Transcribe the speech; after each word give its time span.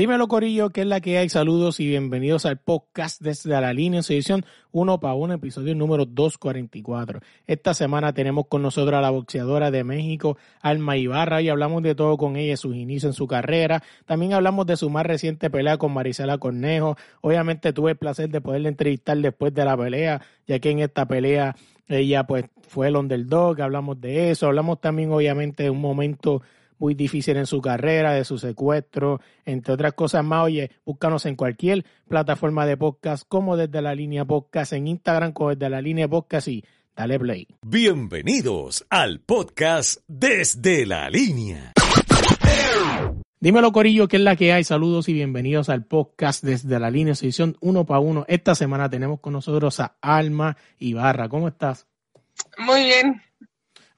Dímelo, 0.00 0.28
Corillo, 0.28 0.70
¿qué 0.70 0.80
es 0.80 0.86
la 0.86 1.02
que 1.02 1.18
hay? 1.18 1.28
Saludos 1.28 1.78
y 1.78 1.86
bienvenidos 1.86 2.46
al 2.46 2.56
podcast 2.56 3.20
desde 3.20 3.50
la 3.50 3.74
línea 3.74 3.98
en 3.98 4.02
su 4.02 4.14
edición 4.14 4.46
1 4.72 4.98
para 4.98 5.12
1, 5.12 5.34
episodio 5.34 5.74
número 5.74 6.06
244. 6.06 7.20
Esta 7.46 7.74
semana 7.74 8.14
tenemos 8.14 8.46
con 8.46 8.62
nosotros 8.62 8.96
a 8.96 9.02
la 9.02 9.10
boxeadora 9.10 9.70
de 9.70 9.84
México, 9.84 10.38
Alma 10.62 10.96
Ibarra, 10.96 11.42
y 11.42 11.50
hablamos 11.50 11.82
de 11.82 11.94
todo 11.94 12.16
con 12.16 12.36
ella, 12.36 12.56
sus 12.56 12.76
inicios 12.76 13.10
en 13.10 13.12
su 13.12 13.26
carrera. 13.26 13.82
También 14.06 14.32
hablamos 14.32 14.64
de 14.64 14.78
su 14.78 14.88
más 14.88 15.04
reciente 15.04 15.50
pelea 15.50 15.76
con 15.76 15.92
Marisela 15.92 16.38
Cornejo. 16.38 16.96
Obviamente 17.20 17.74
tuve 17.74 17.90
el 17.90 17.98
placer 17.98 18.30
de 18.30 18.40
poderle 18.40 18.70
entrevistar 18.70 19.18
después 19.18 19.52
de 19.52 19.66
la 19.66 19.76
pelea, 19.76 20.22
ya 20.46 20.58
que 20.60 20.70
en 20.70 20.78
esta 20.78 21.06
pelea 21.06 21.54
ella 21.88 22.24
pues 22.24 22.46
fue 22.66 22.88
el 22.88 22.96
underdog, 22.96 23.60
hablamos 23.60 24.00
de 24.00 24.30
eso. 24.30 24.46
Hablamos 24.46 24.80
también 24.80 25.12
obviamente 25.12 25.64
de 25.64 25.68
un 25.68 25.82
momento 25.82 26.40
muy 26.80 26.94
difícil 26.94 27.36
en 27.36 27.46
su 27.46 27.60
carrera, 27.60 28.14
de 28.14 28.24
su 28.24 28.38
secuestro, 28.38 29.20
entre 29.44 29.74
otras 29.74 29.92
cosas 29.92 30.24
más. 30.24 30.46
Oye, 30.46 30.70
búscanos 30.84 31.26
en 31.26 31.36
cualquier 31.36 31.84
plataforma 32.08 32.66
de 32.66 32.76
podcast, 32.76 33.24
como 33.28 33.56
desde 33.56 33.82
la 33.82 33.94
línea 33.94 34.24
podcast, 34.24 34.72
en 34.72 34.88
Instagram, 34.88 35.32
como 35.32 35.50
desde 35.50 35.70
la 35.70 35.80
línea 35.80 36.08
podcast 36.08 36.48
y 36.48 36.64
dale 36.96 37.20
play. 37.20 37.46
Bienvenidos 37.64 38.84
al 38.90 39.20
podcast 39.20 40.00
desde 40.08 40.86
la 40.86 41.08
línea. 41.10 41.72
Dímelo, 43.42 43.72
Corillo, 43.72 44.08
¿qué 44.08 44.16
es 44.16 44.22
la 44.22 44.36
que 44.36 44.52
hay? 44.52 44.64
Saludos 44.64 45.08
y 45.08 45.14
bienvenidos 45.14 45.68
al 45.70 45.84
podcast 45.84 46.44
desde 46.44 46.78
la 46.78 46.90
línea 46.90 47.14
edición 47.14 47.56
uno 47.60 47.86
para 47.86 48.00
uno. 48.00 48.24
Esta 48.28 48.54
semana 48.54 48.90
tenemos 48.90 49.20
con 49.20 49.32
nosotros 49.32 49.80
a 49.80 49.96
Alma 50.00 50.56
Ibarra. 50.78 51.28
¿Cómo 51.28 51.48
estás? 51.48 51.86
Muy 52.58 52.84
bien. 52.84 53.22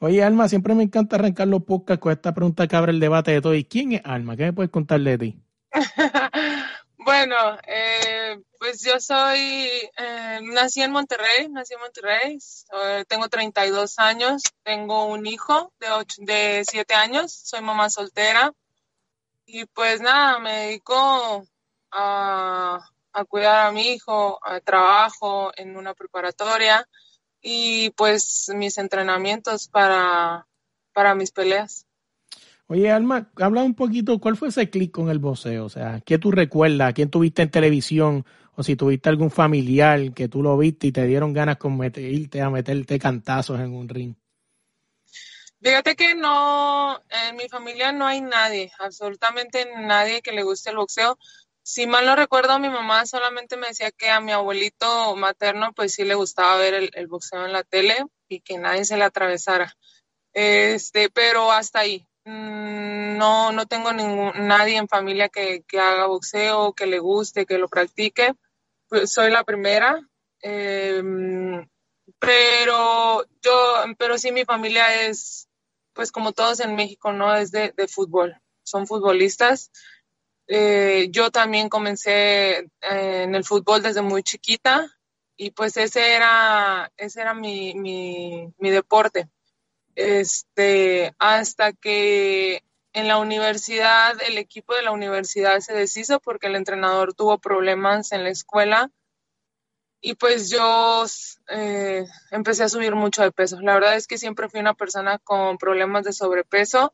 Oye, 0.05 0.25
Alma, 0.25 0.49
siempre 0.49 0.75
me 0.75 0.83
encanta 0.83 1.15
arrancar 1.15 1.47
los 1.47 1.63
podcasts 1.63 2.03
con 2.03 2.11
esta 2.11 2.35
pregunta 2.35 2.67
que 2.67 2.75
abre 2.75 2.91
el 2.91 2.99
debate 2.99 3.31
de 3.31 3.41
todo. 3.41 3.55
¿Y 3.55 3.65
quién 3.65 3.93
es 3.93 4.03
Alma? 4.05 4.37
¿Qué 4.37 4.47
me 4.47 4.53
puedes 4.53 4.73
contar 4.73 4.99
de 4.99 5.17
ti? 5.17 5.41
bueno, 6.99 7.37
eh, 7.69 8.37
pues 8.59 8.83
yo 8.83 8.99
soy, 8.99 9.39
eh, 9.39 10.41
nací 10.43 10.83
en 10.83 10.91
Monterrey, 10.91 11.49
nací 11.51 11.75
en 11.75 11.81
Monterrey, 11.81 12.39
eh, 12.83 13.05
tengo 13.07 13.29
32 13.29 14.01
años, 14.01 14.43
tengo 14.65 15.07
un 15.07 15.25
hijo 15.25 15.73
de, 15.79 15.87
de 16.19 16.65
7 16.69 16.95
años, 16.95 17.33
soy 17.33 17.61
mamá 17.61 17.89
soltera 17.89 18.53
y 19.47 19.67
pues 19.67 20.01
nada, 20.01 20.41
me 20.41 20.53
dedico 20.67 21.47
a, 21.93 22.81
a 23.13 23.25
cuidar 23.27 23.67
a 23.69 23.71
mi 23.71 23.93
hijo, 23.93 24.41
a 24.43 24.59
trabajo 24.59 25.53
en 25.57 25.77
una 25.77 25.95
preparatoria 25.95 26.89
y 27.43 27.91
pues 27.91 28.51
mis 28.55 28.79
entrenamientos 28.79 29.69
para, 29.69 30.47
para 30.93 31.15
mis 31.15 31.33
peleas. 31.33 31.87
Oye, 32.69 32.91
Alma, 32.91 33.31
habla 33.37 33.63
un 33.63 33.75
poquito, 33.75 34.19
¿cuál 34.19 34.37
fue 34.37 34.49
ese 34.49 34.71
clic 34.71 34.93
con 34.93 35.11
el 35.11 35.19
boxeo? 35.19 35.67
O 35.67 35.69
sea, 35.69 36.01
¿qué 36.07 36.17
tú 36.17 36.31
recuerdas? 36.31 36.95
¿Quién 36.95 37.11
tuviste 37.11 37.43
en 37.43 37.51
televisión? 37.51 38.25
O 38.55 38.63
si 38.63 38.77
tuviste 38.77 39.09
algún 39.09 39.31
familiar 39.31 40.13
que 40.15 40.29
tú 40.29 40.43
lo 40.43 40.57
viste 40.57 40.87
y 40.87 40.93
te 40.93 41.07
dieron 41.07 41.33
ganas 41.33 41.57
con 41.57 41.79
irte 41.85 42.41
a 42.41 42.51
meterte 42.51 42.99
cantazos 42.99 43.61
en 43.61 43.75
un 43.75 43.89
ring. 43.89 44.15
Fíjate 45.61 45.95
que 45.95 46.15
no, 46.15 47.01
en 47.09 47.37
mi 47.37 47.49
familia 47.49 47.93
no 47.93 48.07
hay 48.07 48.21
nadie, 48.21 48.73
absolutamente 48.79 49.69
nadie 49.77 50.21
que 50.21 50.33
le 50.33 50.43
guste 50.43 50.71
el 50.71 50.77
boxeo 50.77 51.19
si 51.63 51.87
mal 51.87 52.07
no 52.07 52.17
recuerdo, 52.17 52.59
mi 52.59 52.69
mamá 52.69 53.07
solamente 53.07 53.57
me 53.57 53.69
decía 53.69 53.91
que 53.93 54.11
a 54.11 54.21
mi 54.21 54.33
abuelito 54.33 55.15
materno 55.17 55.73
pues 55.73 55.95
sí 55.95 56.05
le 56.05 56.15
gustaba 56.15 56.57
ver 56.57 56.91
el, 56.93 57.07
boxeo 57.07 57.47
en 57.47 57.53
la 57.53 57.63
tele 57.63 58.05
y 58.29 58.41
que 58.41 58.59
nadie 58.59 58.85
se 58.85 58.97
le 58.97 59.05
atravesara. 59.05 59.75
Este, 60.33 61.11
pero 61.11 61.53
hasta 61.53 61.81
ahí. 61.81 62.07
Mm, 62.25 63.17
no, 63.19 63.53
no 63.53 63.67
tengo 63.67 63.93
ningún, 63.93 64.33
nadie 64.47 64.77
en 64.77 64.89
familia 64.89 65.29
que, 65.29 65.65
haga 65.75 66.07
boxeo, 66.07 66.73
que 66.73 66.87
le 66.87 66.99
guste, 66.99 67.47
que 67.47 67.59
lo 67.59 67.69
practique. 67.69 68.35
Pues 68.89 69.13
soy 69.13 69.31
la 69.31 69.45
primera. 69.45 70.01
Em, 70.41 71.69
pero 72.19 73.25
yo, 73.43 73.85
pero 73.99 74.19
sí 74.19 74.33
mi 74.33 74.45
familia 74.45 75.07
es, 75.07 75.49
pues 75.93 76.11
como 76.11 76.33
todos 76.33 76.61
en 76.61 76.75
México, 76.75 77.13
¿no? 77.13 77.35
Es 77.37 77.53
de, 77.53 77.73
de 77.77 77.89
fútbol. 77.89 78.41
Son 78.65 78.87
futbolistas. 78.87 79.71
Eh, 80.47 81.09
yo 81.11 81.31
también 81.31 81.69
comencé 81.69 82.59
eh, 82.59 82.69
en 82.81 83.35
el 83.35 83.45
fútbol 83.45 83.83
desde 83.83 84.03
muy 84.03 84.23
chiquita 84.23 84.91
y 85.37 85.51
pues 85.51 85.77
ese 85.77 86.15
era, 86.15 86.93
ese 86.97 87.21
era 87.21 87.35
mi, 87.35 87.75
mi, 87.75 88.71
deporte. 88.71 89.29
Este, 89.95 91.15
hasta 91.19 91.73
que 91.73 92.63
en 92.93 93.09
la 93.09 93.19
universidad, 93.19 94.21
el 94.23 94.39
equipo 94.39 94.75
de 94.75 94.83
la 94.83 94.93
universidad 94.93 95.61
se 95.61 95.75
deshizo 95.75 96.21
porque 96.21 96.49
el 96.49 96.57
entrenador 96.57 97.15
tuvo 97.15 97.39
problemas 97.39 98.13
en 98.13 98.25
la 98.25 98.31
escuela 98.31 98.91
y 100.01 100.15
pues 100.15 100.51
yo 100.51 101.05
eh, 101.49 102.05
empecé 102.31 102.65
a 102.65 102.69
subir 102.69 102.95
mucho 102.95 103.23
de 103.23 103.33
peso. 103.33 103.61
La 103.61 103.75
verdad 103.75 103.97
es 103.97 104.07
que 104.07 104.19
siempre 104.19 104.49
fui 104.49 104.61
una 104.61 104.75
persona 104.75 105.19
con 105.19 105.59
problemas 105.59 106.05
de 106.05 106.13
sobrepeso 106.13 106.93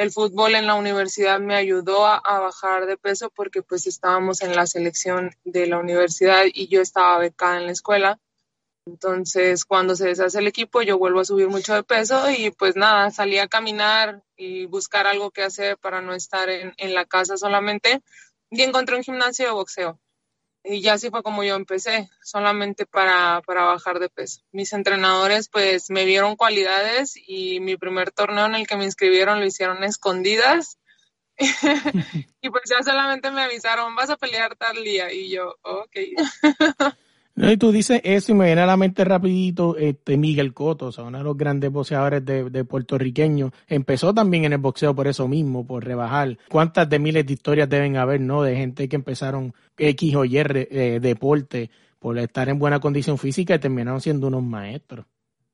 el 0.00 0.10
fútbol 0.10 0.54
en 0.54 0.66
la 0.66 0.76
universidad 0.76 1.40
me 1.40 1.54
ayudó 1.54 2.06
a, 2.06 2.20
bajar 2.40 2.86
de 2.86 2.96
peso 2.96 3.28
porque 3.28 3.62
pues 3.62 3.86
estábamos 3.86 4.40
en 4.40 4.56
la 4.56 4.66
selección 4.66 5.30
de 5.44 5.66
la 5.66 5.76
universidad 5.76 6.44
y 6.50 6.68
yo 6.68 6.80
estaba 6.80 7.18
becada 7.18 7.58
en 7.58 7.66
la 7.66 7.72
escuela. 7.72 8.18
Entonces, 8.86 9.66
cuando 9.66 9.94
se 9.94 10.06
deshace 10.06 10.38
el 10.38 10.46
equipo, 10.46 10.80
yo 10.80 10.96
vuelvo 10.96 11.20
a 11.20 11.26
subir 11.26 11.48
mucho 11.48 11.74
de 11.74 11.82
peso 11.82 12.30
y 12.30 12.50
pues 12.50 12.76
nada, 12.76 13.10
salí 13.10 13.36
a 13.36 13.46
caminar 13.46 14.22
y 14.38 14.64
buscar 14.64 15.06
algo 15.06 15.30
que 15.32 15.42
hacer 15.42 15.76
para 15.76 16.00
no 16.00 16.14
estar 16.14 16.48
en, 16.48 16.72
en 16.78 16.94
la 16.94 17.04
casa 17.04 17.36
solamente 17.36 18.00
y 18.48 18.62
encontré 18.62 18.96
un 18.96 19.02
gimnasio 19.02 19.44
de 19.44 19.52
boxeo. 19.52 20.00
Y 20.62 20.82
ya 20.82 20.94
así 20.94 21.10
fue 21.10 21.22
como 21.22 21.42
yo 21.42 21.54
empecé, 21.56 22.10
solamente 22.22 22.84
para, 22.84 23.40
para 23.46 23.64
bajar 23.64 23.98
de 23.98 24.10
peso. 24.10 24.42
Mis 24.52 24.72
entrenadores 24.72 25.48
pues 25.48 25.90
me 25.90 26.04
vieron 26.04 26.36
cualidades 26.36 27.14
y 27.26 27.60
mi 27.60 27.76
primer 27.76 28.10
torneo 28.10 28.46
en 28.46 28.54
el 28.54 28.66
que 28.66 28.76
me 28.76 28.84
inscribieron 28.84 29.40
lo 29.40 29.46
hicieron 29.46 29.82
escondidas. 29.84 30.78
y 31.38 32.50
pues 32.50 32.64
ya 32.68 32.82
solamente 32.82 33.30
me 33.30 33.42
avisaron, 33.42 33.94
vas 33.94 34.10
a 34.10 34.16
pelear 34.16 34.54
tal 34.56 34.84
día. 34.84 35.10
Y 35.12 35.30
yo, 35.30 35.56
ok. 35.62 35.96
Y 37.42 37.56
tú 37.56 37.72
dices 37.72 38.00
eso 38.04 38.32
y 38.32 38.34
me 38.34 38.46
viene 38.46 38.60
a 38.60 38.66
la 38.66 38.76
mente 38.76 39.04
rapidito 39.04 39.76
este 39.76 40.16
Miguel 40.16 40.52
Cotto, 40.52 40.86
o 40.86 40.92
sea, 40.92 41.04
uno 41.04 41.18
de 41.18 41.24
los 41.24 41.36
grandes 41.36 41.70
boxeadores 41.70 42.24
de, 42.24 42.50
de 42.50 42.64
puertorriqueños. 42.64 43.52
Empezó 43.66 44.12
también 44.12 44.44
en 44.44 44.52
el 44.52 44.58
boxeo 44.58 44.94
por 44.94 45.06
eso 45.06 45.28
mismo, 45.28 45.66
por 45.66 45.84
rebajar. 45.84 46.38
¿Cuántas 46.48 46.88
de 46.88 46.98
miles 46.98 47.26
de 47.26 47.32
historias 47.32 47.68
deben 47.68 47.96
haber, 47.96 48.20
no? 48.20 48.42
De 48.42 48.56
gente 48.56 48.88
que 48.88 48.96
empezaron 48.96 49.54
X 49.76 50.14
o 50.16 50.24
Y 50.24 50.38
eh, 50.38 50.98
deporte 51.00 51.70
por 51.98 52.18
estar 52.18 52.48
en 52.48 52.58
buena 52.58 52.80
condición 52.80 53.18
física 53.18 53.54
y 53.54 53.58
terminaron 53.58 54.00
siendo 54.00 54.26
unos 54.26 54.42
maestros. 54.42 55.06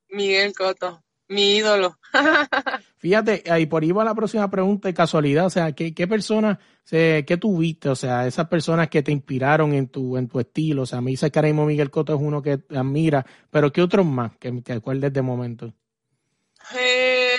Miguel 0.09 0.53
Cotto 0.55 1.03
mi 1.29 1.57
ídolo. 1.57 1.99
Fíjate, 3.07 3.45
ahí 3.49 3.67
por 3.67 3.85
ahí 3.85 3.93
va 3.93 4.03
la 4.03 4.17
próxima 4.17 4.51
pregunta 4.51 4.89
de 4.89 4.95
casualidad, 4.95 5.47
o 5.47 5.51
sea, 5.51 5.71
¿qué, 5.71 5.95
qué 5.95 6.09
personas, 6.09 6.59
qué 6.91 7.39
tuviste? 7.41 7.89
O 7.89 7.95
sea, 7.95 8.27
esas 8.27 8.49
personas 8.49 8.89
que 8.89 9.01
te 9.01 9.13
inspiraron 9.13 9.75
en 9.75 9.87
tu, 9.87 10.17
en 10.17 10.27
tu 10.27 10.41
estilo, 10.41 10.83
o 10.83 10.87
sea, 10.87 11.01
me 11.01 11.13
dice 11.13 11.31
que 11.31 11.53
Miguel 11.53 11.93
Coto 11.93 12.17
es 12.17 12.21
uno 12.21 12.43
que 12.43 12.59
admira, 12.75 13.25
pero 13.49 13.73
¿qué 13.73 13.81
otros 13.81 14.05
más 14.05 14.37
que 14.39 14.51
te 14.61 14.73
acuerdes 14.73 15.13
de 15.13 15.23
momento? 15.23 15.73
Eh, 16.77 17.37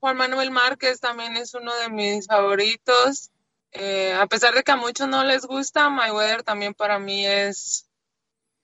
Juan 0.00 0.16
Manuel 0.16 0.50
Márquez 0.50 0.98
también 0.98 1.36
es 1.36 1.54
uno 1.54 1.72
de 1.76 1.88
mis 1.88 2.26
favoritos. 2.26 3.30
Eh, 3.70 4.12
a 4.12 4.26
pesar 4.26 4.54
de 4.54 4.64
que 4.64 4.72
a 4.72 4.76
muchos 4.76 5.06
no 5.06 5.22
les 5.22 5.46
gusta, 5.46 5.88
Mayweather 5.88 6.42
también 6.42 6.74
para 6.74 6.98
mí 6.98 7.24
es, 7.24 7.86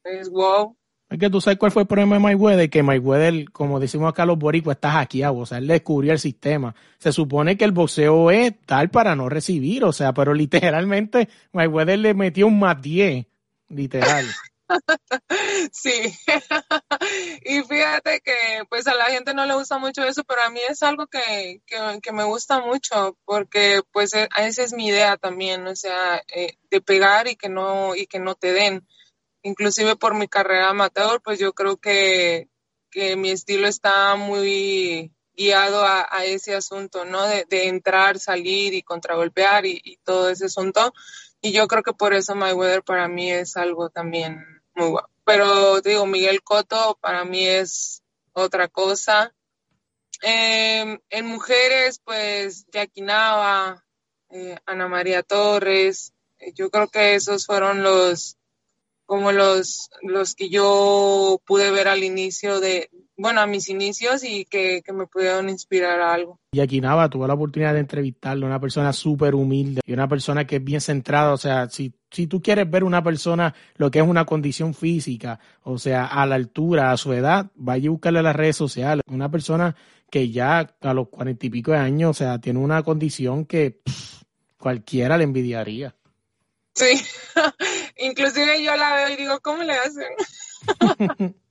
es 0.02 0.28
wow. 0.28 0.76
Que 1.18 1.30
tú 1.30 1.40
sabes 1.40 1.58
cuál 1.58 1.72
fue 1.72 1.82
el 1.82 1.88
problema 1.88 2.16
de 2.16 2.20
Mayweather, 2.20 2.70
que 2.70 2.82
Mayweather, 2.82 3.50
como 3.50 3.80
decimos 3.80 4.08
acá 4.08 4.26
los 4.26 4.38
boricuas, 4.38 4.76
está 4.76 4.92
hackeado, 4.92 5.38
o 5.38 5.46
sea, 5.46 5.58
él 5.58 5.66
descubrió 5.66 6.12
el 6.12 6.18
sistema. 6.18 6.74
Se 6.98 7.12
supone 7.12 7.56
que 7.56 7.64
el 7.64 7.72
boxeo 7.72 8.30
es 8.30 8.54
tal 8.66 8.90
para 8.90 9.14
no 9.16 9.28
recibir, 9.28 9.84
o 9.84 9.92
sea, 9.92 10.12
pero 10.12 10.34
literalmente 10.34 11.28
Mayweather 11.52 11.98
le 11.98 12.14
metió 12.14 12.46
un 12.46 12.58
más 12.58 12.80
10, 12.80 13.26
literal. 13.68 14.26
Sí, 15.72 15.92
y 17.44 17.62
fíjate 17.62 18.20
que 18.20 18.64
pues 18.68 18.86
a 18.86 18.94
la 18.94 19.04
gente 19.06 19.34
no 19.34 19.46
le 19.46 19.54
gusta 19.54 19.78
mucho 19.78 20.02
eso, 20.04 20.24
pero 20.24 20.42
a 20.42 20.50
mí 20.50 20.60
es 20.68 20.82
algo 20.82 21.06
que, 21.06 21.60
que, 21.66 22.12
me 22.12 22.24
gusta 22.24 22.60
mucho 22.60 23.16
porque 23.24 23.82
pues 23.92 24.14
e, 24.14 24.28
esa 24.38 24.62
es 24.62 24.72
mi 24.72 24.88
idea 24.88 25.16
también, 25.16 25.66
o 25.66 25.76
sea, 25.76 26.22
eh, 26.34 26.56
de 26.70 26.80
pegar 26.80 27.28
y 27.28 27.36
que 27.36 27.48
no 27.48 27.94
y 27.94 28.06
que 28.06 28.18
no 28.18 28.34
te 28.34 28.52
den 28.52 28.86
inclusive 29.46 29.96
por 29.96 30.14
mi 30.14 30.26
carrera 30.26 30.70
amateur, 30.70 31.20
pues 31.22 31.38
yo 31.38 31.52
creo 31.52 31.76
que, 31.76 32.48
mi 33.16 33.30
estilo 33.30 33.68
está 33.68 34.14
muy 34.16 35.12
guiado 35.36 35.84
a, 35.84 36.24
ese 36.24 36.54
asunto, 36.54 37.04
¿no? 37.04 37.22
De, 37.26 37.68
entrar, 37.68 38.18
salir 38.18 38.72
y 38.72 38.82
contragolpear 38.82 39.66
y, 39.66 39.80
y, 39.84 39.98
todo 39.98 40.30
ese 40.30 40.46
asunto. 40.46 40.94
Y 41.42 41.52
yo 41.52 41.68
creo 41.68 41.82
que 41.82 41.92
por 41.92 42.14
eso 42.14 42.34
Mayweather 42.34 42.82
para 42.82 43.06
mí 43.06 43.30
es 43.30 43.56
algo 43.56 43.90
también 43.90 44.42
muy 44.74 44.88
bueno. 44.88 45.08
Pero 45.24 45.80
digo, 45.82 46.06
Miguel 46.06 46.42
Cotto 46.42 46.98
para 47.00 47.24
mí 47.24 47.46
es 47.46 48.02
otra 48.32 48.68
cosa. 48.68 49.34
Em, 50.22 50.98
en 51.10 51.26
mujeres, 51.26 52.00
pues 52.02 52.66
Jackie 52.72 53.02
Nava, 53.02 53.84
eh, 54.30 54.56
Ana 54.64 54.88
María 54.88 55.22
Torres, 55.22 56.12
Yo 56.54 56.70
creo 56.70 56.88
que 56.88 57.14
esos 57.14 57.46
fueron 57.46 57.82
los, 57.82 58.36
como 59.06 59.32
los, 59.32 59.90
los 60.02 60.34
que 60.34 60.48
yo 60.48 61.40
pude 61.46 61.70
ver 61.70 61.88
al 61.88 62.02
inicio 62.02 62.60
de, 62.60 62.90
bueno, 63.16 63.40
a 63.40 63.46
mis 63.46 63.68
inicios 63.68 64.24
y 64.24 64.44
que, 64.44 64.82
me 64.92 65.06
pudieron 65.06 65.48
inspirar 65.48 66.00
a 66.00 66.12
algo. 66.12 66.40
Y 66.52 66.60
aquí 66.60 66.80
Nava 66.80 67.08
tuve 67.08 67.28
la 67.28 67.34
oportunidad 67.34 67.74
de 67.74 67.80
entrevistarlo, 67.80 68.46
una 68.46 68.60
persona 68.60 68.92
súper 68.92 69.34
humilde 69.34 69.80
y 69.86 69.92
una 69.92 70.08
persona 70.08 70.46
que 70.46 70.56
es 70.56 70.64
bien 70.64 70.80
centrada, 70.80 71.32
o 71.32 71.36
sea, 71.36 71.68
si, 71.68 71.92
si 72.10 72.26
tú 72.26 72.42
quieres 72.42 72.68
ver 72.68 72.84
una 72.84 73.02
persona 73.02 73.54
lo 73.76 73.90
que 73.90 74.00
es 74.00 74.06
una 74.06 74.26
condición 74.26 74.74
física, 74.74 75.38
o 75.62 75.78
sea, 75.78 76.06
a 76.06 76.26
la 76.26 76.34
altura, 76.34 76.90
a 76.90 76.96
su 76.96 77.12
edad, 77.12 77.50
vaya 77.54 77.88
a 77.88 77.92
buscarle 77.92 78.18
a 78.18 78.22
las 78.22 78.36
redes 78.36 78.56
sociales, 78.56 79.04
una 79.08 79.30
persona 79.30 79.76
que 80.10 80.30
ya 80.30 80.74
a 80.80 80.94
los 80.94 81.08
cuarenta 81.08 81.46
y 81.46 81.50
pico 81.50 81.72
de 81.72 81.78
años, 81.78 82.10
o 82.10 82.14
sea, 82.14 82.40
tiene 82.40 82.58
una 82.58 82.82
condición 82.82 83.44
que 83.44 83.80
cualquiera 84.58 85.16
le 85.16 85.24
envidiaría. 85.24 85.94
Sí, 86.74 87.00
inclusive 87.98 88.62
yo 88.62 88.76
la 88.76 88.94
veo 88.94 89.08
y 89.10 89.16
digo, 89.16 89.40
¿cómo 89.40 89.62
le 89.62 89.72
hacen? 89.74 90.12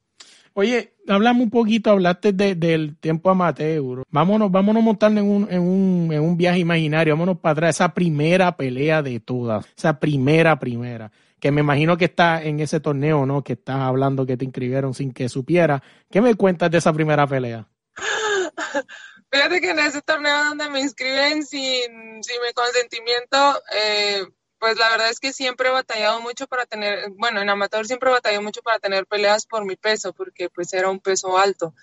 Oye, 0.57 0.93
hablamos 1.09 1.43
un 1.43 1.49
poquito, 1.49 1.91
hablaste 1.91 2.31
del 2.31 2.97
tiempo 2.97 3.29
amateur. 3.29 4.03
Vámonos, 4.09 4.49
vámonos 4.49 4.81
a 4.81 4.85
montar 4.85 5.11
en 5.11 5.25
un, 5.29 5.47
en, 5.51 5.61
un, 5.61 6.09
en 6.13 6.21
un 6.21 6.37
viaje 6.37 6.59
imaginario, 6.59 7.13
vámonos 7.13 7.39
para 7.39 7.51
atrás, 7.51 7.75
esa 7.75 7.93
primera 7.93 8.55
pelea 8.55 9.01
de 9.01 9.19
todas, 9.19 9.65
esa 9.77 9.99
primera, 9.99 10.57
primera, 10.57 11.11
que 11.41 11.51
me 11.51 11.59
imagino 11.59 11.97
que 11.97 12.05
está 12.05 12.41
en 12.41 12.61
ese 12.61 12.79
torneo, 12.79 13.25
¿no? 13.25 13.43
Que 13.43 13.53
estás 13.53 13.81
hablando 13.81 14.25
que 14.25 14.37
te 14.37 14.45
inscribieron 14.45 14.93
sin 14.93 15.11
que 15.11 15.27
supiera. 15.27 15.83
¿Qué 16.09 16.21
me 16.21 16.35
cuentas 16.35 16.71
de 16.71 16.77
esa 16.77 16.93
primera 16.93 17.27
pelea? 17.27 17.67
Fíjate 19.29 19.59
que 19.59 19.71
en 19.71 19.79
ese 19.79 20.01
torneo 20.03 20.45
donde 20.45 20.69
me 20.69 20.79
inscriben 20.79 21.45
sin, 21.45 22.23
sin 22.23 22.41
mi 22.41 22.53
consentimiento, 22.53 23.61
eh, 23.77 24.23
pues 24.65 24.79
la 24.79 24.89
verdad 24.89 25.11
es 25.11 25.19
que 25.19 25.31
siempre 25.31 25.69
he 25.69 25.71
batallado 25.71 26.21
mucho 26.21 26.47
para 26.47 26.65
tener, 26.65 27.11
bueno, 27.11 27.39
en 27.39 27.47
amateur 27.51 27.85
siempre 27.85 28.09
he 28.09 28.13
batallado 28.13 28.41
mucho 28.41 28.63
para 28.63 28.79
tener 28.79 29.05
peleas 29.05 29.45
por 29.45 29.63
mi 29.63 29.75
peso, 29.75 30.11
porque 30.11 30.49
pues 30.49 30.73
era 30.73 30.89
un 30.89 30.99
peso 30.99 31.37
alto. 31.37 31.75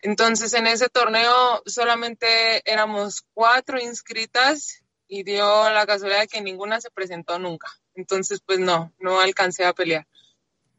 Entonces 0.00 0.52
en 0.54 0.66
ese 0.66 0.88
torneo 0.88 1.62
solamente 1.64 2.68
éramos 2.68 3.22
cuatro 3.34 3.78
inscritas 3.80 4.82
y 5.06 5.22
dio 5.22 5.70
la 5.70 5.86
casualidad 5.86 6.22
de 6.22 6.26
que 6.26 6.40
ninguna 6.40 6.80
se 6.80 6.90
presentó 6.90 7.38
nunca. 7.38 7.68
Entonces 7.94 8.40
pues 8.44 8.58
no, 8.58 8.92
no 8.98 9.20
alcancé 9.20 9.64
a 9.64 9.72
pelear. 9.72 10.04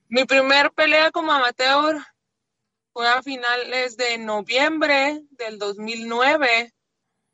Mi 0.10 0.26
primer 0.26 0.74
pelea 0.74 1.10
como 1.10 1.32
amateur 1.32 1.96
fue 2.92 3.08
a 3.08 3.24
finales 3.24 3.96
de 3.96 4.18
noviembre 4.18 5.22
del 5.30 5.58
2009 5.58 6.74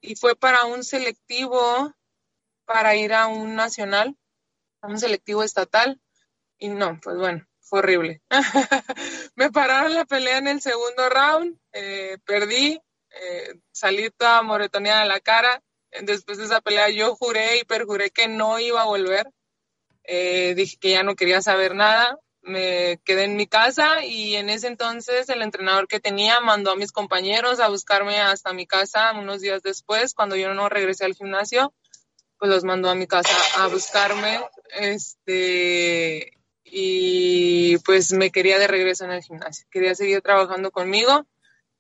y 0.02 0.16
fue 0.16 0.36
para 0.36 0.66
un 0.66 0.84
selectivo 0.84 1.92
para 2.66 2.96
ir 2.96 3.14
a 3.14 3.28
un 3.28 3.56
nacional, 3.56 4.18
a 4.82 4.88
un 4.88 5.00
selectivo 5.00 5.44
estatal. 5.44 6.02
Y 6.58 6.70
no, 6.70 7.00
pues 7.02 7.18
bueno, 7.18 7.46
fue 7.62 7.80
horrible. 7.80 8.22
me 9.36 9.52
pararon 9.52 9.94
la 9.94 10.06
pelea 10.06 10.38
en 10.38 10.48
el 10.48 10.62
segundo 10.62 11.10
round, 11.10 11.58
eh, 11.74 12.18
perdí, 12.26 12.80
eh, 13.10 13.56
salí 13.72 14.10
toda 14.12 14.42
moretoneada 14.42 15.02
de 15.04 15.10
la 15.10 15.20
cara. 15.20 15.62
Después 16.02 16.38
de 16.38 16.46
esa 16.46 16.62
pelea 16.62 16.90
yo 16.90 17.16
juré 17.16 17.60
y 17.60 17.64
perjuré 17.64 18.10
que 18.10 18.28
no 18.28 18.60
iba 18.60 18.82
a 18.82 18.86
volver. 18.86 19.30
Eh, 20.04 20.54
dije 20.56 20.78
que 20.80 20.92
ya 20.92 21.04
no 21.04 21.16
quería 21.16 21.42
saber 21.42 21.74
nada. 21.76 22.20
Me 22.42 23.00
quedé 23.06 23.24
en 23.24 23.38
mi 23.38 23.48
casa 23.48 24.06
y 24.06 24.36
en 24.36 24.50
ese 24.50 24.68
entonces 24.68 25.30
el 25.30 25.42
entrenador 25.42 25.88
que 25.88 26.00
tenía 26.00 26.40
mandó 26.42 26.72
a 26.72 26.76
mis 26.76 26.92
compañeros 26.92 27.60
a 27.60 27.70
buscarme 27.70 28.20
hasta 28.20 28.54
mi 28.54 28.68
casa 28.68 29.14
unos 29.14 29.42
días 29.42 29.64
después, 29.64 30.14
cuando 30.14 30.36
yo 30.36 30.54
no 30.54 30.70
regresé 30.70 31.06
al 31.06 31.16
gimnasio 31.16 31.74
pues 32.46 32.54
los 32.54 32.64
mandó 32.64 32.90
a 32.90 32.96
mi 32.96 33.08
casa 33.08 33.34
a 33.58 33.68
buscarme, 33.68 34.40
este, 34.80 36.32
y 36.64 37.78
pues 37.80 38.14
me 38.14 38.30
quería 38.30 38.60
de 38.60 38.68
regreso 38.68 39.06
en 39.06 39.12
el 39.12 39.24
gimnasio, 39.24 39.66
quería 39.72 39.96
seguir 39.96 40.22
trabajando 40.22 40.70
conmigo 40.70 41.26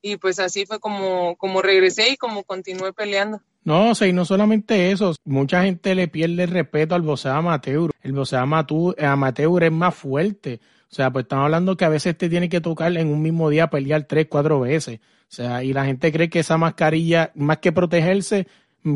y 0.01 0.17
pues 0.17 0.39
así 0.39 0.65
fue 0.65 0.79
como, 0.79 1.35
como 1.37 1.61
regresé 1.61 2.09
y 2.09 2.17
como 2.17 2.43
continué 2.43 2.93
peleando. 2.93 3.41
No, 3.63 3.91
o 3.91 4.05
y 4.05 4.13
no 4.13 4.25
solamente 4.25 4.91
eso, 4.91 5.15
mucha 5.23 5.63
gente 5.63 5.93
le 5.95 6.07
pierde 6.07 6.43
el 6.43 6.49
respeto 6.49 6.95
al 6.95 7.01
boxeo 7.01 7.33
amateur. 7.33 7.91
El 8.01 8.13
boxeo 8.13 8.39
amateur 8.39 9.63
es 9.63 9.71
más 9.71 9.95
fuerte. 9.95 10.59
O 10.91 10.95
sea, 10.95 11.11
pues 11.11 11.25
estamos 11.25 11.45
hablando 11.45 11.75
que 11.75 11.85
a 11.85 11.89
veces 11.89 12.15
te 12.15 12.29
tiene 12.29 12.47
que 12.47 12.61
tocar 12.61 12.95
en 12.95 13.07
un 13.07 13.21
mismo 13.21 13.49
día 13.49 13.71
pelear 13.71 14.03
tres, 14.03 14.27
cuatro 14.29 14.59
veces. 14.59 14.99
O 15.27 15.33
sea, 15.35 15.63
y 15.63 15.73
la 15.73 15.85
gente 15.85 16.11
cree 16.11 16.29
que 16.29 16.39
esa 16.39 16.57
mascarilla, 16.57 17.31
más 17.33 17.57
que 17.57 17.71
protegerse, 17.71 18.47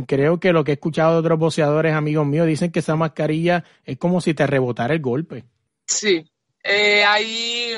creo 0.06 0.40
que 0.40 0.54
lo 0.54 0.64
que 0.64 0.72
he 0.72 0.76
escuchado 0.76 1.14
de 1.14 1.20
otros 1.20 1.40
boxeadores, 1.40 1.94
amigos 1.94 2.26
míos, 2.26 2.48
dicen 2.48 2.72
que 2.72 2.80
esa 2.80 2.96
mascarilla 2.96 3.64
es 3.86 3.98
como 3.98 4.22
si 4.22 4.34
te 4.34 4.46
rebotara 4.46 4.94
el 4.94 5.02
golpe. 5.02 5.46
Sí, 5.88 6.30
eh, 6.64 7.04
hay, 7.04 7.76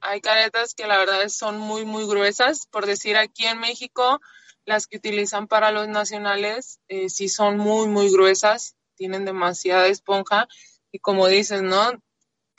hay 0.00 0.20
caretas 0.20 0.74
que 0.74 0.86
la 0.86 0.98
verdad 0.98 1.28
son 1.28 1.58
muy, 1.58 1.84
muy 1.84 2.06
gruesas. 2.06 2.66
Por 2.66 2.86
decir, 2.86 3.16
aquí 3.16 3.44
en 3.44 3.60
México, 3.60 4.20
las 4.64 4.86
que 4.86 4.96
utilizan 4.96 5.48
para 5.48 5.70
los 5.70 5.88
nacionales 5.88 6.80
eh, 6.88 7.10
sí 7.10 7.28
son 7.28 7.58
muy, 7.58 7.88
muy 7.88 8.10
gruesas, 8.10 8.76
tienen 8.94 9.24
demasiada 9.24 9.86
esponja 9.86 10.48
y 10.90 10.98
como 10.98 11.26
dices, 11.26 11.62
¿no? 11.62 11.92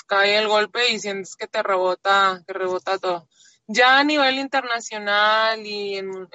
Cae 0.08 0.38
el 0.38 0.48
golpe 0.48 0.92
y 0.92 1.00
sientes 1.00 1.36
que 1.36 1.48
te 1.48 1.64
rebota, 1.64 2.44
que 2.46 2.54
rebota 2.54 3.00
todo. 3.00 3.28
Ya 3.68 3.98
a 3.98 4.04
nivel 4.04 4.40
internacional 4.40 5.66
y 5.66 5.96
en 5.96 6.28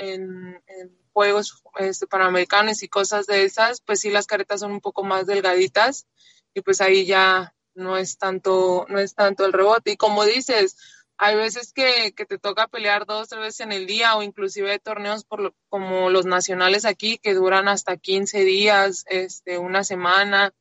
juegos 1.17 1.63
este, 1.79 2.07
panamericanos 2.07 2.83
y 2.83 2.89
cosas 2.89 3.27
de 3.27 3.45
esas, 3.45 3.81
pues 3.81 4.01
sí 4.01 4.11
las 4.11 4.27
caretas 4.27 4.61
son 4.61 4.71
un 4.73 4.83
poco 4.83 5.03
más 5.03 5.27
delgaditas 5.27 6.07
y 6.53 6.61
pues 6.61 6.83
ahí 6.83 7.07
ya 7.07 7.55
no 7.75 7.97
es 7.97 8.19
tanto, 8.19 8.85
no 8.91 8.99
es 8.99 9.15
tanto 9.15 9.47
el 9.47 9.55
rebote. 9.55 9.93
Y 9.93 9.97
como 9.97 10.27
dices, 10.27 10.77
hay 11.17 11.35
veces 11.37 11.73
que, 11.73 12.13
te 12.13 12.37
toca 12.37 12.69
pelear 12.69 13.07
dos, 13.07 13.31
tres 13.31 13.41
veces 13.41 13.61
en 13.61 13.73
el 13.73 13.87
día 13.87 14.15
o 14.15 14.23
inclusive 14.23 14.79
torneos 14.79 15.25
por 15.25 15.55
como 15.71 16.11
los 16.11 16.27
nacionales 16.27 16.85
aquí 16.85 17.17
que 17.17 17.33
duran 17.33 17.67
hasta 17.67 17.97
15 17.97 18.45
días, 18.45 19.07
este, 19.09 19.57
una 19.57 19.85
semana. 19.85 20.53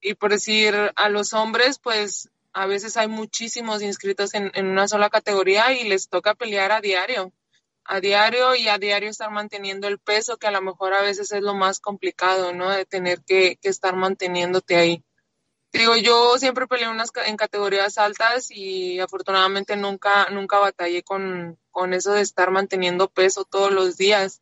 Y 0.00 0.14
por 0.14 0.30
decir, 0.30 0.74
a 0.96 1.10
los 1.10 1.34
hombres, 1.34 1.78
pues 1.78 2.30
a 2.54 2.64
veces 2.64 2.96
hay 2.96 3.08
muchísimos 3.08 3.82
inscritos 3.82 4.32
en, 4.32 4.50
en 4.54 4.68
una 4.68 4.88
sola 4.88 5.10
categoría 5.10 5.74
y 5.74 5.86
les 5.86 6.08
toca 6.08 6.34
pelear 6.34 6.72
a 6.72 6.80
diario 6.80 7.30
a 7.88 8.00
diario 8.00 8.54
y 8.54 8.68
a 8.68 8.78
diario 8.78 9.10
estar 9.10 9.30
manteniendo 9.30 9.88
el 9.88 9.98
peso, 9.98 10.36
que 10.36 10.46
a 10.46 10.50
lo 10.50 10.62
mejor 10.62 10.94
a 10.94 11.02
veces 11.02 11.32
es 11.32 11.42
lo 11.42 11.54
más 11.54 11.80
complicado, 11.80 12.52
¿no? 12.52 12.70
De 12.70 12.84
tener 12.84 13.22
que, 13.22 13.58
estar 13.62 13.96
manteniéndote 13.96 14.76
ahí. 14.76 15.04
Digo, 15.72 15.96
yo 15.96 16.38
siempre 16.38 16.66
peleé 16.66 16.88
en 17.26 17.36
categorías 17.36 17.98
altas 17.98 18.50
y 18.50 18.98
afortunadamente 19.00 19.76
nunca, 19.76 20.28
nunca 20.30 20.58
batallé 20.58 21.02
con, 21.02 21.58
con 21.70 21.92
eso 21.92 22.12
de 22.12 22.22
estar 22.22 22.50
manteniendo 22.50 23.08
peso 23.08 23.44
todos 23.44 23.72
los 23.72 23.96
días, 23.96 24.40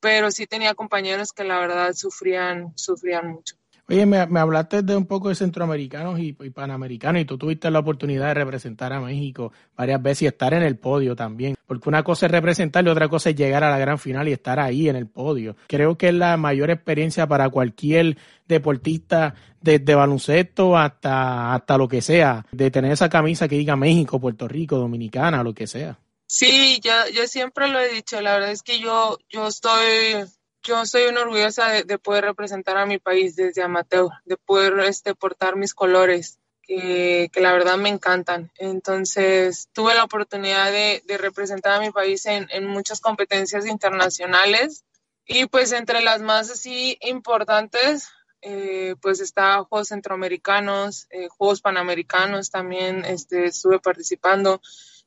pero 0.00 0.30
sí 0.30 0.46
tenía 0.46 0.74
compañeros 0.74 1.32
que 1.32 1.44
la 1.44 1.58
verdad 1.58 1.92
sufrían, 1.92 2.72
sufrían 2.76 3.28
mucho. 3.28 3.56
Oye, 3.90 4.06
me, 4.06 4.18
hablaste 4.18 4.82
de 4.82 4.94
un 4.94 5.04
poco 5.04 5.30
de 5.30 5.34
centroamericanos 5.34 6.20
y, 6.20 6.32
panamericanos 6.32 7.22
y 7.22 7.24
tú 7.24 7.36
tuviste 7.36 7.72
la 7.72 7.80
oportunidad 7.80 8.28
de 8.28 8.34
representar 8.34 8.92
a 8.92 9.00
México 9.00 9.52
varias 9.76 10.00
veces 10.00 10.22
y 10.22 10.26
estar 10.26 10.54
en 10.54 10.62
el 10.62 10.78
podio 10.78 11.16
también. 11.16 11.56
Porque 11.70 11.88
una 11.88 12.02
cosa 12.02 12.26
es 12.26 12.32
representar 12.32 12.84
y 12.84 12.88
otra 12.88 13.08
cosa 13.08 13.30
es 13.30 13.36
llegar 13.36 13.62
a 13.62 13.70
la 13.70 13.78
gran 13.78 13.96
final 13.96 14.26
y 14.26 14.32
estar 14.32 14.58
ahí 14.58 14.88
en 14.88 14.96
el 14.96 15.06
podio. 15.06 15.54
Creo 15.68 15.96
que 15.96 16.08
es 16.08 16.14
la 16.14 16.36
mayor 16.36 16.68
experiencia 16.68 17.28
para 17.28 17.48
cualquier 17.48 18.18
deportista 18.48 19.36
desde 19.60 19.94
baloncesto 19.94 20.76
hasta, 20.76 21.54
hasta 21.54 21.78
lo 21.78 21.86
que 21.86 22.02
sea, 22.02 22.44
de 22.50 22.72
tener 22.72 22.90
esa 22.90 23.08
camisa 23.08 23.46
que 23.46 23.54
diga 23.54 23.76
México, 23.76 24.18
Puerto 24.18 24.48
Rico, 24.48 24.78
Dominicana, 24.78 25.44
lo 25.44 25.54
que 25.54 25.68
sea. 25.68 25.96
Sí, 26.26 26.80
yo, 26.82 26.90
yo 27.14 27.28
siempre 27.28 27.68
lo 27.68 27.78
he 27.78 27.88
dicho, 27.94 28.20
la 28.20 28.32
verdad 28.32 28.50
es 28.50 28.64
que 28.64 28.80
yo, 28.80 29.18
yo 29.28 29.46
estoy 29.46 30.26
yo 30.64 30.84
soy 30.86 31.04
una 31.04 31.20
orgullosa 31.20 31.68
de, 31.68 31.98
poder 31.98 32.24
representar 32.24 32.78
a 32.78 32.86
mi 32.86 32.98
país 32.98 33.36
desde 33.36 33.62
amateur, 33.62 34.08
de 34.24 34.36
poder 34.36 34.76
este, 34.80 35.14
portar 35.14 35.54
mis 35.54 35.72
colores, 35.72 36.40
que, 36.62 37.30
la 37.34 37.52
verdad 37.52 37.76
me 37.76 37.88
encantan. 37.88 38.50
Entonces, 38.56 39.68
tuve 39.72 39.94
la 39.94 40.04
oportunidad 40.04 40.70
de, 40.70 41.02
representar 41.18 41.72
a 41.72 41.80
mi 41.80 41.90
país 41.90 42.26
en, 42.26 42.66
muchas 42.66 43.00
competencias 43.00 43.66
internacionales 43.66 44.84
y 45.26 45.46
pues 45.46 45.72
entre 45.72 46.02
las 46.02 46.22
más 46.22 46.50
así 46.50 46.98
importantes, 47.02 48.08
eh, 48.42 48.96
pues 49.00 49.20
está 49.20 49.62
Juegos 49.64 49.88
Centroamericanos, 49.88 51.06
eh, 51.10 51.28
Juegos 51.28 51.60
Panamericanos 51.60 52.50
también 52.50 53.04
este, 53.04 53.46
estuve 53.46 53.78
participando. 53.80 54.60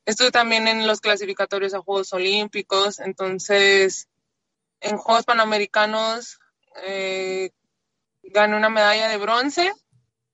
Estuve 0.05 0.31
también 0.31 0.67
en 0.67 0.85
los 0.85 1.01
clasificatorios 1.01 1.73
a 1.73 1.81
Juegos 1.81 2.13
Olímpicos, 2.13 2.99
entonces 2.99 4.07
en 4.81 4.97
Juegos 4.97 5.25
Panamericanos 5.25 6.39
eh, 6.85 7.51
gané 8.21 8.55
una 8.55 8.69
medalla 8.69 9.07
de 9.07 9.17
bronce 9.17 9.73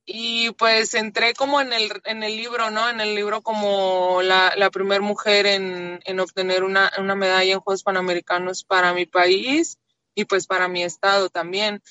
y 0.06 0.52
pues 0.52 0.94
entré 0.94 1.34
como 1.34 1.62
en 1.62 1.74
el, 1.74 1.92
en 2.06 2.24
el 2.24 2.36
libro, 2.36 2.72
¿no? 2.72 2.90
En 2.90 3.00
el 3.00 3.16
libro 3.16 3.42
como 3.42 4.22
la, 4.24 4.54
la 4.56 4.70
primera 4.72 5.02
mujer 5.02 5.46
en, 5.46 6.00
en 6.06 6.20
obtener 6.20 6.64
una, 6.64 6.92
una, 6.98 7.16
medalla 7.16 7.54
en 7.54 7.60
Juegos 7.60 7.84
Panamericanos 7.84 8.64
para 8.64 8.94
mi 8.94 9.06
país 9.06 9.78
y 10.16 10.26
pues 10.26 10.48
para 10.48 10.68
mi 10.68 10.84
estado 10.84 11.30
también. 11.30 11.82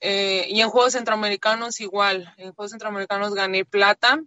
Eh, 0.00 0.46
y 0.48 0.60
en 0.60 0.70
Juegos 0.70 0.94
Centroamericanos 0.94 1.80
igual, 1.80 2.34
en 2.36 2.52
Juegos 2.52 2.72
Centroamericanos 2.72 3.34
gané 3.34 3.64
plata 3.64 4.20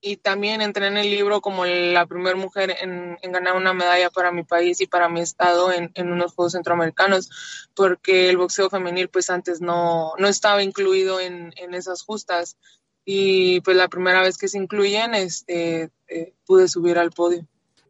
y 0.00 0.16
también 0.16 0.62
entré 0.62 0.86
en 0.86 0.96
el 0.96 1.10
libro 1.10 1.40
como 1.40 1.66
la 1.66 2.06
primera 2.06 2.36
mujer 2.36 2.74
en, 2.80 3.18
ganar 3.30 3.56
una 3.56 3.74
medalla 3.74 4.10
para 4.10 4.32
mi 4.32 4.44
país 4.44 4.80
y 4.80 4.86
para 4.86 5.08
mi 5.08 5.20
estado 5.20 5.70
en, 5.72 5.92
unos 6.10 6.32
Juegos 6.32 6.52
Centroamericanos, 6.52 7.68
porque 7.74 8.30
el 8.30 8.36
boxeo 8.36 8.70
femenil 8.70 9.08
pues 9.08 9.30
antes 9.30 9.60
no, 9.60 10.12
no 10.18 10.28
estaba 10.28 10.62
incluido 10.62 11.20
en, 11.20 11.52
esas 11.72 12.02
justas 12.02 12.56
y 13.04 13.60
pues 13.60 13.76
la 13.76 13.88
primera 13.88 14.22
vez 14.22 14.38
que 14.38 14.48
se 14.48 14.58
incluyen 14.58 15.14
este, 15.14 15.90
eh, 16.08 16.34
pude 16.46 16.68
subir 16.68 16.98
al 16.98 17.10
podio 17.10 17.46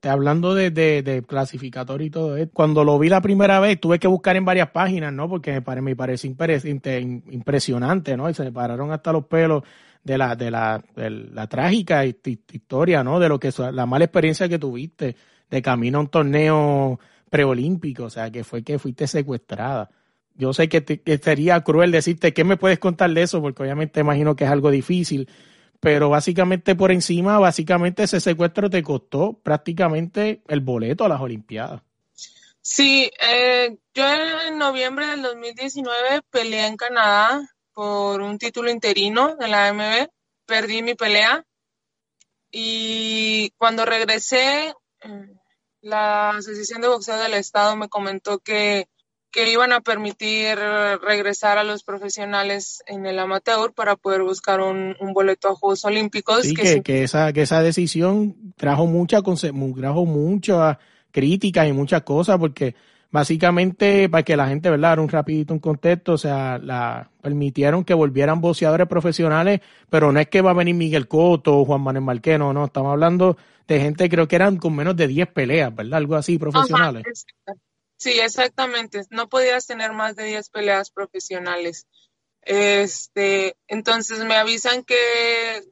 hablando 0.08 0.54
de, 0.54 0.70
de, 0.70 1.22
clasificatorio 1.26 2.06
y 2.06 2.10
todo, 2.10 2.36
cuando 2.52 2.84
lo 2.84 2.98
vi 2.98 3.10
la 3.10 3.20
primera 3.20 3.60
vez 3.60 3.78
tuve 3.78 3.98
que 3.98 4.08
buscar 4.08 4.36
en 4.36 4.46
varias 4.46 4.70
páginas, 4.70 5.12
¿no? 5.12 5.28
Porque 5.28 5.60
me, 5.60 5.82
me 5.82 5.96
parece 5.96 6.26
impresionante, 6.26 8.16
¿no? 8.16 8.30
Y 8.30 8.34
se 8.34 8.44
me 8.44 8.52
pararon 8.52 8.92
hasta 8.92 9.12
los 9.12 9.26
pelos 9.26 9.62
de 10.02 10.18
la, 10.18 10.34
de 10.36 10.50
la, 10.50 10.82
de 10.96 11.10
la 11.10 11.46
trágica 11.46 12.04
historia, 12.04 13.04
¿no? 13.04 13.20
De 13.20 13.28
lo 13.28 13.38
que 13.38 13.52
la 13.72 13.86
mala 13.86 14.04
experiencia 14.04 14.48
que 14.48 14.58
tuviste 14.58 15.16
de 15.50 15.62
camino 15.62 15.98
a 15.98 16.02
un 16.02 16.08
torneo 16.08 17.00
preolímpico, 17.28 18.04
o 18.04 18.10
sea, 18.10 18.30
que 18.30 18.44
fue 18.44 18.62
que 18.62 18.78
fuiste 18.78 19.06
secuestrada. 19.06 19.90
Yo 20.34 20.52
sé 20.52 20.68
que, 20.68 20.82
que 20.84 21.18
sería 21.18 21.60
cruel 21.62 21.90
decirte, 21.90 22.32
¿qué 22.32 22.44
me 22.44 22.56
puedes 22.56 22.78
contar 22.78 23.10
de 23.10 23.22
eso? 23.22 23.42
Porque 23.42 23.62
obviamente 23.62 24.00
imagino 24.00 24.34
que 24.34 24.44
es 24.44 24.50
algo 24.50 24.70
difícil, 24.70 25.28
pero 25.80 26.08
básicamente 26.08 26.74
por 26.74 26.92
encima, 26.92 27.38
básicamente 27.38 28.04
ese 28.04 28.20
secuestro 28.20 28.70
te 28.70 28.82
costó 28.82 29.34
prácticamente 29.42 30.42
el 30.48 30.60
boleto 30.60 31.04
a 31.04 31.08
las 31.08 31.20
Olimpiadas. 31.20 31.82
Sí, 32.62 33.10
eh, 33.20 33.76
yo 33.94 34.04
en 34.46 34.58
noviembre 34.58 35.06
del 35.06 35.22
2019 35.22 36.20
peleé 36.30 36.66
en 36.66 36.76
Canadá 36.76 37.50
por 37.80 38.20
un 38.20 38.36
título 38.36 38.70
interino 38.70 39.36
de 39.36 39.48
la 39.48 39.68
AMB, 39.68 40.10
perdí 40.44 40.82
mi 40.82 40.94
pelea 40.94 41.46
y 42.52 43.54
cuando 43.56 43.86
regresé, 43.86 44.74
eh, 45.02 45.32
la 45.80 46.28
Asociación 46.28 46.82
de 46.82 46.88
Boxeo 46.88 47.16
del 47.16 47.32
Estado 47.32 47.76
me 47.76 47.88
comentó 47.88 48.38
que 48.38 48.86
que 49.32 49.50
iban 49.50 49.72
a 49.72 49.80
permitir 49.80 50.58
regresar 51.00 51.56
a 51.56 51.64
los 51.64 51.82
profesionales 51.82 52.82
en 52.86 53.06
el 53.06 53.18
amateur 53.18 53.72
para 53.72 53.96
poder 53.96 54.24
buscar 54.24 54.60
un, 54.60 54.94
boleto 55.14 55.48
a 55.48 55.54
Juegos 55.54 55.84
Olímpicos. 55.86 56.42
Sí, 56.42 56.52
que, 56.52 56.82
que, 56.82 57.04
esa, 57.04 57.32
que 57.32 57.42
esa 57.42 57.62
decisión 57.62 58.52
trajo 58.56 58.86
mucha, 58.86 59.22
trajo 59.22 60.04
muchas 60.04 60.76
críticas 61.12 61.66
y 61.66 61.72
muchas 61.72 62.02
cosas 62.02 62.38
porque 62.38 62.74
básicamente 63.10 64.08
para 64.08 64.22
que 64.22 64.36
la 64.36 64.48
gente, 64.48 64.70
¿verdad? 64.70 64.98
un 64.98 65.08
rapidito 65.08 65.52
un 65.52 65.60
contexto, 65.60 66.12
o 66.12 66.18
sea, 66.18 66.58
la 66.58 67.10
permitieron 67.20 67.84
que 67.84 67.94
volvieran 67.94 68.40
boxeadores 68.40 68.86
profesionales, 68.86 69.60
pero 69.88 70.12
no 70.12 70.20
es 70.20 70.28
que 70.28 70.42
va 70.42 70.50
a 70.50 70.54
venir 70.54 70.74
Miguel 70.74 71.08
Coto 71.08 71.58
o 71.58 71.64
Juan 71.64 71.80
Manuel 71.80 72.04
Marqueno, 72.04 72.52
no, 72.52 72.66
estamos 72.66 72.92
hablando 72.92 73.36
de 73.66 73.80
gente 73.80 74.08
creo 74.08 74.26
que 74.26 74.36
eran 74.36 74.56
con 74.56 74.74
menos 74.74 74.96
de 74.96 75.06
10 75.06 75.28
peleas, 75.28 75.74
¿verdad? 75.74 75.98
Algo 75.98 76.16
así 76.16 76.38
profesionales. 76.38 77.24
Sí, 77.96 78.18
exactamente. 78.18 79.02
No 79.10 79.28
podías 79.28 79.66
tener 79.66 79.92
más 79.92 80.16
de 80.16 80.24
10 80.24 80.48
peleas 80.50 80.90
profesionales. 80.90 81.86
Este, 82.42 83.56
entonces 83.68 84.24
me 84.24 84.34
avisan 84.34 84.82
que, 84.82 85.62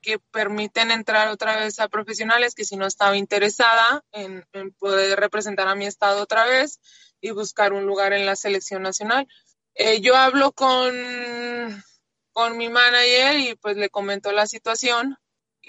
que 0.00 0.18
permiten 0.18 0.90
entrar 0.90 1.28
otra 1.28 1.56
vez 1.56 1.78
a 1.80 1.88
profesionales, 1.88 2.54
que 2.54 2.64
si 2.64 2.76
no 2.76 2.86
estaba 2.86 3.16
interesada 3.16 4.04
en, 4.12 4.44
poder 4.78 5.18
representar 5.18 5.68
a 5.68 5.74
mi 5.74 5.86
estado 5.86 6.22
otra 6.22 6.44
vez 6.46 6.80
y 7.20 7.30
buscar 7.30 7.72
un 7.72 7.86
lugar 7.86 8.12
en 8.12 8.26
la 8.26 8.36
selección 8.36 8.82
nacional. 8.82 9.26
Eh, 9.74 10.00
yo 10.00 10.16
hablo 10.16 10.52
con, 10.52 10.94
con 12.32 12.56
mi 12.56 12.68
manager 12.68 13.38
y 13.38 13.54
pues 13.56 13.76
le 13.76 13.90
comento 13.90 14.32
la 14.32 14.46
situación 14.46 15.18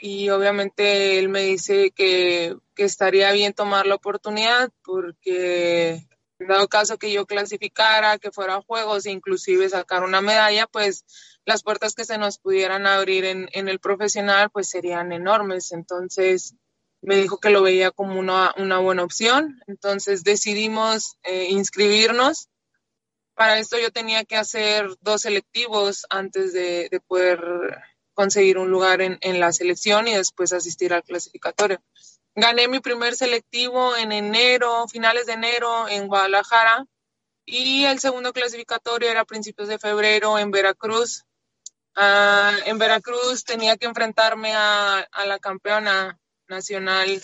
y 0.01 0.29
obviamente 0.29 1.19
él 1.19 1.29
me 1.29 1.41
dice 1.41 1.91
que, 1.91 2.55
estaría 2.77 3.33
bien 3.33 3.51
tomar 3.51 3.86
la 3.86 3.95
oportunidad 3.95 4.69
porque 4.86 5.89
en 5.89 6.19
dado 6.48 6.67
caso 6.67 6.98
que 6.98 7.12
yo 7.12 7.25
clasificara, 7.25 8.17
que 8.17 8.31
fuera 8.31 8.62
juegos 8.62 9.05
inclusive 9.05 9.69
sacar 9.69 10.03
una 10.03 10.22
medalla, 10.22 10.67
pues 10.67 11.05
las 11.46 11.63
puertas 11.63 11.96
que 11.96 12.05
se 12.05 12.17
nos 12.17 12.38
pudieran 12.38 12.88
abrir 12.88 13.25
en, 13.25 13.50
el 13.53 13.79
profesional 13.79 14.50
pues 14.50 14.69
serían 14.69 15.12
enormes. 15.12 15.72
Entonces 15.72 16.55
me 17.01 17.15
dijo 17.15 17.39
que 17.39 17.50
lo 17.50 17.62
veía 17.62 17.91
como 17.91 18.19
una, 18.19 18.53
buena 18.79 19.03
opción. 19.03 19.62
Entonces 19.67 20.24
decidimos 20.24 21.17
eh, 21.24 21.48
inscribirnos. 21.50 22.50
Para 23.34 23.58
esto 23.58 23.77
yo 23.79 23.91
tenía 23.91 24.25
que 24.25 24.36
hacer 24.36 24.89
dos 25.01 25.22
selectivos 25.22 26.05
antes 26.10 26.53
de 26.53 27.01
poder 27.08 27.39
conseguir 28.19 28.58
un 28.58 28.69
lugar 28.69 29.00
en, 29.01 29.39
la 29.39 29.53
selección 29.53 30.05
y 30.10 30.13
después 30.13 30.51
asistir 30.51 30.93
al 30.93 31.05
clasificatorio. 31.05 31.81
Gané 32.36 32.67
mi 32.67 32.79
primer 32.79 33.15
selectivo 33.15 33.95
en 33.95 34.12
enero, 34.12 34.88
finales 34.88 35.25
de 35.25 35.33
enero 35.33 35.88
en 35.88 36.07
Guadalajara 36.07 36.86
y 37.45 37.86
el 37.86 38.00
segundo 38.00 38.33
clasificatorio 38.33 39.09
era 39.09 39.21
a 39.21 39.25
principios 39.25 39.67
de 39.67 39.79
febrero 39.79 40.38
en 40.38 40.51
Veracruz. 40.51 41.25
Ah, 41.95 42.53
en 42.65 42.77
Veracruz 42.77 43.43
tenía 43.43 43.77
que 43.77 43.88
enfrentarme 43.88 44.53
a, 44.55 45.07
la 45.25 45.39
campeona 45.39 46.17
nacional 46.48 47.21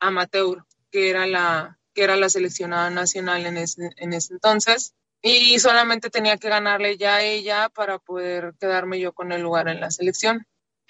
amateur, 0.00 0.64
que 0.90 1.10
era 1.10 1.26
la, 1.26 1.78
que 1.94 2.04
era 2.04 2.16
la 2.16 2.28
seleccionada 2.28 2.90
nacional 2.90 3.46
en 3.46 3.56
en 3.56 4.12
ese 4.12 4.32
entonces 4.32 4.94
y 5.22 5.58
solamente 5.58 6.10
tenía 6.10 6.36
que 6.36 6.48
ganarle 6.48 6.96
ya 6.96 7.16
a 7.16 7.22
ella 7.22 7.68
para 7.68 7.98
poder 7.98 8.54
quedarme 8.60 9.00
yo 9.00 9.12
con 9.12 9.32
el 9.32 9.42
lugar 9.42 9.68
en 9.68 9.80
la 9.80 9.90
selección. 9.90 10.46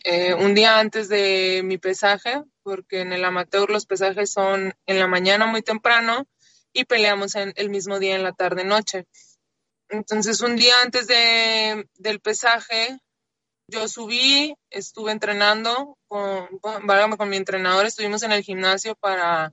Eh, 0.08 0.34
un 0.34 0.54
día 0.54 0.78
antes 0.78 1.08
de 1.08 1.62
mi 1.64 1.78
pesaje, 1.78 2.44
porque 2.62 3.00
en 3.00 3.12
el 3.12 3.24
amateur 3.24 3.68
los 3.70 3.86
pesajes 3.86 4.30
son 4.30 4.72
en 4.86 4.98
la 5.00 5.08
mañana 5.08 5.46
muy 5.46 5.62
temprano 5.62 6.28
y 6.72 6.84
peleamos 6.84 7.34
en 7.34 7.52
el 7.56 7.70
mismo 7.70 7.98
día 7.98 8.14
en 8.14 8.22
la 8.22 8.32
tarde 8.32 8.64
noche. 8.64 9.06
Entonces 9.88 10.40
un 10.42 10.54
día 10.54 10.80
antes 10.82 11.08
de, 11.08 11.88
del 11.96 12.20
pesaje 12.20 13.00
yo 13.68 13.88
subí, 13.88 14.54
estuve 14.70 15.10
entrenando 15.10 15.98
con, 16.06 16.58
con, 16.60 16.86
con 17.16 17.28
mi 17.28 17.36
entrenador, 17.36 17.86
estuvimos 17.86 18.22
en 18.22 18.30
el 18.30 18.44
gimnasio 18.44 18.94
para, 18.94 19.52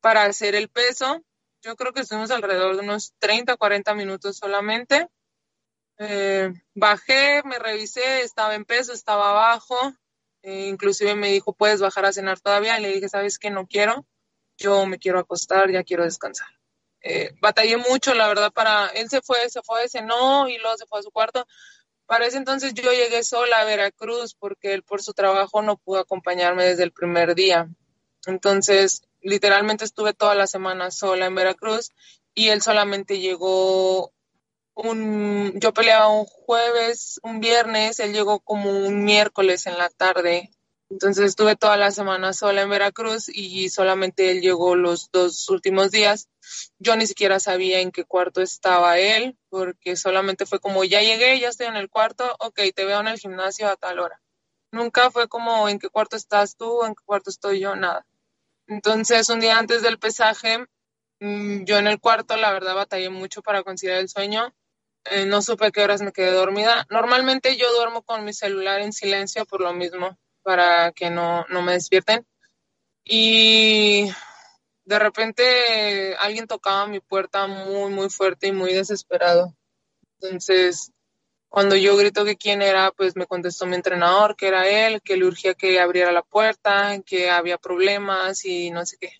para 0.00 0.24
hacer 0.24 0.56
el 0.56 0.68
peso 0.70 1.22
yo 1.64 1.76
creo 1.76 1.92
que 1.92 2.00
estuvimos 2.00 2.30
alrededor 2.30 2.76
de 2.76 2.82
unos 2.82 3.14
30, 3.20 3.56
40 3.56 3.94
minutos 3.94 4.36
solamente. 4.36 5.08
Eh, 5.98 6.52
bajé, 6.74 7.42
me 7.44 7.58
revisé, 7.58 8.22
estaba 8.22 8.54
en 8.54 8.64
peso, 8.64 8.92
estaba 8.92 9.30
abajo. 9.30 9.76
Eh, 10.42 10.66
inclusive 10.68 11.14
me 11.14 11.28
dijo, 11.28 11.52
¿puedes 11.52 11.80
bajar 11.80 12.04
a 12.06 12.12
cenar 12.12 12.40
todavía? 12.40 12.78
Y 12.78 12.82
le 12.82 12.92
dije, 12.92 13.08
¿sabes 13.08 13.38
qué? 13.38 13.50
No 13.50 13.66
quiero. 13.66 14.06
Yo 14.56 14.86
me 14.86 14.98
quiero 14.98 15.18
acostar, 15.18 15.70
ya 15.70 15.82
quiero 15.84 16.04
descansar. 16.04 16.48
Eh, 17.00 17.34
batallé 17.40 17.76
mucho, 17.76 18.14
la 18.14 18.28
verdad, 18.28 18.52
para... 18.52 18.86
Él 18.88 19.08
se 19.10 19.20
fue, 19.20 19.48
se 19.50 19.60
fue, 19.62 19.84
no 20.02 20.48
y 20.48 20.58
luego 20.58 20.76
se 20.76 20.86
fue 20.86 21.00
a 21.00 21.02
su 21.02 21.10
cuarto. 21.10 21.46
Para 22.06 22.26
ese 22.26 22.36
entonces 22.36 22.74
yo 22.74 22.90
llegué 22.92 23.22
sola 23.22 23.60
a 23.60 23.64
Veracruz 23.64 24.34
porque 24.34 24.74
él 24.74 24.82
por 24.82 25.02
su 25.02 25.12
trabajo 25.12 25.62
no 25.62 25.76
pudo 25.76 26.00
acompañarme 26.00 26.64
desde 26.64 26.82
el 26.82 26.92
primer 26.92 27.34
día. 27.34 27.68
Entonces, 28.26 29.02
literalmente 29.20 29.84
estuve 29.84 30.14
toda 30.14 30.34
la 30.34 30.46
semana 30.46 30.90
sola 30.90 31.26
en 31.26 31.34
Veracruz 31.34 31.90
y 32.34 32.48
él 32.48 32.62
solamente 32.62 33.18
llegó 33.18 34.13
un, 34.74 35.52
yo 35.60 35.72
peleaba 35.72 36.08
un 36.08 36.24
jueves, 36.24 37.20
un 37.22 37.40
viernes, 37.40 38.00
él 38.00 38.12
llegó 38.12 38.40
como 38.40 38.70
un 38.70 39.04
miércoles 39.04 39.66
en 39.66 39.78
la 39.78 39.88
tarde. 39.88 40.50
Entonces 40.90 41.26
estuve 41.26 41.56
toda 41.56 41.76
la 41.76 41.90
semana 41.90 42.32
sola 42.32 42.62
en 42.62 42.70
Veracruz 42.70 43.28
y 43.28 43.68
solamente 43.70 44.30
él 44.30 44.42
llegó 44.42 44.76
los 44.76 45.10
dos 45.10 45.48
últimos 45.48 45.90
días. 45.90 46.28
Yo 46.78 46.96
ni 46.96 47.06
siquiera 47.06 47.40
sabía 47.40 47.80
en 47.80 47.90
qué 47.90 48.04
cuarto 48.04 48.42
estaba 48.42 48.98
él, 48.98 49.36
porque 49.48 49.96
solamente 49.96 50.46
fue 50.46 50.60
como, 50.60 50.84
ya 50.84 51.00
llegué, 51.00 51.40
ya 51.40 51.48
estoy 51.48 51.66
en 51.66 51.76
el 51.76 51.88
cuarto, 51.88 52.36
ok, 52.38 52.60
te 52.74 52.84
veo 52.84 53.00
en 53.00 53.08
el 53.08 53.18
gimnasio 53.18 53.68
a 53.68 53.76
tal 53.76 53.98
hora. 53.98 54.20
Nunca 54.70 55.10
fue 55.10 55.28
como, 55.28 55.68
¿en 55.68 55.78
qué 55.78 55.88
cuarto 55.88 56.16
estás 56.16 56.56
tú? 56.56 56.84
¿En 56.84 56.94
qué 56.94 57.02
cuarto 57.04 57.30
estoy 57.30 57.60
yo? 57.60 57.76
Nada. 57.76 58.06
Entonces, 58.66 59.28
un 59.28 59.40
día 59.40 59.58
antes 59.58 59.82
del 59.82 59.98
pesaje, 59.98 60.66
mm, 61.20 61.64
yo 61.64 61.78
en 61.78 61.86
el 61.86 62.00
cuarto, 62.00 62.36
la 62.36 62.52
verdad, 62.52 62.74
batallé 62.74 63.08
mucho 63.10 63.42
para 63.42 63.62
conciliar 63.62 63.98
el 63.98 64.08
sueño. 64.08 64.54
Eh, 65.06 65.26
no 65.26 65.42
supe 65.42 65.70
qué 65.70 65.82
horas 65.82 66.02
me 66.02 66.12
quedé 66.12 66.32
dormida. 66.32 66.86
Normalmente 66.90 67.56
yo 67.56 67.72
duermo 67.74 68.02
con 68.02 68.24
mi 68.24 68.32
celular 68.32 68.80
en 68.80 68.92
silencio 68.92 69.44
por 69.44 69.60
lo 69.60 69.72
mismo, 69.72 70.18
para 70.42 70.92
que 70.92 71.10
no, 71.10 71.44
no 71.48 71.62
me 71.62 71.72
despierten. 71.72 72.26
Y 73.04 74.10
de 74.84 74.98
repente 74.98 76.14
alguien 76.16 76.46
tocaba 76.46 76.86
mi 76.86 77.00
puerta 77.00 77.46
muy, 77.46 77.90
muy 77.90 78.08
fuerte 78.10 78.48
y 78.48 78.52
muy 78.52 78.72
desesperado. 78.72 79.54
Entonces, 80.20 80.90
cuando 81.48 81.76
yo 81.76 81.96
grito 81.96 82.24
que 82.24 82.36
quién 82.36 82.62
era, 82.62 82.90
pues 82.90 83.14
me 83.14 83.26
contestó 83.26 83.66
mi 83.66 83.76
entrenador 83.76 84.34
que 84.36 84.48
era 84.48 84.68
él, 84.68 85.00
que 85.02 85.16
le 85.16 85.26
urgía 85.26 85.54
que 85.54 85.78
abriera 85.78 86.10
la 86.12 86.22
puerta, 86.22 87.00
que 87.06 87.30
había 87.30 87.58
problemas 87.58 88.44
y 88.44 88.70
no 88.72 88.84
sé 88.84 88.96
qué. 88.98 89.12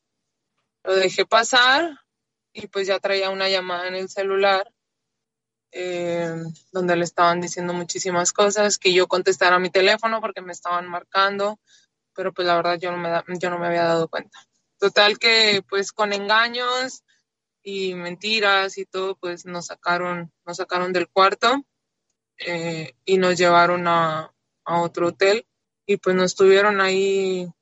Lo 0.83 0.97
dejé 0.97 1.27
pasar 1.27 2.01
y 2.53 2.67
pues 2.67 2.89
ya 2.89 2.99
traía 2.99 3.31
una 3.31 3.49
llamada 3.49 3.87
en 3.87 3.95
el 3.95 4.09
celular. 4.09 4.74
Eh, 5.77 6.33
donde 6.71 6.95
le 6.95 7.05
estaban 7.05 7.41
diciendo 7.41 7.73
muchísimas 7.73 8.33
cosas, 8.33 8.79
que 8.79 8.93
yo 8.93 9.09
contestara 9.09 9.59
mi 9.59 9.71
teléfono 9.71 10.21
porque 10.21 10.41
me 10.41 10.53
estaban 10.53 10.89
marcando, 10.89 11.59
pero 12.15 12.33
pues 12.33 12.47
la 12.47 12.55
verdad 12.55 12.79
yo 12.79 12.93
no 12.93 12.99
me, 12.99 13.11
yo 13.39 13.51
no 13.51 13.59
me 13.59 13.67
había 13.67 13.85
dado 13.85 14.09
cuenta. 14.09 14.39
Total 14.79 15.19
que 15.19 15.63
pues 15.69 15.93
con 15.93 16.13
engaños 16.13 17.03
y 17.61 17.95
mentiras 17.95 18.79
y 18.79 18.87
todo, 18.87 19.17
pues 19.17 19.47
nos 19.47 19.67
sacaron, 19.67 20.33
nos 20.47 20.59
sacaron 20.59 20.93
del 20.93 21.09
cuarto 21.09 21.65
eh, 22.39 22.95
y 23.05 23.19
nos 23.19 23.37
llevaron 23.37 23.89
a, 23.89 24.33
a 24.65 24.81
otro 24.81 25.09
hotel 25.09 25.45
y 25.87 25.97
pues 25.97 26.15
nos 26.15 26.37
tuvieron 26.37 26.81
ahí 26.81 27.53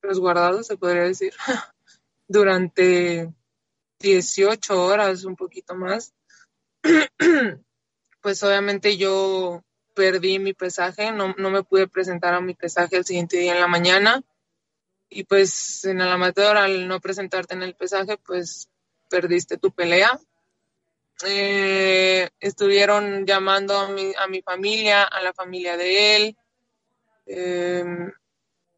resguardados, 0.00 0.66
se 0.66 0.78
podría 0.78 1.02
decir, 1.02 1.34
durante 2.26 3.30
18 4.00 4.82
horas, 4.82 5.24
un 5.24 5.36
poquito 5.36 5.74
más. 5.74 6.14
pues 8.20 8.42
obviamente 8.42 8.96
yo 8.96 9.62
perdí 9.94 10.38
mi 10.38 10.52
pesaje, 10.52 11.12
no, 11.12 11.34
no, 11.38 11.50
me 11.50 11.62
pude 11.62 11.88
presentar 11.88 12.34
a 12.34 12.40
mi 12.40 12.54
pesaje 12.54 12.96
el 12.96 13.04
siguiente 13.04 13.38
día 13.38 13.54
en 13.54 13.60
la 13.60 13.68
mañana. 13.68 14.22
Y 15.08 15.24
pues 15.24 15.84
en 15.84 16.00
el 16.00 16.08
amateur, 16.08 16.56
al 16.56 16.88
no 16.88 17.00
presentarte 17.00 17.54
en 17.54 17.62
el 17.62 17.74
pesaje, 17.74 18.18
pues 18.18 18.68
perdiste 19.08 19.58
tu 19.58 19.70
pelea. 19.70 20.18
Eh, 21.24 22.28
estuvieron 22.40 23.24
llamando 23.24 23.78
a 23.78 23.88
mi, 23.88 24.12
a 24.18 24.26
mi, 24.26 24.42
familia, 24.42 25.04
a 25.04 25.22
la 25.22 25.32
familia 25.32 25.76
de 25.76 26.16
él. 26.16 26.36
Eh, 27.26 27.84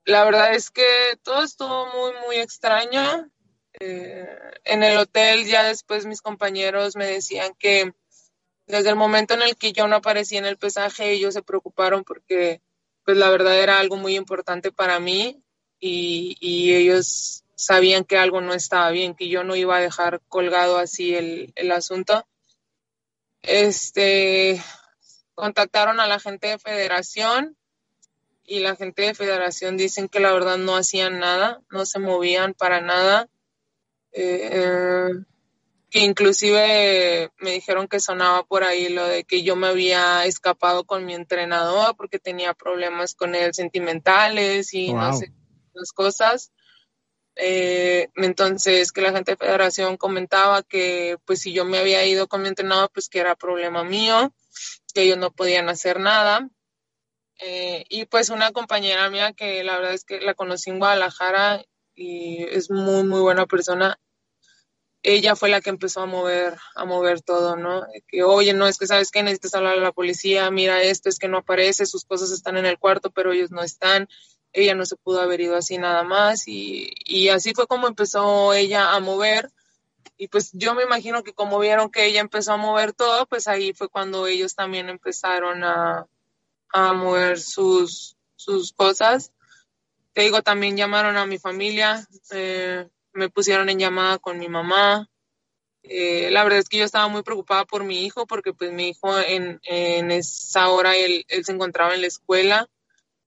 la 0.05 0.25
verdad 0.25 0.55
es 0.55 0.71
que 0.71 1.19
todo 1.23 1.43
estuvo 1.43 1.87
muy, 1.87 2.13
muy 2.27 2.37
extraño. 2.37 3.31
Eh, 3.80 4.26
en 4.64 4.83
el 4.83 4.97
hotel 4.99 5.47
ya 5.47 5.62
después 5.62 6.06
mis 6.06 6.23
compañeros 6.23 6.97
me 6.97 7.06
decían 7.06 7.54
que 7.59 7.92
desde 8.66 8.90
el 8.90 8.97
momento 8.97 9.35
en 9.35 9.42
el 9.42 9.56
que 9.56 9.73
yo 9.73 9.87
no 9.87 9.97
aparecí 9.97 10.37
en 10.37 10.47
el 10.47 10.56
pesaje, 10.56 11.12
ellos 11.12 11.35
se 11.35 11.42
preocuparon 11.42 12.04
porque 12.04 12.61
pues 13.04 13.16
la 13.16 13.30
verdad 13.30 13.59
era 13.59 13.78
algo 13.78 13.97
muy 13.97 14.16
importante 14.16 14.73
para 14.73 14.99
mí 14.99 15.42
y, 15.78 16.37
y 16.40 16.75
ellos 16.75 17.45
sabían 17.54 18.04
que 18.04 18.18
algo 18.18 18.40
no 18.40 18.54
estaba 18.54 18.90
bien, 18.90 19.14
que 19.14 19.28
yo 19.28 19.45
no 19.45 19.56
iba 19.56 19.76
a 19.76 19.80
dejar 19.80 20.21
colgado 20.28 20.78
así 20.78 21.14
el, 21.14 21.52
el 21.54 21.73
asunto. 21.73 22.26
Este, 23.42 24.61
contactaron 25.35 26.00
a 26.00 26.09
la 26.09 26.18
gente 26.18 26.49
de 26.49 26.59
federación 26.59 27.56
y 28.45 28.61
la 28.61 28.75
gente 28.76 29.02
de 29.02 29.14
federación 29.14 29.76
dicen 29.76 30.09
que 30.09 30.21
la 30.21 30.33
verdad 30.33 30.56
no 30.56 30.76
hacían 30.76 31.18
nada, 31.18 31.61
no 31.71 31.87
se 31.87 31.99
movían 31.99 32.54
para 32.54 32.80
nada. 32.80 33.28
Eh, 34.19 35.11
que 35.91 36.01
inclusive 36.01 37.31
me 37.39 37.53
dijeron 37.53 37.87
que 37.87 38.01
sonaba 38.01 38.45
por 38.45 38.65
ahí 38.65 38.89
lo 38.89 39.07
de 39.07 39.25
que 39.25 39.43
yo 39.43 39.57
me 39.57 39.69
había 39.69 40.25
escapado 40.25 40.85
con 40.85 41.05
mi 41.05 41.15
entrenador 41.15 41.97
porque 41.97 42.19
tenía 42.19 42.55
problemas 42.55 43.15
con 43.15 43.35
él 43.35 43.55
sentimentales 43.55 44.75
y 44.75 44.93
no 44.93 45.13
sé 45.13 45.33
las 45.75 45.93
cosas. 45.93 46.53
Eh, 47.37 48.09
entonces 48.17 48.93
que 48.93 49.03
la 49.03 49.13
gente 49.13 49.33
de 49.33 49.37
federación 49.37 49.99
comentaba 49.99 50.63
que 50.63 51.19
pues 51.27 51.41
si 51.41 51.53
yo 51.53 51.67
me 51.67 51.79
había 51.79 52.05
ido 52.07 52.29
con 52.29 52.41
mi 52.41 52.49
entrenador 52.49 52.91
pues 52.93 53.11
que 53.11 53.21
era 53.21 53.37
problema 53.37 53.85
mío, 53.85 54.33
que 54.95 55.03
ellos 55.03 55.19
no 55.19 55.31
podían 55.31 55.69
hacer 55.69 56.01
nada. 56.01 56.49
Eh, 57.39 57.85
y 57.91 58.07
pues 58.07 58.31
una 58.31 58.53
compañera 58.53 59.11
mía 59.11 59.35
que 59.35 59.63
la 59.63 59.77
verdad 59.77 59.93
es 59.93 60.05
que 60.05 60.21
la 60.21 60.33
conocí 60.33 60.71
en 60.71 60.79
Guadalajara 60.79 61.63
y 61.95 62.45
es 62.45 62.71
muy 62.71 63.05
muy 63.05 63.21
buena 63.21 63.45
persona 63.47 63.99
ella 65.09 65.37
fue 65.37 65.49
la 65.49 65.61
que 65.61 65.71
empezó 65.71 66.01
a 66.01 66.07
mover, 66.07 66.59
a 66.75 66.85
mover 66.85 67.21
todo, 67.23 67.55
¿no? 67.55 67.87
Que, 68.09 68.25
oye, 68.25 68.55
no, 68.55 68.67
es 68.67 68.77
que 68.77 68.89
sabes 68.89 69.13
que 69.13 69.23
necesitas 69.23 69.55
hablar 69.55 69.79
a 69.79 69.81
la 69.81 69.93
policía, 69.93 70.51
mira 70.51 70.83
esto, 70.83 71.09
es 71.09 71.21
que 71.21 71.29
no 71.29 71.39
aparece, 71.39 71.87
sus 71.87 72.05
cosas 72.05 72.33
están 72.33 72.57
en 72.57 72.67
el 72.67 72.77
cuarto, 72.77 73.13
pero 73.13 73.31
ellos 73.31 73.53
no 73.53 73.63
están, 73.63 74.09
ella 74.53 74.75
no 74.75 74.85
se 74.85 74.97
pudo 74.97 75.21
haber 75.21 75.41
ido 75.41 75.54
así 75.54 75.78
nada 75.78 76.02
más, 76.02 76.49
y, 76.49 76.91
y 77.04 77.28
así 77.28 77.54
fue 77.54 77.69
como 77.69 77.87
empezó 77.87 78.52
ella 78.52 78.95
a 78.95 79.00
mover, 79.00 79.52
y 80.17 80.26
pues 80.26 80.50
yo 80.54 80.75
me 80.75 80.83
imagino 80.83 81.23
que 81.23 81.35
como 81.35 81.61
vieron 81.61 81.89
que 81.89 82.07
ella 82.07 82.21
empezó 82.21 82.54
a 82.54 82.57
mover 82.57 82.93
todo, 82.93 83.26
pues 83.26 83.47
ahí 83.47 83.75
fue 83.75 83.89
cuando 83.89 84.26
ellos 84.26 84.57
también 84.57 84.89
empezaron 84.89 85.63
a, 85.63 86.09
a 86.71 86.93
mover 86.95 87.39
sus, 87.39 88.17
sus 88.35 88.73
cosas. 88.73 89.30
Te 90.15 90.23
digo, 90.23 90.43
también 90.43 90.76
llamaron 90.76 91.17
a 91.17 91.26
mi 91.26 91.39
familia, 91.39 92.09
eh, 92.33 92.89
me 93.17 93.31
pusieron 93.31 93.69
en 93.69 93.79
llamada 93.79 94.19
con 94.19 94.39
mi 94.39 94.49
mamá. 94.49 95.11
Eh, 95.83 96.31
la 96.31 96.45
verdad 96.45 96.59
es 96.59 96.69
que 96.69 96.79
yo 96.79 96.85
estaba 96.85 97.09
muy 97.09 97.23
preocupada 97.23 97.65
por 97.65 97.85
mi 97.85 98.05
hijo 98.05 98.26
porque 98.26 98.52
pues 98.52 98.73
mi 98.73 98.89
hijo 98.89 99.19
en, 99.19 99.61
en 99.65 100.11
esa 100.11 100.69
hora 100.69 100.97
él, 100.97 101.25
él, 101.29 101.45
se 101.45 101.52
encontraba 101.52 101.95
en 101.95 102.02
la 102.02 102.09
escuela. 102.09 102.69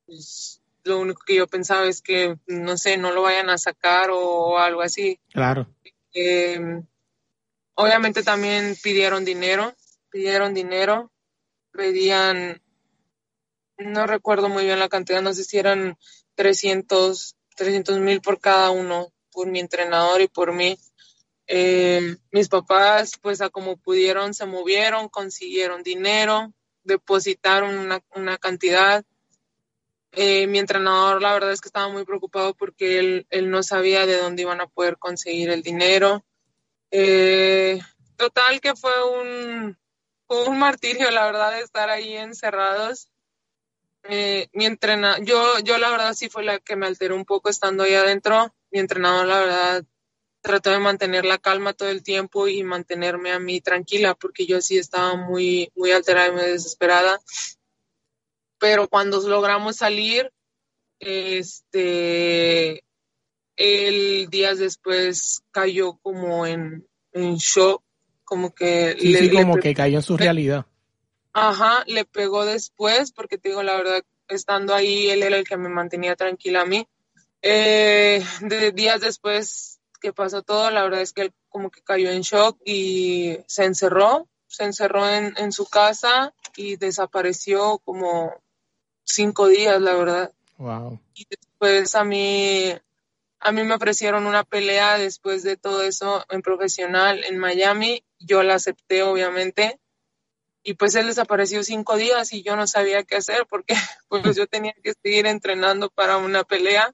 Pues, 0.06 0.62
lo 0.84 1.00
único 1.00 1.22
que 1.26 1.36
yo 1.36 1.48
pensaba 1.48 1.86
es 1.88 2.02
que, 2.02 2.38
no 2.48 2.78
sé, 2.78 2.98
no 2.98 3.12
lo 3.12 3.24
vayan 3.24 3.50
a 3.50 3.58
sacar 3.58 4.10
o, 4.12 4.58
algo 4.58 4.82
así. 4.82 5.20
Claro. 5.32 5.68
Eh, 6.14 6.82
obviamente 7.76 8.24
también 8.24 8.76
pidieron 8.82 9.26
dinero, 9.26 9.76
pidieron 10.10 10.54
dinero, 10.54 11.12
pedían, 11.72 12.62
no 13.78 14.08
recuerdo 14.08 14.50
muy 14.50 14.66
bien 14.66 14.80
la 14.80 14.90
cantidad, 14.90 15.22
no 15.22 15.34
sé 15.34 15.44
si 15.44 15.58
eran 15.58 15.98
300 16.36 17.36
mil 18.00 18.22
por 18.22 18.40
cada 18.40 18.72
uno 18.72 19.12
por 19.32 19.48
mi 19.48 19.60
entrenador 19.60 20.22
y 20.22 20.28
por 20.28 20.54
mí. 20.54 20.78
Eh, 21.52 22.16
mis 22.32 22.48
papás, 22.48 23.14
pues 23.20 23.42
a 23.42 23.50
como 23.50 23.76
pudieron, 23.76 24.36
se 24.36 24.46
movieron, 24.46 25.10
consiguieron 25.10 25.82
dinero, 25.82 26.54
depositaron 26.84 27.80
una, 27.80 28.04
una 28.16 28.38
cantidad. 28.38 29.04
Eh, 30.12 30.46
mi 30.46 30.60
entrenador, 30.60 31.24
la 31.24 31.34
verdad 31.34 31.52
es 31.52 31.60
que 31.60 31.70
estaba 31.70 31.90
muy 31.90 32.06
preocupado 32.06 32.54
porque 32.54 33.00
él, 33.00 33.28
él 33.32 33.50
no 33.50 33.64
sabía 33.64 34.06
de 34.06 34.18
dónde 34.18 34.44
iban 34.44 34.62
a 34.62 34.68
poder 34.68 35.00
conseguir 35.00 35.50
el 35.50 35.64
dinero. 35.64 36.24
Eh, 36.92 37.80
total 38.16 38.62
que 38.62 38.76
fue 38.76 38.92
un, 39.20 39.76
un 40.28 40.60
martirio, 40.60 41.10
la 41.10 41.26
verdad, 41.26 41.60
estar 41.60 41.90
ahí 41.90 42.16
encerrados. 42.16 43.10
Mi 44.54 44.66
entrena 44.66 45.18
yo, 45.20 45.60
yo 45.60 45.78
la 45.78 45.90
verdad 45.90 46.14
sí 46.14 46.30
fue 46.30 46.44
la 46.44 46.60
que 46.60 46.76
me 46.76 46.88
alteró 46.88 47.16
un 47.16 47.26
poco 47.26 47.50
estando 47.50 47.84
ahí 47.84 47.94
adentro 47.94 48.54
mi 48.72 48.80
entrenador, 48.80 49.28
la 49.28 49.40
verdad, 49.40 49.86
trató 50.42 50.72
de 50.72 50.80
mantener 50.80 51.26
la 51.26 51.38
calma 51.38 51.74
todo 51.74 51.90
el 51.90 52.04
tiempo 52.04 52.48
y 52.48 52.64
mantenerme 52.64 53.32
a 53.32 53.40
mí 53.40 53.62
tranquila, 53.62 54.16
porque 54.16 54.46
yo 54.46 54.62
sí 54.62 54.78
estaba 54.78 55.16
muy, 55.16 55.72
muy 55.76 55.92
alterada 55.92 56.30
y 56.30 56.32
muy 56.32 56.42
desesperada. 56.44 57.20
Pero 58.58 58.88
cuando 58.88 59.20
logramos 59.28 59.78
salir, 59.78 60.32
este, 61.00 62.84
él 63.56 64.28
días 64.30 64.60
después 64.60 65.44
cayó 65.52 65.98
como 66.02 66.46
en, 66.46 66.88
en 67.14 67.36
shock, 67.36 67.84
como 68.24 68.54
que... 68.54 68.96
Sí, 69.00 69.10
le, 69.10 69.20
sí, 69.20 69.32
como 69.32 69.56
le, 69.56 69.62
que 69.62 69.74
cayó 69.74 69.98
en 69.98 70.04
su 70.04 70.18
realidad. 70.18 70.66
Ajá, 71.34 71.84
le 71.88 72.06
pegó 72.06 72.46
después, 72.46 73.12
porque 73.12 73.38
te 73.38 73.50
digo 73.50 73.64
la 73.64 73.76
verdad, 73.76 74.04
estando 74.28 74.74
ahí, 74.74 75.10
él 75.10 75.24
era 75.24 75.38
el 75.38 75.48
que 75.48 75.58
me 75.58 75.70
mantenía 75.70 76.16
tranquila 76.16 76.62
a 76.62 76.66
mí 76.66 76.88
eh, 77.42 78.24
de 78.42 78.72
días 78.72 79.02
después 79.02 79.80
que 80.02 80.14
pasó 80.14 80.44
todo, 80.44 80.70
la 80.72 80.84
verdad 80.84 81.02
es 81.02 81.14
que 81.14 81.22
él 81.24 81.34
como 81.50 81.72
que 81.72 81.82
cayó 81.82 82.10
en 82.10 82.22
shock 82.22 82.58
y 82.66 83.38
se 83.48 83.66
encerró, 83.66 84.28
se 84.48 84.64
encerró 84.64 85.10
en, 85.10 85.34
en 85.38 85.52
su 85.52 85.66
casa 85.66 86.34
y 86.56 86.78
desapareció 86.78 87.80
como 87.80 88.34
cinco 89.04 89.48
días, 89.48 89.82
la 89.82 89.94
verdad. 89.94 90.32
Wow. 90.58 91.00
Y 91.14 91.26
después 91.30 91.96
a 91.96 92.04
mí, 92.04 92.74
a 93.40 93.52
mí 93.52 93.64
me 93.64 93.76
ofrecieron 93.76 94.26
una 94.26 94.44
pelea 94.44 94.98
después 94.98 95.44
de 95.44 95.58
todo 95.58 95.84
eso 95.84 96.26
en 96.30 96.42
profesional 96.42 97.24
en 97.24 97.38
Miami. 97.38 98.04
Yo 98.20 98.44
la 98.44 98.56
acepté, 98.56 99.04
obviamente. 99.04 99.80
Y 100.64 100.74
pues 100.74 100.96
él 100.96 101.08
desapareció 101.08 101.64
cinco 101.64 101.96
días 101.96 102.34
y 102.34 102.44
yo 102.44 102.56
no 102.56 102.68
sabía 102.68 103.04
qué 103.04 103.16
hacer 103.16 103.48
porque 103.50 103.74
pues 104.10 104.36
yo 104.36 104.46
tenía 104.48 104.74
que 104.84 104.94
seguir 105.02 105.26
entrenando 105.26 105.90
para 105.90 106.18
una 106.18 106.44
pelea 106.44 106.94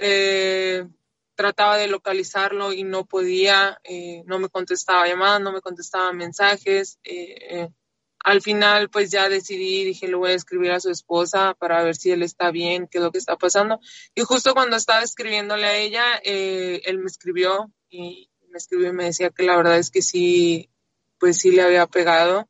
eh, 0.00 0.86
trataba 1.34 1.76
de 1.76 1.88
localizarlo 1.88 2.72
y 2.72 2.82
no 2.84 3.04
podía, 3.06 3.78
eh, 3.84 4.22
no 4.26 4.38
me 4.38 4.48
contestaba 4.48 5.06
llamadas, 5.06 5.40
no 5.40 5.52
me 5.52 5.60
contestaba 5.60 6.12
mensajes. 6.12 6.98
Eh, 7.04 7.68
al 8.24 8.42
final, 8.42 8.90
pues 8.90 9.10
ya 9.10 9.28
decidí, 9.28 9.84
dije, 9.84 10.08
le 10.08 10.16
voy 10.16 10.32
a 10.32 10.34
escribir 10.34 10.72
a 10.72 10.80
su 10.80 10.90
esposa 10.90 11.54
para 11.54 11.82
ver 11.82 11.94
si 11.96 12.10
él 12.10 12.22
está 12.22 12.50
bien, 12.50 12.88
qué 12.88 12.98
es 12.98 13.04
lo 13.04 13.12
que 13.12 13.18
está 13.18 13.36
pasando. 13.36 13.80
Y 14.14 14.22
justo 14.22 14.54
cuando 14.54 14.76
estaba 14.76 15.02
escribiéndole 15.02 15.66
a 15.66 15.76
ella, 15.76 16.04
eh, 16.24 16.82
él 16.84 16.98
me 16.98 17.06
escribió 17.06 17.72
y 17.88 18.28
me 18.50 18.58
escribió 18.58 18.88
y 18.88 18.92
me 18.92 19.04
decía 19.04 19.30
que 19.30 19.44
la 19.44 19.56
verdad 19.56 19.78
es 19.78 19.90
que 19.90 20.02
sí, 20.02 20.68
pues 21.18 21.38
sí 21.38 21.52
le 21.52 21.62
había 21.62 21.86
pegado 21.86 22.48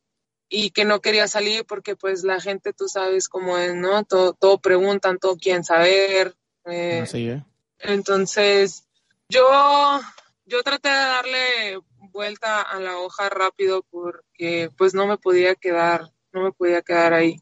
y 0.49 0.71
que 0.71 0.85
no 0.85 1.01
quería 1.01 1.29
salir 1.29 1.67
porque 1.67 1.95
pues 1.95 2.25
la 2.25 2.41
gente, 2.41 2.73
tú 2.73 2.89
sabes 2.89 3.29
cómo 3.29 3.59
es, 3.59 3.75
¿no? 3.75 4.05
Todo, 4.05 4.33
todo 4.33 4.59
preguntan, 4.59 5.19
todo 5.19 5.37
quieren 5.37 5.65
saber, 5.65 6.35
eh, 6.71 7.01
Así 7.03 7.29
es. 7.29 7.43
Entonces, 7.79 8.85
yo, 9.29 10.01
yo 10.47 10.63
traté 10.63 10.89
de 10.89 10.95
darle 10.95 11.81
vuelta 12.13 12.63
a 12.63 12.81
la 12.81 12.99
hoja 12.99 13.29
rápido 13.29 13.85
porque 13.91 14.71
pues 14.77 14.95
no 14.95 15.07
me 15.07 15.19
podía 15.19 15.55
quedar, 15.55 16.11
no 16.33 16.43
me 16.43 16.53
podía 16.53 16.83
quedar 16.83 17.15
ahí. 17.15 17.41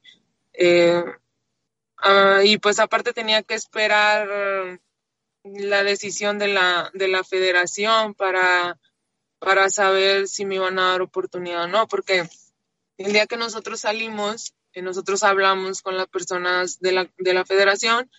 Eh, 0.53 1.03
ah, 1.99 2.41
y 2.45 2.59
pues 2.59 2.79
aparte 2.79 3.12
tenía 3.12 3.43
que 3.43 3.55
esperar 3.55 4.79
la 5.55 5.85
decisión 5.85 6.39
de 6.39 6.49
la, 6.49 6.91
de 6.95 7.09
la 7.09 7.25
federación 7.25 8.15
para, 8.15 8.79
para 9.39 9.71
saber 9.71 10.29
si 10.29 10.45
me 10.45 10.57
iban 10.57 10.79
a 10.79 10.91
dar 10.91 11.03
oportunidad 11.03 11.65
o 11.65 11.69
no, 11.69 11.87
porque 11.87 12.29
el 12.99 13.12
día 13.12 13.27
que 13.27 13.37
nosotros 13.37 13.81
salimos, 13.81 14.55
eh, 14.73 14.83
nosotros 14.83 15.23
hablamos 15.23 15.83
con 15.83 15.97
las 15.97 16.09
personas 16.09 16.81
de 16.81 16.93
la, 16.93 17.11
de 17.19 17.35
la 17.35 17.45
federación 17.45 18.11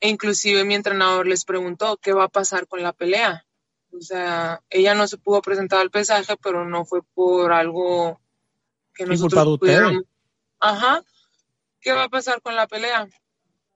e 0.00 0.08
inclusive 0.08 0.64
mi 0.64 0.74
entrenador 0.74 1.26
les 1.26 1.44
preguntó 1.44 1.96
qué 1.96 2.12
va 2.12 2.24
a 2.24 2.28
pasar 2.28 2.66
con 2.66 2.82
la 2.82 2.92
pelea. 2.92 3.46
O 3.92 4.00
sea, 4.00 4.62
ella 4.68 4.94
no 4.94 5.08
se 5.08 5.16
pudo 5.16 5.40
presentar 5.40 5.80
al 5.80 5.90
pesaje, 5.90 6.36
pero 6.42 6.64
no 6.64 6.84
fue 6.84 7.02
por 7.02 7.52
algo 7.52 8.20
que 8.94 9.06
nosotros 9.06 9.58
pudiéramos. 9.58 10.04
Ajá. 10.60 11.02
¿Qué 11.80 11.92
va 11.92 12.04
a 12.04 12.08
pasar 12.08 12.42
con 12.42 12.56
la 12.56 12.66
pelea? 12.66 13.08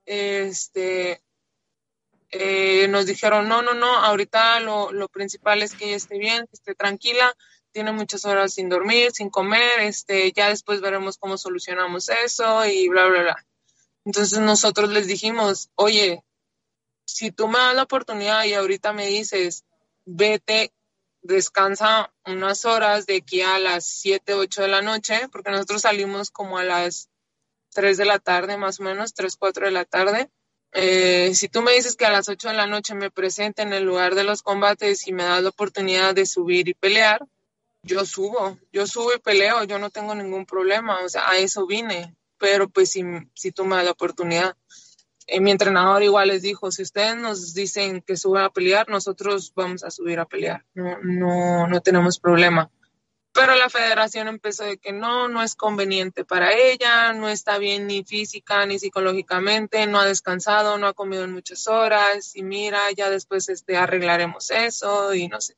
Este, 0.05 1.23
eh, 2.31 2.89
nos 2.89 3.07
dijeron, 3.07 3.49
no, 3.49 3.63
no, 3.63 3.75
no, 3.75 3.97
ahorita 3.97 4.61
lo, 4.61 4.93
lo, 4.93 5.09
principal 5.09 5.63
es 5.63 5.75
que 5.75 5.87
ella 5.87 5.97
esté 5.97 6.19
bien, 6.19 6.47
que 6.47 6.55
esté 6.55 6.75
tranquila, 6.75 7.33
tiene 7.73 7.93
muchas 7.93 8.25
horas 8.25 8.55
sin 8.55 8.69
dormir, 8.69 9.13
sin 9.13 9.31
comer, 9.31 9.81
este, 9.81 10.33
ya 10.33 10.49
después 10.49 10.81
veremos 10.81 11.19
cómo 11.19 11.39
solucionamos 11.39 12.09
eso 12.09 12.67
y 12.67 12.89
bla, 12.89 13.07
bla, 13.07 13.23
bla. 13.23 13.47
Entonces 14.05 14.39
nosotros 14.39 14.91
les 14.91 15.07
dijimos, 15.07 15.71
oye, 15.75 16.25
si 17.05 17.31
tú 17.31 17.49
me 17.49 17.59
das 17.59 17.75
la 17.75 17.83
oportunidad 17.83 18.45
y 18.45 18.55
ahorita 18.55 18.93
me 18.93 19.07
dices, 19.07 19.65
vete, 20.05 20.73
descansa 21.23 22.13
unas 22.25 22.65
horas 22.65 23.07
de 23.07 23.17
aquí 23.17 23.43
a 23.43 23.59
las 23.59 23.87
7, 23.87 24.35
8 24.35 24.63
de 24.63 24.69
la 24.69 24.83
noche, 24.83 25.29
porque 25.31 25.51
nosotros 25.51 25.83
salimos 25.83 26.31
como 26.31 26.59
a 26.59 26.65
las 26.65 27.09
3 27.75 27.97
de 27.99 28.05
la 28.05 28.19
tarde, 28.19 28.57
más 28.57 28.81
o 28.81 28.85
menos, 28.85 29.15
3, 29.15 29.37
4 29.37 29.67
de 29.67 29.73
la 29.73 29.85
tarde. 29.85 30.31
Eh, 30.73 31.35
si 31.35 31.49
tú 31.49 31.63
me 31.63 31.73
dices 31.73 31.97
que 31.97 32.07
a 32.07 32.13
las 32.13 32.29
8 32.29 32.49
de 32.49 32.55
la 32.55 32.67
noche 32.67 32.95
me 32.95 33.11
presente 33.11 33.63
en 33.63 33.73
el 33.73 33.85
lugar 33.85 34.15
de 34.15 34.25
los 34.25 34.43
combates 34.43 35.07
y 35.07 35.13
me 35.13 35.25
das 35.25 35.43
la 35.43 35.51
oportunidad 35.51 36.15
de 36.15 36.27
subir 36.27 36.69
y 36.69 36.75
pelear, 36.75 37.27
yo 37.83 38.05
subo, 38.05 38.59
yo 38.73 38.87
subo 38.87 39.15
y 39.15 39.19
peleo, 39.19 39.65
yo 39.65 39.79
no 39.79 39.91
tengo 39.91 40.15
ningún 40.15 40.47
problema, 40.47 41.03
o 41.03 41.09
sea, 41.09 41.29
a 41.31 41.39
eso 41.39 41.67
vine, 41.67 42.15
pero 42.41 42.69
pues 42.69 42.91
si, 42.91 43.05
si 43.35 43.53
tú 43.53 43.65
me 43.65 43.85
la 43.85 43.93
oportunidad. 43.93 44.57
Eh, 45.27 45.41
mi 45.41 45.53
entrenador 45.53 46.03
igual 46.03 46.29
les 46.29 46.43
dijo, 46.43 46.73
si 46.73 46.83
ustedes 46.83 47.17
nos 47.17 47.55
dicen 47.55 48.01
que 48.01 48.17
suba 48.17 48.47
a 48.47 48.51
pelear, 48.51 48.89
nosotros 48.89 49.53
vamos 49.55 49.85
a 49.85 49.91
subir 49.91 50.19
a 50.19 50.25
pelear, 50.25 50.65
no, 50.75 50.99
no, 51.03 51.69
no 51.69 51.81
tenemos 51.83 52.19
problema. 52.19 52.69
Pero 53.33 53.55
la 53.55 53.69
federación 53.69 54.27
empezó 54.27 54.65
de 54.65 54.79
que 54.79 54.93
no, 54.93 55.29
no 55.29 55.41
es 55.41 55.55
conveniente 55.55 56.25
para 56.25 56.53
ella, 56.53 57.13
no 57.13 57.29
está 57.29 57.59
bien 57.59 57.87
ni 57.87 58.03
física 58.03 58.67
ni 58.67 58.81
psicológicamente, 58.81 59.87
no 59.87 60.01
ha 60.01 60.05
descansado, 60.07 60.79
no 60.79 60.89
ha 60.89 60.95
comido 60.95 61.23
en 61.23 61.33
muchas 61.33 61.69
horas 61.69 62.35
y 62.35 62.43
mira, 62.43 62.81
ya 62.97 63.09
después 63.09 63.49
este, 63.49 63.77
arreglaremos 63.77 64.51
eso 64.51 65.15
y 65.15 65.29
no 65.29 65.41
sé 65.41 65.55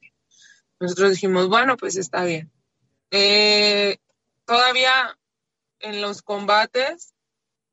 Nosotros 0.81 1.13
dijimos, 1.13 1.49
bueno, 1.49 1.79
pues 1.79 1.97
está 1.97 2.25
bien. 2.25 2.53
Eh, 3.11 3.97
todavía 4.45 5.17
en 5.83 6.01
los 6.01 6.23
combates 6.23 7.15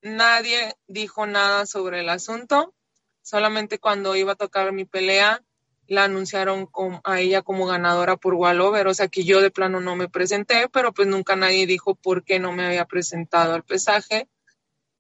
nadie 0.01 0.75
dijo 0.87 1.25
nada 1.25 1.65
sobre 1.65 2.01
el 2.01 2.09
asunto, 2.09 2.73
solamente 3.21 3.79
cuando 3.79 4.15
iba 4.15 4.33
a 4.33 4.37
tocar 4.37 4.71
mi 4.71 4.85
pelea 4.85 5.41
la 5.87 6.03
anunciaron 6.03 6.69
a 7.03 7.19
ella 7.19 7.41
como 7.41 7.65
ganadora 7.65 8.15
por 8.15 8.35
Wallover, 8.35 8.87
o 8.87 8.93
sea 8.93 9.07
que 9.07 9.23
yo 9.23 9.41
de 9.41 9.49
plano 9.49 9.79
no 9.81 9.95
me 9.95 10.07
presenté, 10.07 10.69
pero 10.69 10.93
pues 10.93 11.07
nunca 11.07 11.35
nadie 11.35 11.65
dijo 11.65 11.95
por 11.95 12.23
qué 12.23 12.37
no 12.37 12.51
me 12.51 12.63
había 12.63 12.85
presentado 12.85 13.55
al 13.55 13.63
pesaje. 13.63 14.29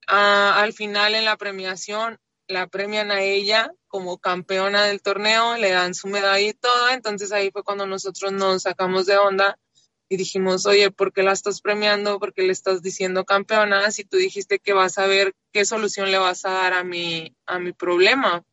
Ah, 0.07 0.59
al 0.59 0.73
final 0.73 1.13
en 1.13 1.25
la 1.25 1.37
premiación 1.37 2.19
la 2.47 2.65
premian 2.65 3.11
a 3.11 3.21
ella 3.21 3.71
como 3.87 4.17
campeona 4.17 4.85
del 4.85 5.03
torneo, 5.03 5.57
le 5.57 5.69
dan 5.69 5.93
su 5.93 6.07
medalla 6.07 6.39
y 6.39 6.53
todo, 6.53 6.89
entonces 6.89 7.31
ahí 7.31 7.51
fue 7.51 7.63
cuando 7.63 7.85
nosotros 7.85 8.31
nos 8.31 8.63
sacamos 8.63 9.05
de 9.05 9.17
onda 9.17 9.59
y 10.09 10.17
dijimos, 10.17 10.65
oye, 10.65 10.91
¿por 10.91 11.13
qué 11.13 11.23
la 11.23 11.31
estás 11.31 11.61
premiando? 11.61 12.19
¿Por 12.19 12.33
qué 12.33 12.41
le 12.43 12.51
estás 12.51 12.81
diciendo 12.81 13.25
campeona? 13.25 13.91
Si 13.91 14.03
tú 14.03 14.17
dijiste 14.17 14.59
que 14.59 14.73
vas 14.73 14.97
a 14.97 15.05
ver 15.05 15.35
qué 15.53 15.63
solución 15.65 16.11
le 16.11 16.17
vas 16.17 16.45
a 16.45 16.51
dar 16.51 16.73
a 16.73 16.83
mi, 16.83 17.35
a 17.45 17.59
mi 17.59 17.71
problema 17.71 18.43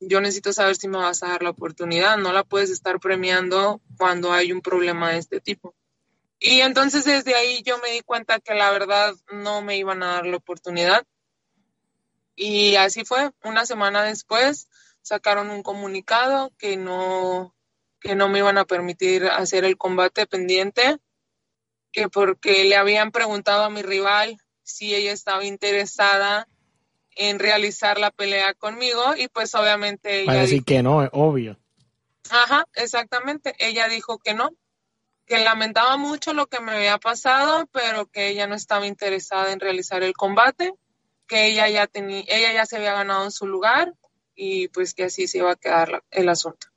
yo 0.00 0.20
necesito 0.20 0.52
saber 0.52 0.76
si 0.76 0.88
me 0.88 0.98
vas 0.98 1.22
a 1.22 1.28
dar 1.28 1.42
la 1.42 1.50
oportunidad, 1.50 2.16
no 2.18 2.32
la 2.32 2.44
puedes 2.44 2.70
estar 2.70 3.00
premiando 3.00 3.80
cuando 3.96 4.32
hay 4.32 4.52
un 4.52 4.60
problema 4.60 5.10
de 5.10 5.18
este 5.18 5.40
tipo. 5.40 5.74
Y 6.38 6.60
entonces 6.60 7.04
desde 7.04 7.34
ahí 7.34 7.62
yo 7.62 7.78
me 7.78 7.90
di 7.90 8.02
cuenta 8.02 8.38
que 8.38 8.54
la 8.54 8.70
verdad 8.70 9.14
no 9.32 9.60
me 9.60 9.76
iban 9.76 10.02
a 10.02 10.14
dar 10.14 10.26
la 10.26 10.36
oportunidad. 10.36 11.04
Y 12.36 12.76
así 12.76 13.04
fue, 13.04 13.32
una 13.42 13.66
semana 13.66 14.04
después 14.04 14.68
sacaron 15.02 15.50
un 15.50 15.64
comunicado 15.64 16.52
que 16.58 16.76
no, 16.76 17.56
que 18.00 18.14
no 18.14 18.28
me 18.28 18.38
iban 18.38 18.58
a 18.58 18.64
permitir 18.64 19.26
hacer 19.26 19.64
el 19.64 19.76
combate 19.76 20.26
pendiente, 20.26 20.98
que 21.92 22.08
porque 22.08 22.64
le 22.64 22.76
habían 22.76 23.10
preguntado 23.10 23.64
a 23.64 23.70
mi 23.70 23.82
rival 23.82 24.38
si 24.62 24.94
ella 24.94 25.12
estaba 25.12 25.44
interesada 25.44 26.46
en 27.16 27.38
realizar 27.38 27.98
la 27.98 28.10
pelea 28.10 28.54
conmigo 28.54 29.02
y 29.16 29.28
pues 29.28 29.54
obviamente 29.54 30.22
ella... 30.22 30.34
decir 30.34 30.64
que 30.64 30.82
no, 30.82 31.02
es 31.02 31.10
obvio. 31.12 31.58
Ajá, 32.30 32.66
exactamente. 32.74 33.54
Ella 33.58 33.88
dijo 33.88 34.18
que 34.18 34.34
no, 34.34 34.50
que 35.26 35.38
lamentaba 35.38 35.96
mucho 35.96 36.32
lo 36.32 36.46
que 36.46 36.60
me 36.60 36.72
había 36.72 36.98
pasado, 36.98 37.66
pero 37.72 38.06
que 38.06 38.28
ella 38.28 38.46
no 38.46 38.54
estaba 38.54 38.86
interesada 38.86 39.52
en 39.52 39.60
realizar 39.60 40.02
el 40.02 40.14
combate, 40.14 40.72
que 41.26 41.46
ella 41.46 41.68
ya 41.68 41.86
tenía, 41.86 42.24
ella 42.28 42.52
ya 42.52 42.66
se 42.66 42.76
había 42.76 42.94
ganado 42.94 43.24
en 43.24 43.32
su 43.32 43.46
lugar 43.46 43.94
y 44.34 44.68
pues 44.68 44.94
que 44.94 45.04
así 45.04 45.26
se 45.26 45.38
iba 45.38 45.52
a 45.52 45.56
quedar 45.56 46.04
el 46.10 46.28
asunto. 46.28 46.68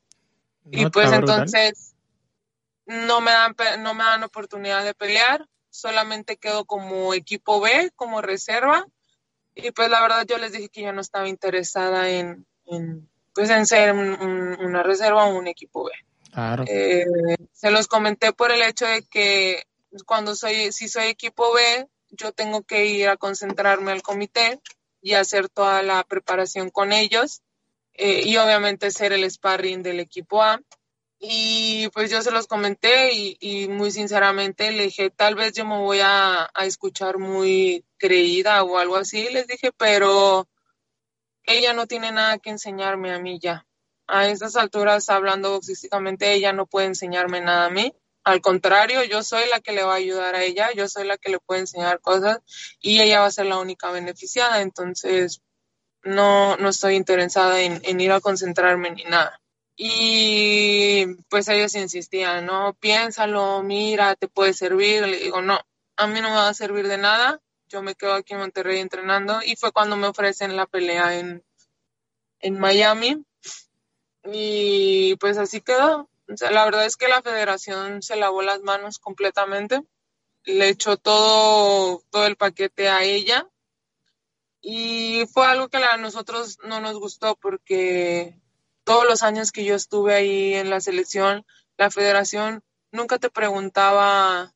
Y 0.69 0.89
pues 0.89 1.11
entonces 1.11 1.95
no 2.85 3.21
me 3.21 3.31
dan 3.31 3.55
no 3.79 3.93
me 3.93 4.03
dan 4.03 4.23
oportunidad 4.23 4.83
de 4.83 4.93
pelear, 4.93 5.47
solamente 5.69 6.37
quedo 6.37 6.65
como 6.65 7.13
equipo 7.13 7.61
B, 7.61 7.91
como 7.95 8.21
reserva 8.21 8.85
y 9.55 9.71
pues 9.71 9.89
la 9.89 10.01
verdad 10.01 10.25
yo 10.27 10.37
les 10.37 10.51
dije 10.51 10.69
que 10.69 10.81
yo 10.81 10.93
no 10.93 11.01
estaba 11.01 11.27
interesada 11.27 12.09
en, 12.09 12.45
pues 13.33 13.49
en 13.49 13.65
ser 13.65 13.93
una 13.93 14.83
reserva 14.83 15.25
o 15.25 15.37
un 15.37 15.47
equipo 15.47 15.85
B. 15.85 15.91
Claro. 16.31 16.63
Eh, 16.67 17.05
se 17.51 17.71
los 17.71 17.87
comenté 17.87 18.31
por 18.31 18.51
el 18.51 18.61
hecho 18.61 18.85
de 18.85 19.03
que 19.03 19.63
cuando 20.05 20.35
soy, 20.35 20.71
si 20.71 20.87
soy 20.87 21.07
equipo 21.07 21.53
B, 21.53 21.87
yo 22.09 22.31
tengo 22.31 22.63
que 22.63 22.85
ir 22.85 23.09
a 23.09 23.17
concentrarme 23.17 23.91
al 23.91 24.01
comité 24.01 24.61
y 25.01 25.13
hacer 25.13 25.49
toda 25.49 25.81
la 25.83 26.03
preparación 26.03 26.69
con 26.69 26.93
ellos 26.93 27.41
eh, 27.93 28.21
y 28.25 28.37
obviamente 28.37 28.91
ser 28.91 29.13
el 29.13 29.29
sparring 29.29 29.83
del 29.83 29.99
equipo 29.99 30.41
A. 30.41 30.61
Y 31.23 31.87
pues 31.89 32.09
yo 32.09 32.21
se 32.23 32.31
los 32.31 32.47
comenté 32.47 33.11
y, 33.13 33.67
muy 33.67 33.91
sinceramente 33.91 34.71
le 34.71 34.85
dije, 34.85 35.11
tal 35.11 35.35
vez 35.35 35.53
yo 35.53 35.65
me 35.65 35.77
voy 35.77 35.99
a, 36.01 36.49
escuchar 36.61 37.19
muy 37.19 37.85
creída 37.97 38.63
o 38.63 38.79
algo 38.79 38.95
así, 38.95 39.29
les 39.29 39.45
dije, 39.45 39.71
pero 39.77 40.47
ella 41.43 41.73
no 41.73 41.85
tiene 41.85 42.11
nada 42.11 42.39
que 42.39 42.49
enseñarme 42.49 43.13
a 43.13 43.19
mí 43.19 43.39
ya. 43.39 43.67
A 44.07 44.27
estas 44.29 44.55
alturas, 44.55 45.09
hablando 45.09 45.51
boxísticamente, 45.51 46.33
ella 46.33 46.53
no 46.53 46.65
puede 46.65 46.87
enseñarme 46.87 47.39
nada 47.39 47.67
a 47.67 47.69
mí. 47.69 47.93
Al 48.23 48.41
contrario, 48.41 49.03
yo 49.03 49.21
soy 49.23 49.47
la 49.49 49.59
que 49.61 49.73
le 49.73 49.83
va 49.83 49.93
a 49.93 49.97
ayudar 49.97 50.35
a 50.35 50.43
ella, 50.43 50.71
yo 50.73 50.87
soy 50.87 51.05
la 51.05 51.17
que 51.17 51.29
le 51.31 51.39
puede 51.39 51.61
enseñar 51.61 52.01
cosas 52.01 52.39
y 52.79 52.99
ella 52.99 53.21
va 53.21 53.27
a 53.27 53.31
ser 53.31 53.45
la 53.45 53.59
única 53.59 53.91
beneficiada. 53.91 54.61
Entonces, 54.61 55.41
no, 56.03 56.57
no 56.57 56.69
estoy 56.69 56.95
interesada 56.95 57.61
en 57.61 58.01
ir 58.01 58.11
a 58.11 58.21
concentrarme 58.21 58.91
ni 58.91 59.03
nada. 59.03 59.41
Y 59.83 61.07
pues 61.27 61.47
ellos 61.47 61.73
insistían, 61.73 62.45
no, 62.45 62.75
piénsalo, 62.79 63.63
mira, 63.63 64.15
te 64.15 64.27
puede 64.27 64.53
servir. 64.53 65.07
Le 65.07 65.17
digo, 65.17 65.41
no, 65.41 65.59
a 65.95 66.05
mí 66.05 66.21
no 66.21 66.29
me 66.29 66.35
va 66.35 66.49
a 66.49 66.53
servir 66.53 66.87
de 66.87 66.99
nada. 66.99 67.41
Yo 67.67 67.81
me 67.81 67.95
quedo 67.95 68.13
aquí 68.13 68.33
en 68.33 68.41
Monterrey 68.41 68.79
entrenando 68.79 69.39
y 69.43 69.55
fue 69.55 69.71
cuando 69.71 69.97
me 69.97 70.05
ofrecen 70.05 70.55
la 70.55 70.67
pelea 70.67 71.17
en, 71.17 71.43
en 72.41 72.59
Miami. 72.59 73.25
Y 74.25 75.15
pues 75.15 75.39
así 75.39 75.61
quedó. 75.61 76.07
La 76.51 76.65
verdad 76.65 76.85
es 76.85 76.95
que 76.95 77.07
la 77.07 77.23
federación 77.23 78.03
se 78.03 78.17
lavó 78.17 78.43
las 78.43 78.61
manos 78.61 78.99
completamente. 78.99 79.81
Le 80.43 80.69
echó 80.69 80.97
todo, 80.97 82.03
todo 82.11 82.27
el 82.27 82.35
paquete 82.35 82.87
a 82.87 83.03
ella. 83.03 83.49
Y 84.61 85.25
fue 85.33 85.47
algo 85.47 85.69
que 85.69 85.77
a 85.77 85.97
nosotros 85.97 86.59
no 86.63 86.79
nos 86.79 86.99
gustó 86.99 87.35
porque 87.35 88.39
todos 88.83 89.05
los 89.05 89.23
años 89.23 89.51
que 89.51 89.65
yo 89.65 89.75
estuve 89.75 90.13
ahí 90.13 90.53
en 90.53 90.69
la 90.69 90.79
selección, 90.79 91.45
la 91.77 91.89
federación 91.89 92.63
nunca 92.91 93.17
te 93.17 93.29
preguntaba 93.29 94.53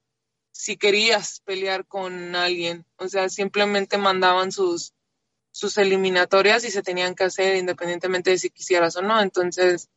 si 0.51 0.77
querías 0.77 1.41
pelear 1.41 1.85
con 1.85 2.35
alguien, 2.35 2.85
o 2.97 3.07
sea, 3.09 3.27
simplemente 3.29 3.97
mandaban 3.97 4.51
sus, 4.51 4.93
sus 5.51 5.77
eliminatorias 5.77 6.63
y 6.63 6.71
se 6.71 6.81
tenían 6.81 7.15
que 7.15 7.25
hacer 7.25 7.57
independientemente 7.57 8.29
de 8.29 8.37
si 8.37 8.49
quisieras 8.49 8.95
o 8.95 9.01
no. 9.01 9.19
Entonces, 9.19 9.89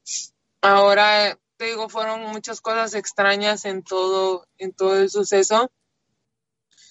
ahora 0.60 1.38
te 1.58 1.66
digo, 1.66 1.88
fueron 1.88 2.22
muchas 2.22 2.60
cosas 2.60 2.94
extrañas 2.94 3.64
en 3.64 3.82
todo, 3.82 4.46
en 4.56 4.72
todo 4.72 4.96
el 4.96 5.10
suceso. 5.10 5.70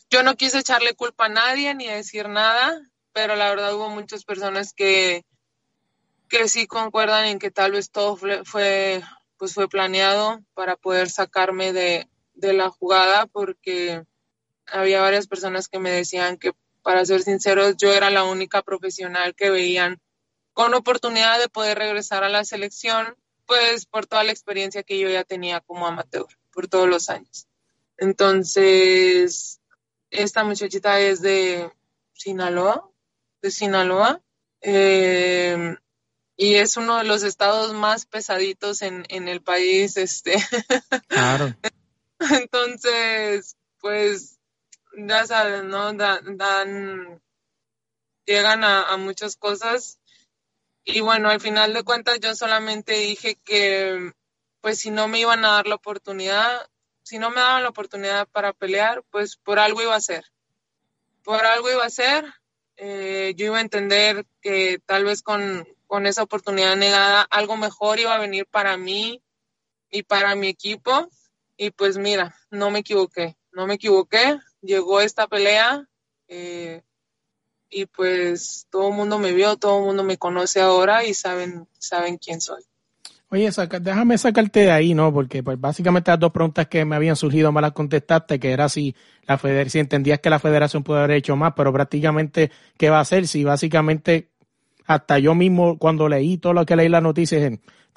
Yo 0.10 0.23
no 0.23 0.36
quise 0.36 0.60
echarle 0.60 0.93
culpa 0.93 1.25
a 1.25 1.30
nadie 1.30 1.73
ni 1.75 1.88
decir 1.88 2.30
nada, 2.30 2.82
pero 3.17 3.36
la 3.36 3.49
verdad 3.49 3.73
hubo 3.73 3.89
muchas 3.89 4.23
personas 4.23 4.73
que, 4.73 5.25
que 6.30 6.47
sí 6.47 6.67
concuerdan 6.67 7.25
en 7.25 7.39
que 7.39 7.49
tal 7.49 7.71
vez 7.71 7.89
todo 7.89 8.15
fue, 8.15 9.01
pues 9.38 9.56
fue 9.56 9.67
planeado 9.67 10.43
para 10.53 10.75
poder 10.75 11.10
sacarme 11.10 11.73
de, 11.73 12.08
de 12.36 12.53
la 12.53 12.69
jugada, 12.69 13.25
porque 13.25 14.03
había 14.67 15.01
varias 15.01 15.25
personas 15.25 15.67
que 15.67 15.80
me 15.80 15.89
decían 15.89 16.38
que, 16.38 16.51
para 16.84 17.03
ser 17.06 17.23
sinceros, 17.23 17.75
yo 17.77 17.91
era 17.91 18.12
la 18.12 18.23
única 18.23 18.62
profesional 18.62 19.34
que 19.34 19.49
veían 19.49 19.99
con 20.53 20.75
oportunidad 20.75 21.39
de 21.39 21.49
poder 21.49 21.80
regresar 21.80 22.23
a 22.23 22.30
la 22.30 22.45
selección, 22.45 23.15
pues 23.47 23.88
por 23.88 24.06
toda 24.06 24.23
la 24.25 24.32
experiencia 24.32 24.84
que 24.84 24.99
yo 24.99 25.10
ya 25.10 25.23
tenía 25.23 25.60
como 25.62 25.88
amateur, 25.88 26.27
por 26.53 26.67
todos 26.67 26.88
los 26.88 27.10
años. 27.10 27.47
Entonces, 27.97 29.60
esta 30.12 30.43
muchachita 30.43 30.99
es 30.99 31.23
de 31.23 31.71
Sinaloa, 32.13 32.88
de 33.41 33.52
Sinaloa, 33.52 34.21
eh, 34.62 35.76
y 36.36 36.56
es 36.56 36.78
uno 36.78 36.97
de 36.97 37.04
los 37.04 37.23
estados 37.23 37.73
más 37.73 38.06
pesaditos 38.06 38.82
en, 38.82 39.06
en 39.10 39.28
el 39.28 39.41
país, 39.41 39.97
este. 39.97 40.36
Claro. 41.08 41.56
Entonces, 42.19 43.56
pues, 43.80 44.39
ya 44.93 45.26
saben, 45.26 45.69
¿no? 45.69 45.93
Dan, 45.93 47.21
llegan 48.26 48.63
a 48.63 48.97
muchas 48.97 49.36
cosas 49.36 50.00
y 50.89 51.02
bueno, 51.02 51.30
al 51.30 51.41
final 51.41 51.73
de 51.73 51.84
cuentas 51.84 52.21
yo 52.21 52.34
solamente 52.34 52.93
dije 52.93 53.36
que 53.43 54.13
pues 54.62 54.80
si 54.80 54.89
no 54.89 55.10
me 55.10 55.19
iban 55.19 55.43
a 55.43 55.50
dar 55.50 55.67
la 55.67 55.76
oportunidad, 55.76 56.65
si 57.04 57.19
no 57.19 57.30
me 57.30 57.41
daban 57.41 57.63
la 57.63 57.69
oportunidad 57.69 58.26
para 58.30 58.54
pelear, 58.54 59.04
pues 59.12 59.36
por 59.36 59.60
algo 59.60 59.82
iba 59.82 59.93
a 59.93 60.00
ser. 60.00 60.23
Por 61.23 61.45
algo 61.45 61.69
iba 61.69 61.86
a 61.86 61.89
ser. 61.89 62.23
Eh, 62.77 63.33
yo 63.35 63.47
iba 63.47 63.57
a 63.57 63.61
entender 63.61 64.25
que 64.41 64.79
tal 64.85 65.03
vez 65.05 65.21
con, 65.21 65.67
con 65.87 66.05
esa 66.05 66.23
oportunidad 66.23 66.75
negada 66.75 67.21
algo 67.23 67.57
mejor 67.57 67.99
iba 67.99 68.13
a 68.13 68.19
venir 68.19 68.45
para 68.45 68.77
mí 68.77 69.21
y 69.89 70.03
para 70.03 70.35
mi 70.35 70.47
equipo. 70.47 71.09
Y 71.57 71.71
pues 71.71 71.97
mira, 71.97 72.35
no 72.51 72.69
me 72.69 72.79
equivoqué, 72.79 73.35
no 73.51 73.67
me 73.67 73.75
equivoqué. 73.75 74.39
Llegó 74.61 75.01
esta 75.01 75.27
pelea. 75.27 75.87
Eh, 76.27 76.83
y 77.69 77.85
pues 77.85 78.67
todo 78.69 78.89
el 78.89 78.95
mundo 78.95 79.19
me 79.19 79.33
vio, 79.33 79.57
todo 79.57 79.79
el 79.79 79.85
mundo 79.85 80.03
me 80.03 80.17
conoce 80.17 80.61
ahora 80.61 81.03
y 81.03 81.13
saben, 81.13 81.67
saben 81.79 82.17
quién 82.17 82.41
soy. 82.41 82.63
Oye, 83.29 83.49
déjame 83.81 84.17
sacarte 84.17 84.61
de 84.61 84.71
ahí, 84.71 84.93
¿no? 84.93 85.13
Porque 85.13 85.43
pues 85.43 85.59
básicamente 85.59 86.11
las 86.11 86.19
dos 86.19 86.31
preguntas 86.31 86.67
que 86.67 86.85
me 86.85 86.95
habían 86.95 87.17
surgido 87.17 87.51
me 87.51 87.59
las 87.61 87.73
contestaste, 87.73 88.39
que 88.39 88.51
era 88.51 88.69
si 88.69 88.95
la 89.27 89.37
federación, 89.37 89.69
si 89.69 89.79
entendías 89.79 90.19
que 90.19 90.29
la 90.29 90.39
federación 90.39 90.83
puede 90.83 91.03
haber 91.03 91.17
hecho 91.17 91.35
más, 91.35 91.51
pero 91.53 91.73
prácticamente, 91.73 92.51
¿qué 92.77 92.89
va 92.89 92.99
a 92.99 93.01
hacer? 93.01 93.27
Si 93.27 93.43
básicamente, 93.43 94.29
hasta 94.85 95.19
yo 95.19 95.35
mismo 95.35 95.77
cuando 95.77 96.07
leí 96.07 96.37
todo 96.37 96.53
lo 96.53 96.65
que 96.65 96.77
leí 96.77 96.87
las 96.87 97.03
noticias, 97.03 97.41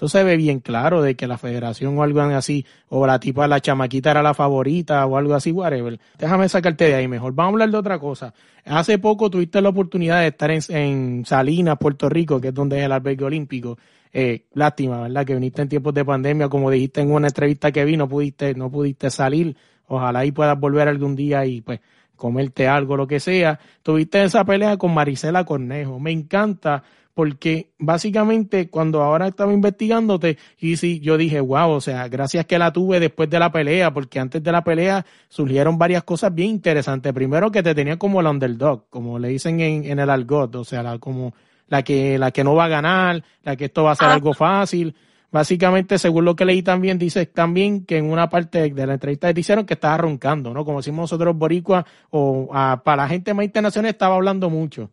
entonces 0.00 0.18
se 0.18 0.24
ve 0.24 0.36
bien 0.36 0.58
claro 0.58 1.00
de 1.00 1.14
que 1.14 1.28
la 1.28 1.38
federación 1.38 1.96
o 1.96 2.02
algo 2.02 2.22
así, 2.22 2.66
o 2.88 3.06
la 3.06 3.20
tipa, 3.20 3.46
la 3.46 3.60
chamaquita 3.60 4.10
era 4.10 4.22
la 4.22 4.34
favorita 4.34 5.06
o 5.06 5.16
algo 5.16 5.34
así, 5.34 5.52
whatever. 5.52 6.00
Déjame 6.18 6.48
sacarte 6.48 6.86
de 6.86 6.94
ahí 6.94 7.06
mejor. 7.06 7.34
Vamos 7.34 7.50
a 7.50 7.54
hablar 7.54 7.70
de 7.70 7.76
otra 7.76 7.98
cosa. 8.00 8.34
Hace 8.64 8.98
poco 8.98 9.30
tuviste 9.30 9.60
la 9.60 9.68
oportunidad 9.68 10.22
de 10.22 10.28
estar 10.28 10.50
en, 10.50 11.24
Salinas, 11.24 11.76
Puerto 11.78 12.08
Rico, 12.08 12.40
que 12.40 12.48
es 12.48 12.54
donde 12.54 12.78
es 12.78 12.84
el 12.86 12.92
albergue 12.92 13.26
olímpico. 13.26 13.78
Eh, 14.12 14.46
lástima, 14.54 15.02
¿verdad? 15.02 15.24
Que 15.24 15.34
viniste 15.34 15.62
en 15.62 15.68
tiempos 15.68 15.94
de 15.94 16.04
pandemia, 16.04 16.48
como 16.48 16.70
dijiste 16.70 17.00
en 17.00 17.12
una 17.12 17.28
entrevista 17.28 17.70
que 17.70 17.84
vi, 17.84 17.96
no 17.96 18.08
pudiste, 18.08 18.54
no 18.54 18.70
pudiste 18.70 19.10
salir. 19.10 19.56
Ojalá 19.86 20.24
y 20.24 20.32
puedas 20.32 20.58
volver 20.58 20.88
algún 20.88 21.16
día 21.16 21.46
y 21.46 21.60
pues 21.60 21.80
comerte 22.16 22.68
algo, 22.68 22.96
lo 22.96 23.06
que 23.06 23.20
sea. 23.20 23.58
Tuviste 23.82 24.22
esa 24.22 24.44
pelea 24.44 24.76
con 24.76 24.92
Marisela 24.94 25.44
Cornejo. 25.44 25.98
Me 25.98 26.10
encanta 26.12 26.82
porque 27.14 27.70
básicamente 27.78 28.68
cuando 28.68 29.02
ahora 29.02 29.26
estaba 29.26 29.52
investigándote, 29.52 30.38
y 30.58 30.76
sí, 30.76 31.00
yo 31.00 31.16
dije, 31.16 31.40
wow, 31.40 31.70
o 31.70 31.80
sea, 31.80 32.08
gracias 32.08 32.46
que 32.46 32.58
la 32.58 32.72
tuve 32.72 33.00
después 33.00 33.28
de 33.28 33.38
la 33.38 33.50
pelea, 33.50 33.92
porque 33.92 34.20
antes 34.20 34.42
de 34.42 34.52
la 34.52 34.62
pelea 34.62 35.04
surgieron 35.28 35.76
varias 35.76 36.04
cosas 36.04 36.34
bien 36.34 36.50
interesantes. 36.50 37.12
Primero 37.12 37.50
que 37.50 37.62
te 37.62 37.74
tenía 37.74 37.98
como 37.98 38.22
la 38.22 38.30
underdog, 38.30 38.88
como 38.90 39.18
le 39.18 39.28
dicen 39.28 39.60
en, 39.60 39.84
en 39.84 39.98
el 39.98 40.08
argot, 40.08 40.54
o 40.54 40.64
sea, 40.64 40.82
la, 40.82 40.98
como 40.98 41.34
la 41.70 41.82
que, 41.82 42.18
la 42.18 42.30
que 42.30 42.44
no 42.44 42.54
va 42.54 42.66
a 42.66 42.68
ganar, 42.68 43.24
la 43.42 43.56
que 43.56 43.66
esto 43.66 43.84
va 43.84 43.92
a 43.92 43.96
ser 43.96 44.08
ah. 44.08 44.14
algo 44.14 44.34
fácil. 44.34 44.94
Básicamente, 45.32 45.96
según 45.96 46.24
lo 46.24 46.34
que 46.36 46.44
leí 46.44 46.62
también, 46.62 46.98
dice 46.98 47.24
también 47.24 47.86
que 47.86 47.96
en 47.96 48.10
una 48.10 48.28
parte 48.28 48.68
de 48.70 48.86
la 48.86 48.94
entrevista 48.94 49.28
te 49.28 49.34
dijeron 49.34 49.64
que 49.64 49.74
estaba 49.74 49.96
roncando, 49.96 50.52
¿no? 50.52 50.64
Como 50.64 50.78
decimos 50.78 51.04
nosotros 51.04 51.36
boricua, 51.36 51.86
o 52.10 52.50
para 52.84 53.04
la 53.04 53.08
gente 53.08 53.32
más 53.32 53.44
internacional 53.44 53.90
estaba 53.90 54.16
hablando 54.16 54.50
mucho. 54.50 54.90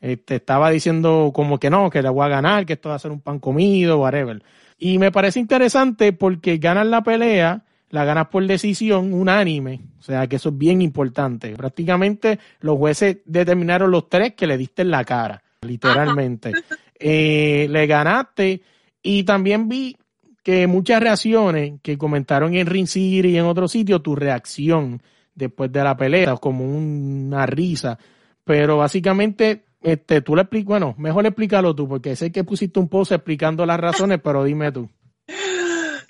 Este, 0.00 0.36
estaba 0.36 0.70
diciendo 0.70 1.32
como 1.34 1.58
que 1.58 1.68
no, 1.68 1.90
que 1.90 2.00
le 2.00 2.08
voy 2.08 2.24
a 2.24 2.28
ganar, 2.28 2.64
que 2.64 2.74
esto 2.74 2.88
va 2.88 2.94
a 2.94 3.00
ser 3.00 3.10
un 3.10 3.20
pan 3.20 3.40
comido, 3.40 4.00
whatever. 4.00 4.42
Y 4.78 4.98
me 4.98 5.10
parece 5.10 5.40
interesante 5.40 6.12
porque 6.12 6.58
ganas 6.58 6.86
la 6.86 7.02
pelea, 7.02 7.64
la 7.90 8.04
ganas 8.04 8.28
por 8.28 8.46
decisión 8.46 9.12
unánime. 9.12 9.80
O 9.98 10.02
sea 10.02 10.26
que 10.28 10.36
eso 10.36 10.48
es 10.48 10.58
bien 10.58 10.82
importante. 10.82 11.54
Prácticamente 11.56 12.38
los 12.60 12.78
jueces 12.78 13.18
determinaron 13.24 13.90
los 13.90 14.08
tres 14.08 14.34
que 14.34 14.46
le 14.46 14.56
diste 14.56 14.82
en 14.82 14.90
la 14.90 15.04
cara, 15.04 15.42
literalmente. 15.62 16.52
Eh, 16.98 17.66
le 17.68 17.86
ganaste 17.86 18.62
y 19.02 19.24
también 19.24 19.68
vi 19.68 19.96
que 20.42 20.66
muchas 20.66 21.00
reacciones 21.00 21.74
que 21.82 21.96
comentaron 21.96 22.54
en 22.54 22.66
Ring 22.66 22.86
City 22.86 23.28
y 23.28 23.38
en 23.38 23.44
otro 23.44 23.68
sitio, 23.68 24.02
tu 24.02 24.14
reacción 24.14 25.02
después 25.34 25.72
de 25.72 25.82
la 25.82 25.96
pelea, 25.96 26.36
como 26.36 26.64
una 26.64 27.46
risa. 27.46 27.98
Pero 28.44 28.78
básicamente 28.78 29.64
este, 29.82 30.20
tú 30.20 30.36
le 30.36 30.42
explicas, 30.42 30.68
bueno, 30.68 30.94
mejor 30.98 31.26
explícalo 31.26 31.74
tú, 31.74 31.88
porque 31.88 32.16
sé 32.16 32.30
que 32.30 32.44
pusiste 32.44 32.78
un 32.78 32.88
post 32.88 33.12
explicando 33.12 33.66
las 33.66 33.80
razones, 33.80 34.20
pero 34.22 34.44
dime 34.44 34.70
tú. 34.70 34.88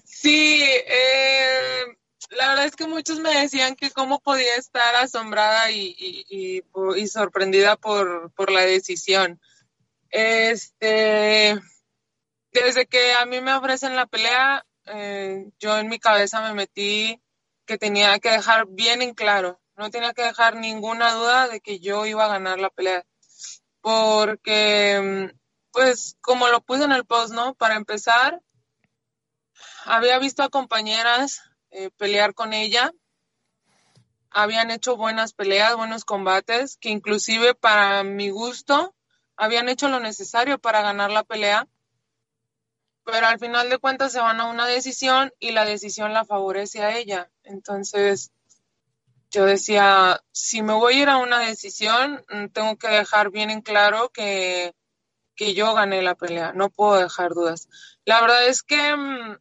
Sí, 0.05 0.63
eh, 0.63 1.97
la 2.39 2.49
verdad 2.51 2.62
es 2.73 2.77
que 2.77 2.87
muchos 2.87 3.21
me 3.21 3.39
decían 3.39 3.77
que 3.77 3.91
cómo 3.91 4.21
podía 4.21 4.57
estar 4.57 4.95
asombrada 4.97 5.71
y, 5.71 5.95
y, 5.99 6.63
y, 6.97 7.07
sorprendida 7.07 7.77
por, 7.77 8.33
por, 8.33 8.51
la 8.51 8.63
decisión. 8.63 9.39
Este, 10.09 11.61
desde 12.51 12.87
que 12.87 13.13
a 13.13 13.27
mí 13.27 13.43
me 13.43 13.53
ofrecen 13.53 13.95
la 13.95 14.07
pelea, 14.07 14.65
eh, 14.87 15.51
yo 15.59 15.77
en 15.77 15.91
mi 15.91 15.99
cabeza 15.99 16.41
me 16.41 16.55
metí 16.55 17.21
que 17.67 17.77
tenía 17.77 18.19
que 18.21 18.31
dejar 18.31 18.67
bien 18.69 19.03
en 19.03 19.13
claro, 19.13 19.61
no 19.77 19.91
tenía 19.91 20.15
que 20.15 20.23
dejar 20.23 20.57
ninguna 20.57 21.13
duda 21.13 21.49
de 21.49 21.61
que 21.61 21.79
yo 21.79 22.07
iba 22.07 22.25
a 22.25 22.29
ganar 22.29 22.59
la 22.59 22.71
pelea 22.71 23.05
porque, 23.83 25.35
pues, 25.73 26.17
como 26.23 26.49
lo 26.49 26.63
puse 26.63 26.85
en 26.85 26.93
el 26.93 27.05
post, 27.05 27.35
¿no? 27.35 27.55
Para 27.55 27.75
empezar, 27.75 28.41
había 29.85 30.19
visto 30.19 30.43
a 30.43 30.49
compañeras 30.49 31.43
eh, 31.73 31.91
pelear 31.97 32.35
con 32.35 32.53
ella, 32.53 32.93
habían 34.31 34.71
hecho 34.71 34.97
buenas 34.97 35.33
peleas, 35.33 35.77
buenos 35.77 36.05
combates, 36.05 36.77
que 36.79 36.91
inclusive 36.91 37.55
para 37.55 38.03
mi 38.03 38.31
gusto 38.31 38.95
habían 39.37 39.69
hecho 39.69 39.89
lo 39.89 40.01
necesario 40.01 40.59
para 40.59 40.83
ganar 40.83 41.11
la 41.11 41.25
pelea, 41.25 41.67
pero 43.05 43.27
al 43.27 43.39
final 43.39 43.69
de 43.69 43.79
cuentas 43.79 44.13
se 44.13 44.21
van 44.21 44.41
a 44.41 44.47
una 44.47 44.67
decisión 44.67 45.33
y 45.39 45.53
la 45.53 45.65
decisión 45.65 46.13
la 46.13 46.25
favorece 46.25 46.83
a 46.83 46.97
ella. 46.97 47.31
Entonces, 47.43 48.31
yo 49.31 49.45
decía, 49.45 50.23
si 50.31 50.63
me 50.63 50.75
voy 50.75 50.95
a 50.95 51.03
ir 51.03 51.09
a 51.09 51.17
una 51.17 51.41
decisión, 51.41 52.25
mm, 52.29 52.49
tengo 52.49 52.77
que 52.77 52.89
dejar 52.89 53.31
bien 53.31 53.51
en 53.51 53.63
claro 53.63 54.11
que, 54.11 54.75
yo 55.57 55.75
gané 55.75 56.03
la 56.03 56.15
pelea, 56.15 56.53
no 56.53 56.71
puedo 56.71 57.01
dejar 57.03 57.33
dudas. 57.33 57.69
La 58.05 58.21
verdad 58.21 58.47
es 58.47 58.63
que 58.63 58.95
mm, 58.95 59.39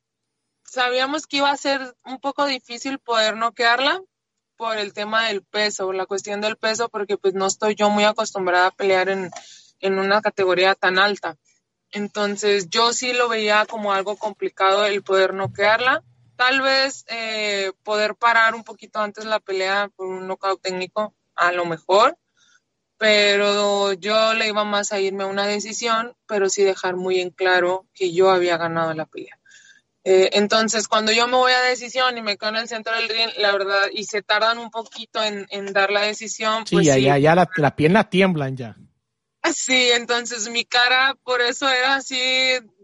sabíamos 0.72 1.28
que 1.28 1.38
iba 1.38 1.52
a 1.52 1.58
ser 1.58 1.96
un 2.06 2.20
poco 2.20 2.46
difícil 2.46 2.98
poder 3.00 3.36
noquearla 3.36 4.02
por 4.56 4.78
el 4.78 4.94
tema 4.94 5.28
del 5.28 5.44
peso, 5.44 5.92
la 5.92 6.06
cuestión 6.06 6.40
del 6.40 6.56
peso, 6.56 6.90
porque 6.90 7.18
pues 7.18 7.34
no 7.34 7.48
estoy 7.48 7.76
yo 7.76 7.90
muy 7.90 8.06
acostumbrada 8.06 8.68
a 8.68 8.72
pelear 8.72 9.10
en, 9.10 9.30
en 9.80 10.00
una 10.00 10.22
categoría 10.22 10.76
tan 10.76 10.98
alta. 10.98 11.38
Entonces 11.92 12.70
yo 12.70 12.94
sí 12.94 13.12
lo 13.12 13.28
veía 13.28 13.66
como 13.66 13.92
algo 13.92 14.16
complicado 14.16 14.86
el 14.86 15.04
poder 15.04 15.34
noquearla 15.34 16.04
tal 16.42 16.60
vez 16.62 17.06
eh, 17.08 17.72
poder 17.84 18.16
parar 18.16 18.56
un 18.56 18.64
poquito 18.64 19.00
antes 19.00 19.26
la 19.26 19.40
pelea 19.40 19.92
por 19.96 20.08
un 20.08 20.26
knockout 20.26 20.60
técnico, 20.60 21.14
a 21.36 21.52
lo 21.52 21.66
mejor, 21.66 22.18
pero 22.98 23.94
yo 23.94 24.34
le 24.34 24.48
iba 24.48 24.64
más 24.64 24.92
a 24.92 25.00
irme 25.00 25.24
a 25.24 25.28
una 25.28 25.46
decisión, 25.46 26.16
pero 26.26 26.50
sí 26.50 26.64
dejar 26.64 26.96
muy 26.96 27.22
en 27.22 27.30
claro 27.30 27.86
que 27.94 28.12
yo 28.12 28.32
había 28.32 28.58
ganado 28.58 28.92
la 28.96 29.06
pelea. 29.06 29.41
Eh, 30.04 30.32
entonces, 30.34 30.88
cuando 30.88 31.12
yo 31.12 31.28
me 31.28 31.38
voy 31.38 31.52
a 31.52 31.62
decisión 31.62 32.18
y 32.18 32.22
me 32.22 32.38
quedo 32.38 32.50
en 32.50 32.56
el 32.56 32.68
centro 32.68 32.96
del 32.96 33.08
ring, 33.08 33.30
la 33.38 33.52
verdad, 33.52 33.88
y 33.92 34.06
se 34.06 34.24
tardan 34.24 34.58
un 34.58 34.72
poquito 34.72 35.22
en, 35.24 35.74
dar 35.74 35.92
la 35.92 36.02
decisión. 36.02 36.66
Sí, 36.66 36.76
pues 36.76 36.88
ya, 36.88 37.18
ya, 37.18 37.36
las, 37.36 37.74
piernas 37.76 38.10
tiemblan 38.10 38.58
ya. 38.58 38.76
Sí, 39.56 39.90
entonces 39.92 40.48
mi 40.50 40.66
cara 40.66 41.16
por 41.24 41.42
eso 41.42 41.68
era 41.68 41.96
así, 41.96 42.18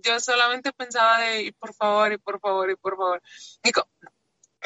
yo 0.04 0.20
solamente 0.20 0.74
pensaba 0.74 1.20
de, 1.20 1.44
y 1.44 1.52
por 1.52 1.74
favor, 1.74 2.12
y 2.12 2.18
por 2.18 2.40
favor, 2.40 2.70
y 2.72 2.76
por 2.76 2.98
favor. 2.98 3.22
Y, 3.64 3.72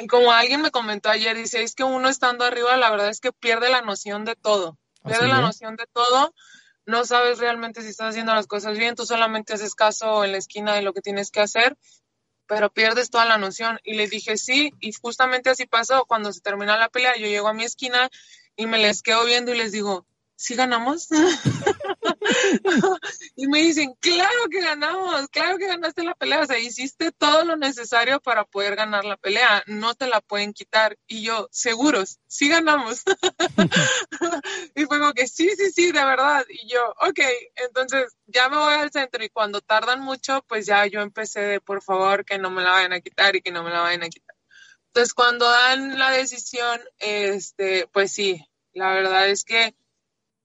y 0.03 0.07
como 0.07 0.31
alguien 0.31 0.61
me 0.61 0.71
comentó 0.71 1.09
ayer, 1.09 1.35
dice, 1.35 1.61
es 1.63 1.75
que 1.75 1.83
uno 1.83 2.07
estando 2.07 2.45
arriba, 2.45 2.77
la 2.77 2.91
verdad 2.91 3.09
es 3.09 3.19
que 3.19 3.33
pierde 3.33 3.69
la 3.69 3.81
noción 3.81 4.23
de 4.23 4.35
todo, 4.35 4.77
pierde 5.03 5.27
la 5.27 5.41
noción 5.41 5.75
de 5.75 5.85
todo, 5.91 6.33
no 6.85 7.05
sabes 7.05 7.39
realmente 7.39 7.81
si 7.81 7.89
estás 7.89 8.09
haciendo 8.09 8.33
las 8.33 8.47
cosas 8.47 8.77
bien, 8.77 8.95
tú 8.95 9.05
solamente 9.05 9.53
haces 9.53 9.75
caso 9.75 10.23
en 10.23 10.31
la 10.31 10.37
esquina 10.37 10.73
de 10.73 10.81
lo 10.81 10.93
que 10.93 11.01
tienes 11.01 11.29
que 11.29 11.41
hacer, 11.41 11.77
pero 12.51 12.69
pierdes 12.69 13.09
toda 13.09 13.23
la 13.23 13.37
noción. 13.37 13.79
Y 13.81 13.93
le 13.93 14.09
dije, 14.09 14.35
sí, 14.35 14.73
y 14.81 14.91
justamente 14.91 15.49
así 15.49 15.67
pasó, 15.67 16.03
cuando 16.03 16.33
se 16.33 16.41
termina 16.41 16.75
la 16.75 16.89
pelea, 16.89 17.15
yo 17.15 17.27
llego 17.27 17.47
a 17.47 17.53
mi 17.53 17.63
esquina 17.63 18.09
y 18.57 18.65
me 18.65 18.77
les 18.77 19.01
quedo 19.01 19.23
viendo 19.23 19.53
y 19.53 19.57
les 19.57 19.71
digo, 19.71 20.05
¿sí 20.41 20.55
ganamos? 20.55 21.07
y 23.35 23.47
me 23.47 23.59
dicen, 23.59 23.93
claro 23.99 24.49
que 24.49 24.59
ganamos, 24.59 25.27
claro 25.27 25.59
que 25.59 25.67
ganaste 25.67 26.03
la 26.03 26.15
pelea, 26.15 26.41
o 26.41 26.45
sea, 26.47 26.57
hiciste 26.57 27.11
todo 27.11 27.45
lo 27.45 27.57
necesario 27.57 28.19
para 28.19 28.43
poder 28.43 28.75
ganar 28.75 29.05
la 29.05 29.17
pelea, 29.17 29.63
no 29.67 29.93
te 29.93 30.07
la 30.07 30.19
pueden 30.19 30.53
quitar. 30.53 30.97
Y 31.05 31.21
yo, 31.21 31.47
seguros, 31.51 32.17
sí 32.25 32.49
ganamos. 32.49 33.03
y 34.75 34.85
fue 34.85 34.99
que, 35.13 35.27
sí, 35.27 35.51
sí, 35.55 35.71
sí, 35.71 35.91
de 35.91 36.03
verdad. 36.03 36.43
Y 36.49 36.67
yo, 36.67 36.89
ok, 37.01 37.19
entonces 37.67 38.11
ya 38.25 38.49
me 38.49 38.57
voy 38.57 38.73
al 38.73 38.91
centro 38.91 39.23
y 39.23 39.29
cuando 39.29 39.61
tardan 39.61 40.01
mucho, 40.01 40.43
pues 40.47 40.65
ya 40.65 40.87
yo 40.87 41.01
empecé 41.01 41.41
de, 41.41 41.61
por 41.61 41.83
favor, 41.83 42.25
que 42.25 42.39
no 42.39 42.49
me 42.49 42.63
la 42.63 42.71
vayan 42.71 42.93
a 42.93 43.01
quitar 43.01 43.35
y 43.35 43.41
que 43.41 43.51
no 43.51 43.63
me 43.63 43.69
la 43.69 43.81
vayan 43.81 44.03
a 44.03 44.09
quitar. 44.09 44.35
Entonces, 44.87 45.13
cuando 45.13 45.47
dan 45.47 45.99
la 45.99 46.09
decisión, 46.09 46.81
este, 46.97 47.87
pues 47.93 48.11
sí, 48.11 48.43
la 48.73 48.91
verdad 48.91 49.29
es 49.29 49.43
que 49.43 49.75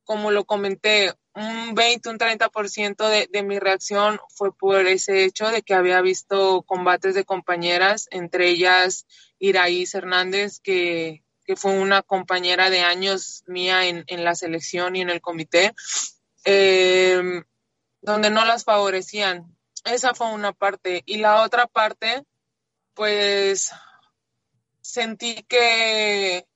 como 0.06 0.30
lo 0.30 0.44
comenté, 0.44 1.12
un 1.34 1.74
20, 1.74 2.08
un 2.08 2.18
30% 2.18 3.08
de, 3.08 3.28
de 3.30 3.42
mi 3.42 3.58
reacción 3.58 4.18
fue 4.30 4.56
por 4.56 4.86
ese 4.86 5.24
hecho 5.24 5.50
de 5.50 5.60
que 5.60 5.74
había 5.74 6.00
visto 6.00 6.62
combates 6.62 7.14
de 7.14 7.24
compañeras, 7.24 8.06
entre 8.10 8.48
ellas 8.48 9.04
Iraíz 9.38 9.94
Hernández, 9.94 10.60
que, 10.60 11.22
fue 11.56 11.78
una 11.78 12.02
compañera 12.02 12.70
de 12.70 12.80
años 12.80 13.44
mía 13.46 13.86
en, 13.86 14.24
la 14.24 14.34
selección 14.34 14.96
y 14.96 15.02
en 15.02 15.10
el 15.10 15.20
comité, 15.20 15.74
eh, 16.44 17.42
donde 18.00 18.30
no 18.30 18.44
las 18.44 18.64
favorecían. 18.64 19.56
Esa 19.84 20.12
fue 20.12 20.32
una 20.32 20.52
parte. 20.52 21.04
Y 21.06 21.18
la 21.18 21.42
otra 21.42 21.68
parte, 21.68 22.24
pues 22.94 23.70
sentí 24.80 25.44
que, 25.44 26.48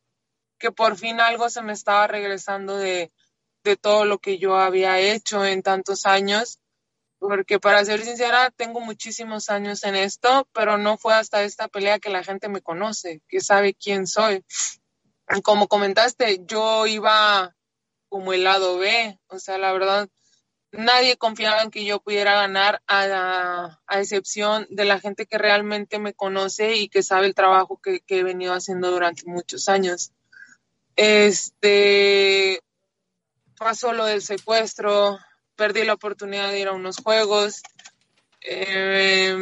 que 0.59 0.73
por 0.73 0.97
fin 0.97 1.21
algo 1.21 1.49
se 1.51 1.63
me 1.63 1.73
estaba 1.73 2.09
regresando 2.09 2.77
de, 2.77 3.13
de 3.65 3.77
todo 3.77 4.05
lo 4.05 4.19
que 4.19 4.39
yo 4.39 4.57
había 4.57 4.99
hecho 4.99 5.45
en 5.45 5.63
tantos 5.63 6.07
años, 6.07 6.61
porque 7.19 7.61
para 7.61 7.85
ser 7.85 8.03
sincera, 8.03 8.51
tengo 8.51 8.81
muchísimos 8.81 9.51
años 9.51 9.85
en 9.85 9.95
esto, 9.95 10.49
pero 10.53 10.79
no 10.79 10.97
fue 10.97 11.15
hasta 11.15 11.43
esta 11.43 11.69
pelea 11.69 11.99
que 11.99 12.09
la 12.09 12.25
gente 12.25 12.49
me 12.49 12.63
conoce, 12.63 13.21
que 13.29 13.41
sabe 13.41 13.75
quién 13.75 14.07
soy. 14.07 14.43
Como 15.43 15.69
comentaste, 15.69 16.41
yo 16.47 16.87
iba 16.87 17.55
como 18.09 18.33
el 18.33 18.45
lado 18.45 18.79
B, 18.79 19.19
o 19.29 19.39
sea, 19.39 19.59
la 19.59 19.73
verdad, 19.73 20.09
nadie 20.73 21.17
confiaba 21.17 21.63
en 21.63 21.71
que 21.71 21.85
yo 21.85 22.01
pudiera 22.01 22.35
ganar 22.35 22.83
a, 22.89 23.79
excepción 23.91 24.67
de 24.71 24.85
la 24.87 24.99
gente 24.99 25.27
que 25.27 25.39
realmente 25.39 25.99
me 25.99 26.15
conoce 26.15 26.77
y 26.77 26.89
que 26.89 27.03
sabe 27.03 27.27
el 27.27 27.35
trabajo 27.35 27.79
que, 27.83 28.01
que 28.01 28.21
he 28.21 28.23
venido 28.25 28.55
haciendo 28.55 28.91
durante 28.91 29.25
muchos 29.27 29.69
años. 29.69 30.13
Este, 30.97 32.61
pasó 33.61 33.93
lo 33.93 34.07
del 34.07 34.23
secuestro, 34.23 35.19
perdí 35.55 35.85
la 35.85 35.93
oportunidad 35.93 36.51
de 36.51 36.61
ir 36.61 36.69
a 36.69 36.73
unos 36.73 36.97
juegos, 36.97 37.63
eh, 38.41 39.37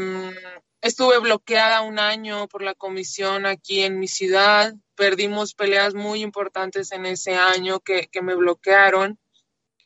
estuve 0.80 1.20
bloqueada 1.20 1.82
un 1.82 2.00
año 2.00 2.48
por 2.48 2.62
la 2.62 2.74
comisión 2.74 3.46
aquí 3.46 3.82
en 3.82 4.00
mi 4.00 4.08
ciudad, 4.08 4.74
perdimos 4.96 5.54
peleas 5.54 5.94
muy 5.94 6.22
importantes 6.22 6.90
en 6.90 7.06
ese 7.06 7.36
año 7.36 7.78
que, 7.78 8.08
que 8.08 8.20
me 8.20 8.34
bloquearon. 8.34 9.20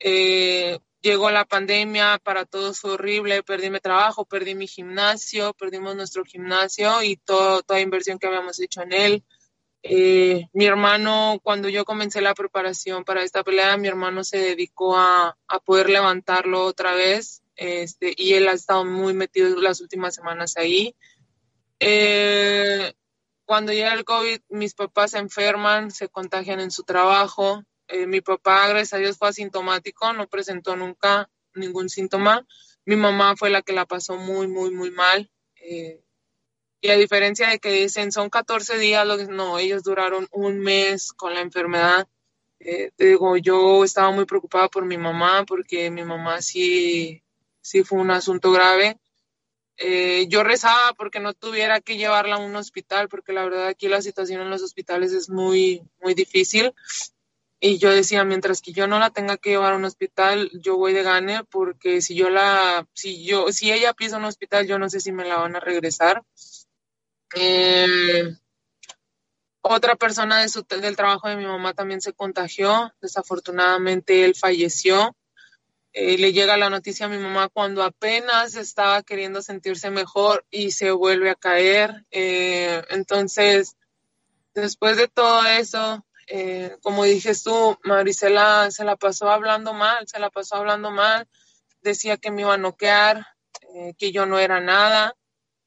Eh, 0.01 0.79
llegó 1.03 1.31
la 1.31 1.45
pandemia, 1.45 2.19
para 2.25 2.47
todos 2.47 2.81
fue 2.81 2.93
horrible, 2.93 3.43
perdí 3.43 3.69
mi 3.69 3.81
trabajo, 3.81 4.25
perdí 4.25 4.55
mi 4.55 4.67
gimnasio, 4.67 5.53
perdimos 5.53 5.95
nuestro 5.95 6.25
gimnasio 6.25 7.03
y 7.03 7.19
todo, 7.19 7.61
toda 7.63 7.81
inversión 7.81 8.19
que 8.19 8.29
habíamos 8.29 8.59
hecho 8.61 8.81
en 8.81 8.95
él. 8.95 9.25
Eh, 9.83 10.47
mi 10.53 10.67
hermano, 10.67 11.41
cuando 11.43 11.69
yo 11.69 11.85
comencé 11.85 12.21
la 12.21 12.35
preparación 12.35 13.05
para 13.05 13.23
esta 13.23 13.43
pelea, 13.43 13.77
mi 13.77 13.89
hermano 13.89 14.23
se 14.23 14.39
dedicó 14.39 14.97
a, 14.97 15.37
a 15.49 15.59
poder 15.61 15.91
levantarlo 15.91 16.65
otra 16.65 16.95
vez 16.95 17.43
este, 17.57 18.15
y 18.17 18.35
él 18.35 18.49
ha 18.49 18.53
estado 18.53 18.85
muy 18.85 19.15
metido 19.15 19.61
las 19.61 19.81
últimas 19.81 20.15
semanas 20.15 20.57
ahí. 20.57 20.97
Eh, 21.79 22.93
cuando 23.45 23.73
llega 23.73 23.93
el 23.93 24.05
COVID, 24.05 24.41
mis 24.49 24.75
papás 24.75 25.13
se 25.13 25.19
enferman, 25.19 25.91
se 25.91 26.09
contagian 26.09 26.61
en 26.61 26.71
su 26.71 26.85
trabajo. 26.85 27.63
Eh, 27.89 28.07
mi 28.07 28.21
papá, 28.21 28.69
gracias 28.69 28.95
a 28.95 28.99
Dios, 28.99 29.19
fue 29.19 29.29
asintomático, 29.29 30.13
no 30.13 30.29
presentó 30.29 30.77
nunca 30.77 31.29
ningún 31.55 31.89
síntoma. 31.89 32.47
Mi 32.85 32.97
mamá 32.97 33.37
fue 33.37 33.51
la 33.51 33.63
que 33.63 33.73
la 33.73 33.87
pasó 33.87 34.17
muy, 34.17 34.49
muy, 34.49 34.71
muy 34.71 34.91
mal. 34.91 35.31
Eh, 35.57 36.03
y 36.83 36.91
a 36.91 36.97
diferencia 36.97 37.49
de 37.49 37.61
que 37.61 37.71
dicen 37.71 38.11
son 38.11 38.29
14 38.29 38.77
días, 38.77 39.07
no, 39.29 39.59
ellos 39.59 39.85
duraron 39.85 40.27
un 40.33 40.59
mes 40.59 41.13
con 41.13 41.33
la 41.33 41.41
enfermedad. 41.41 42.09
Eh, 42.59 42.91
te 42.97 43.07
digo, 43.07 43.37
yo 43.37 43.85
estaba 43.85 44.11
muy 44.11 44.25
preocupada 44.25 44.69
por 44.69 44.85
mi 44.85 44.99
mamá 44.99 45.45
porque 45.47 45.91
mi 45.91 46.03
mamá 46.05 46.43
sí, 46.43 47.23
sí 47.61 47.85
fue 47.85 48.01
un 48.01 48.11
asunto 48.11 48.51
grave. 48.51 48.99
Eh, 49.77 50.27
yo 50.29 50.43
rezaba 50.43 50.93
porque 50.95 51.21
no 51.21 51.35
tuviera 51.35 51.81
que 51.81 51.97
llevarla 51.97 52.37
a 52.37 52.41
un 52.41 52.57
hospital, 52.57 53.09
porque 53.09 53.33
la 53.33 53.45
verdad 53.45 53.69
aquí 53.69 53.87
la 53.87 54.03
situación 54.03 54.43
en 54.43 54.51
los 54.51 54.63
hospitales 54.63 55.13
es 55.13 55.31
muy, 55.31 55.83
muy 56.01 56.15
difícil. 56.15 56.75
Y 57.61 57.79
yo 57.79 57.91
decía, 57.91 58.25
mientras 58.25 58.61
que 58.61 58.73
yo 58.73 58.89
no 58.89 58.99
la 58.99 59.11
tenga 59.11 59.37
que 59.37 59.51
llevar 59.51 59.75
a 59.75 59.77
un 59.77 59.85
hospital, 59.85 60.51
yo 60.53 60.77
voy 60.77 60.93
de 60.95 61.05
gane, 61.05 61.45
porque 61.45 62.01
si 62.01 62.17
yo 62.17 62.29
la, 62.29 62.89
si 62.93 63.25
yo, 63.25 63.53
si 63.53 63.71
ella 63.71 63.93
pisa 63.93 64.17
un 64.17 64.25
hospital, 64.25 64.67
yo 64.67 64.81
no 64.81 64.91
sé 64.91 64.99
si 64.99 65.13
me 65.13 65.25
la 65.25 65.37
van 65.37 65.55
a 65.55 65.61
regresar. 65.61 66.25
Eh, 67.35 68.37
otra 69.65 69.95
persona 69.95 70.45
del 70.45 70.97
trabajo 70.97 71.29
de 71.29 71.37
mi 71.37 71.47
mamá 71.47 71.73
también 71.73 72.01
se 72.01 72.13
contagió. 72.13 72.93
Desafortunadamente 73.01 74.25
él 74.25 74.35
falleció. 74.35 75.17
Eh, 75.93 76.19
le 76.19 76.33
llega 76.33 76.57
la 76.57 76.69
noticia 76.69 77.07
a 77.07 77.09
mi 77.09 77.19
mamá 77.19 77.49
cuando 77.49 77.85
apenas 77.85 78.57
estaba 78.57 79.03
queriendo 79.03 79.41
sentirse 79.41 79.91
mejor 79.91 80.45
y 80.51 80.73
se 80.73 80.91
vuelve 80.91 81.31
a 81.31 81.37
caer. 81.37 82.05
Eh, 82.11 82.83
entonces, 82.91 83.77
después 84.53 84.97
de 84.97 85.07
todo 85.07 85.45
eso, 85.45 86.05
eh, 86.27 86.77
como 86.83 87.05
dijes 87.05 87.45
tú, 87.45 87.79
Marisela 87.85 88.71
se 88.73 88.85
la 88.85 88.97
pasó 88.97 89.31
hablando 89.31 89.75
mal, 89.75 90.09
se 90.09 90.19
la 90.19 90.31
pasó 90.31 90.57
hablando 90.57 90.91
mal. 90.91 91.29
Decía 91.83 92.17
que 92.17 92.33
me 92.33 92.41
iba 92.43 92.55
a 92.55 92.59
noquear, 92.59 93.27
eh, 93.75 93.95
que 93.97 94.11
yo 94.11 94.27
no 94.27 94.41
era 94.41 94.61
nada 94.61 95.15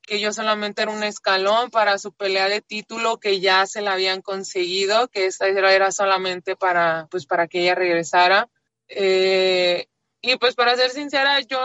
que 0.06 0.20
yo 0.20 0.32
solamente 0.32 0.82
era 0.82 0.92
un 0.92 1.04
escalón 1.04 1.70
para 1.70 1.98
su 1.98 2.14
pelea 2.14 2.48
de 2.48 2.62
título 2.62 3.20
que 3.20 3.40
ya 3.40 3.66
se 3.66 3.82
la 3.82 3.94
habían 3.94 4.22
conseguido, 4.22 5.08
que 5.08 5.26
esta 5.26 5.48
era 5.48 5.92
solamente 5.92 6.56
para, 6.56 7.08
pues, 7.10 7.26
para 7.26 7.48
que 7.48 7.62
ella 7.62 7.76
regresara. 7.76 8.50
Eh, 8.88 9.88
y 10.22 10.38
pues 10.38 10.56
para 10.56 10.76
ser 10.76 10.92
sincera, 10.92 11.40
yo, 11.42 11.60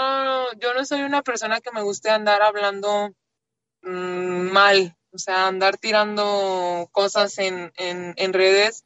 yo 0.59 0.75
no 0.75 0.85
soy 0.85 1.03
una 1.03 1.23
persona 1.23 1.61
que 1.61 1.71
me 1.73 1.83
guste 1.83 2.11
andar 2.11 2.43
hablando 2.43 3.15
mmm, 3.83 4.51
mal, 4.51 4.97
o 5.13 5.19
sea, 5.19 5.47
andar 5.47 5.77
tirando 5.79 6.89
cosas 6.93 7.39
en, 7.39 7.73
en, 7.77 8.15
en 8.17 8.33
redes. 8.33 8.85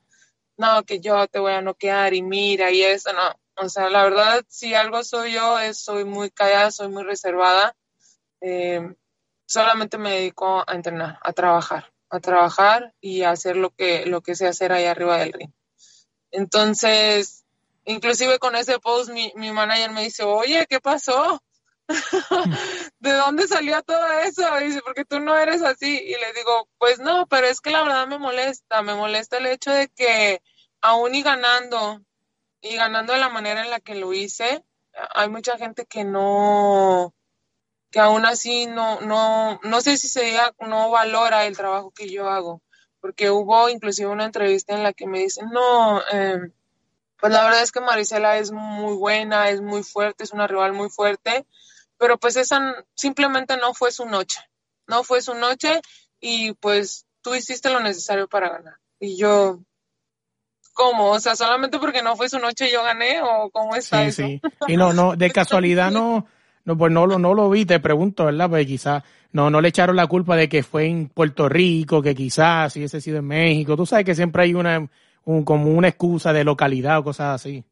No, 0.56 0.84
que 0.84 1.00
yo 1.00 1.26
te 1.26 1.40
voy 1.40 1.52
a 1.52 1.62
noquear 1.62 2.14
y 2.14 2.22
mira 2.22 2.70
y 2.70 2.82
eso, 2.82 3.12
no. 3.12 3.34
O 3.56 3.68
sea, 3.68 3.90
la 3.90 4.04
verdad, 4.04 4.44
si 4.48 4.74
algo 4.74 5.02
soy 5.04 5.32
yo, 5.32 5.58
es 5.58 5.78
soy 5.78 6.04
muy 6.04 6.30
callada, 6.30 6.70
soy 6.70 6.88
muy 6.88 7.04
reservada. 7.04 7.76
Eh, 8.40 8.94
solamente 9.46 9.98
me 9.98 10.12
dedico 10.12 10.64
a 10.66 10.74
entrenar, 10.74 11.18
a 11.22 11.32
trabajar, 11.32 11.92
a 12.10 12.20
trabajar 12.20 12.94
y 13.00 13.22
a 13.22 13.30
hacer 13.30 13.56
lo 13.56 13.70
que, 13.70 14.06
lo 14.06 14.22
que 14.22 14.34
sé 14.34 14.46
hacer 14.46 14.72
ahí 14.72 14.84
arriba 14.84 15.18
del 15.18 15.32
ring. 15.32 15.52
Entonces, 16.30 17.44
inclusive 17.84 18.38
con 18.38 18.56
ese 18.56 18.78
post, 18.78 19.10
mi, 19.10 19.32
mi 19.36 19.52
manager 19.52 19.90
me 19.90 20.02
dice, 20.02 20.24
oye, 20.24 20.66
¿qué 20.68 20.80
pasó? 20.80 21.42
¿De 22.98 23.12
dónde 23.12 23.46
salió 23.46 23.82
todo 23.82 24.06
eso? 24.20 24.42
Dice, 24.58 24.80
porque 24.82 25.04
tú 25.04 25.20
no 25.20 25.36
eres 25.36 25.62
así. 25.62 25.96
Y 25.98 26.12
le 26.12 26.32
digo, 26.34 26.68
pues 26.78 26.98
no, 26.98 27.26
pero 27.26 27.46
es 27.46 27.60
que 27.60 27.70
la 27.70 27.82
verdad 27.82 28.06
me 28.06 28.18
molesta, 28.18 28.82
me 28.82 28.94
molesta 28.94 29.38
el 29.38 29.46
hecho 29.46 29.70
de 29.70 29.88
que 29.88 30.42
aún 30.80 31.14
y 31.14 31.22
ganando, 31.22 32.00
y 32.60 32.76
ganando 32.76 33.12
de 33.12 33.20
la 33.20 33.28
manera 33.28 33.62
en 33.62 33.70
la 33.70 33.80
que 33.80 33.94
lo 33.94 34.12
hice, 34.12 34.64
hay 35.14 35.28
mucha 35.28 35.58
gente 35.58 35.86
que 35.86 36.04
no, 36.04 37.14
que 37.94 38.00
aún 38.00 38.26
así 38.26 38.66
no, 38.66 39.00
no, 39.02 39.60
no 39.62 39.80
sé 39.80 39.96
si 39.96 40.08
se 40.08 40.24
diga, 40.24 40.52
no 40.58 40.90
valora 40.90 41.46
el 41.46 41.56
trabajo 41.56 41.92
que 41.92 42.10
yo 42.10 42.28
hago, 42.28 42.60
porque 42.98 43.30
hubo 43.30 43.68
inclusive 43.68 44.10
una 44.10 44.24
entrevista 44.24 44.74
en 44.74 44.82
la 44.82 44.92
que 44.92 45.06
me 45.06 45.20
dicen, 45.20 45.48
no, 45.52 46.02
eh, 46.12 46.50
pues 47.20 47.32
la 47.32 47.44
verdad 47.44 47.62
es 47.62 47.70
que 47.70 47.80
Marisela 47.80 48.36
es 48.38 48.50
muy 48.50 48.96
buena, 48.96 49.48
es 49.48 49.60
muy 49.60 49.84
fuerte, 49.84 50.24
es 50.24 50.32
una 50.32 50.48
rival 50.48 50.72
muy 50.72 50.90
fuerte, 50.90 51.46
pero 51.96 52.18
pues 52.18 52.34
esa 52.34 52.84
simplemente 52.96 53.56
no 53.58 53.74
fue 53.74 53.92
su 53.92 54.06
noche, 54.06 54.40
no 54.88 55.04
fue 55.04 55.22
su 55.22 55.34
noche 55.34 55.80
y 56.18 56.52
pues 56.54 57.06
tú 57.22 57.36
hiciste 57.36 57.70
lo 57.70 57.78
necesario 57.78 58.26
para 58.26 58.48
ganar. 58.48 58.74
Y 58.98 59.16
yo, 59.16 59.60
¿cómo? 60.72 61.12
O 61.12 61.20
sea, 61.20 61.36
solamente 61.36 61.78
porque 61.78 62.02
no 62.02 62.16
fue 62.16 62.28
su 62.28 62.40
noche 62.40 62.72
yo 62.72 62.82
gané 62.82 63.22
o 63.22 63.50
cómo 63.52 63.76
está 63.76 64.10
sí, 64.10 64.10
Sí, 64.10 64.40
y 64.66 64.76
no, 64.76 64.92
no, 64.92 65.14
de 65.14 65.30
casualidad 65.30 65.92
no, 65.92 66.26
no, 66.64 66.78
pues 66.78 66.92
no 66.92 67.06
lo, 67.06 67.18
no 67.18 67.34
lo 67.34 67.50
vi, 67.50 67.64
te 67.66 67.80
pregunto, 67.80 68.24
¿verdad? 68.24 68.48
Pues 68.48 68.66
quizás 68.66 69.02
no, 69.32 69.50
no 69.50 69.60
le 69.60 69.68
echaron 69.68 69.96
la 69.96 70.06
culpa 70.06 70.36
de 70.36 70.48
que 70.48 70.62
fue 70.62 70.86
en 70.86 71.08
Puerto 71.08 71.48
Rico, 71.48 72.00
que 72.00 72.14
quizás 72.14 72.74
hubiese 72.76 73.00
sido 73.00 73.18
en 73.18 73.26
México. 73.26 73.76
Tú 73.76 73.84
sabes 73.84 74.04
que 74.04 74.14
siempre 74.14 74.44
hay 74.44 74.54
una, 74.54 74.88
un, 75.24 75.44
como 75.44 75.70
una 75.70 75.88
excusa 75.88 76.32
de 76.32 76.44
localidad 76.44 76.98
o 76.98 77.04
cosas 77.04 77.40
así. 77.40 77.64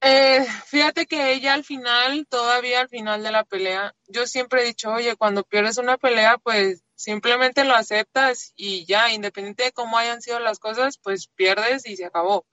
Eh, 0.00 0.46
fíjate 0.66 1.06
que 1.06 1.32
ella 1.32 1.54
al 1.54 1.64
final, 1.64 2.26
todavía 2.28 2.80
al 2.80 2.88
final 2.88 3.22
de 3.22 3.32
la 3.32 3.44
pelea, 3.44 3.94
yo 4.06 4.26
siempre 4.26 4.62
he 4.62 4.66
dicho, 4.66 4.92
oye, 4.92 5.16
cuando 5.16 5.42
pierdes 5.42 5.78
una 5.78 5.96
pelea, 5.96 6.38
pues 6.38 6.84
simplemente 6.94 7.64
lo 7.64 7.74
aceptas 7.74 8.52
y 8.54 8.84
ya, 8.84 9.10
independiente 9.12 9.64
de 9.64 9.72
cómo 9.72 9.98
hayan 9.98 10.22
sido 10.22 10.38
las 10.38 10.58
cosas, 10.58 10.98
pues 10.98 11.28
pierdes 11.34 11.86
y 11.86 11.96
se 11.96 12.04
acabó. 12.04 12.46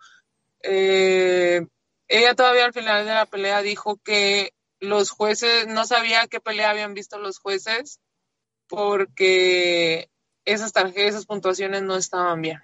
Eh, 0.63 1.67
ella 2.07 2.33
todavía 2.33 2.65
al 2.65 2.73
final 2.73 3.05
de 3.05 3.13
la 3.13 3.25
pelea 3.25 3.61
dijo 3.61 3.97
que 4.03 4.53
los 4.83 5.09
jueces, 5.11 5.67
no 5.67 5.85
sabía 5.85 6.27
qué 6.27 6.39
pelea 6.39 6.69
habían 6.69 6.93
visto 6.93 7.17
los 7.17 7.39
jueces 7.39 7.99
porque 8.67 10.09
esas 10.45 10.73
tarjetas, 10.73 11.11
esas 11.11 11.25
puntuaciones 11.25 11.83
no 11.83 11.95
estaban 11.95 12.41
bien, 12.41 12.61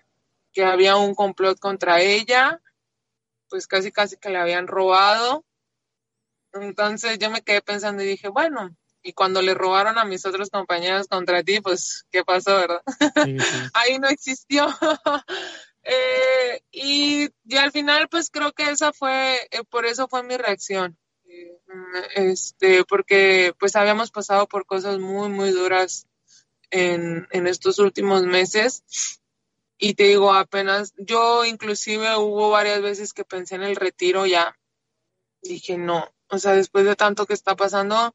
que 0.52 0.64
había 0.64 0.98
un 0.98 1.16
complot 1.16 1.60
contra 1.60 2.02
ella, 2.02 2.62
pues 3.50 3.68
casi 3.68 3.92
casi 3.92 4.18
que 4.18 4.30
le 4.30 4.38
habían 4.38 4.68
robado. 4.68 5.46
Entonces 6.54 7.20
yo 7.20 7.30
me 7.30 7.42
quedé 7.42 7.62
pensando 7.62 8.04
y 8.04 8.08
dije, 8.08 8.28
bueno, 8.28 8.76
y 9.02 9.14
cuando 9.14 9.42
le 9.42 9.54
robaron 9.54 9.98
a 9.98 10.04
mis 10.04 10.26
otros 10.26 10.50
compañeros 10.50 11.08
contra 11.08 11.44
ti, 11.44 11.62
pues, 11.62 12.06
¿qué 12.12 12.26
pasó, 12.26 12.56
verdad? 12.56 12.82
Ahí 13.74 13.98
no 14.00 14.10
existió. 14.10 14.68
eh, 15.84 16.62
y, 16.72 17.30
y, 17.46 17.58
al 17.58 17.72
final, 17.72 18.10
pues 18.10 18.30
creo 18.30 18.52
que 18.52 18.72
esa 18.72 18.92
fue, 18.92 19.48
eh, 19.52 19.64
por 19.70 19.86
eso 19.86 20.08
fue 20.08 20.24
mi 20.24 20.36
reacción 20.36 20.98
este, 22.16 22.84
porque 22.86 23.54
pues 23.60 23.76
habíamos 23.76 24.12
pasado 24.12 24.48
por 24.48 24.66
cosas 24.66 25.00
muy, 25.00 25.30
muy 25.30 25.52
duras 25.52 26.08
en, 26.72 27.28
en 27.32 27.48
estos 27.48 27.80
últimos 27.80 28.24
meses. 28.24 28.84
Y 29.78 29.94
te 29.94 30.04
digo, 30.04 30.34
apenas, 30.34 30.94
yo 30.98 31.46
inclusive 31.46 32.18
hubo 32.18 32.50
varias 32.50 32.82
veces 32.82 33.14
que 33.14 33.24
pensé 33.24 33.56
en 33.56 33.64
el 33.64 33.76
retiro 33.76 34.26
ya. 34.26 34.58
Dije, 35.42 35.78
no, 35.78 36.14
o 36.30 36.38
sea, 36.38 36.54
después 36.54 36.86
de 36.86 36.96
tanto 36.96 37.26
que 37.26 37.34
está 37.34 37.56
pasando, 37.56 38.14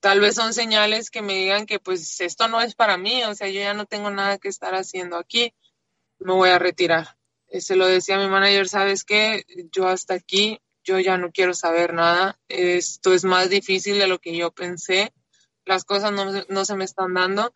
tal 0.00 0.20
vez 0.20 0.34
son 0.34 0.52
señales 0.52 1.10
que 1.10 1.22
me 1.22 1.34
digan 1.34 1.66
que 1.66 1.80
pues 1.80 2.20
esto 2.20 2.46
no 2.48 2.60
es 2.60 2.74
para 2.74 2.98
mí, 2.98 3.24
o 3.24 3.34
sea, 3.34 3.48
yo 3.48 3.60
ya 3.60 3.74
no 3.74 3.86
tengo 3.86 4.10
nada 4.10 4.38
que 4.38 4.48
estar 4.48 4.74
haciendo 4.74 5.16
aquí, 5.16 5.54
me 6.18 6.34
voy 6.34 6.50
a 6.50 6.58
retirar. 6.58 7.16
Se 7.50 7.76
lo 7.76 7.86
decía 7.86 8.16
a 8.16 8.18
mi 8.18 8.28
manager, 8.28 8.68
¿sabes 8.68 9.04
qué? 9.04 9.44
Yo 9.72 9.88
hasta 9.88 10.14
aquí 10.14 10.60
yo 10.88 10.98
ya 10.98 11.18
no 11.18 11.30
quiero 11.30 11.52
saber 11.52 11.92
nada, 11.92 12.38
esto 12.48 13.12
es 13.12 13.24
más 13.24 13.50
difícil 13.50 13.98
de 13.98 14.06
lo 14.06 14.18
que 14.18 14.34
yo 14.34 14.50
pensé, 14.52 15.12
las 15.66 15.84
cosas 15.84 16.12
no, 16.48 16.64
se 16.64 16.74
me 16.74 16.84
están 16.84 17.12
dando. 17.12 17.52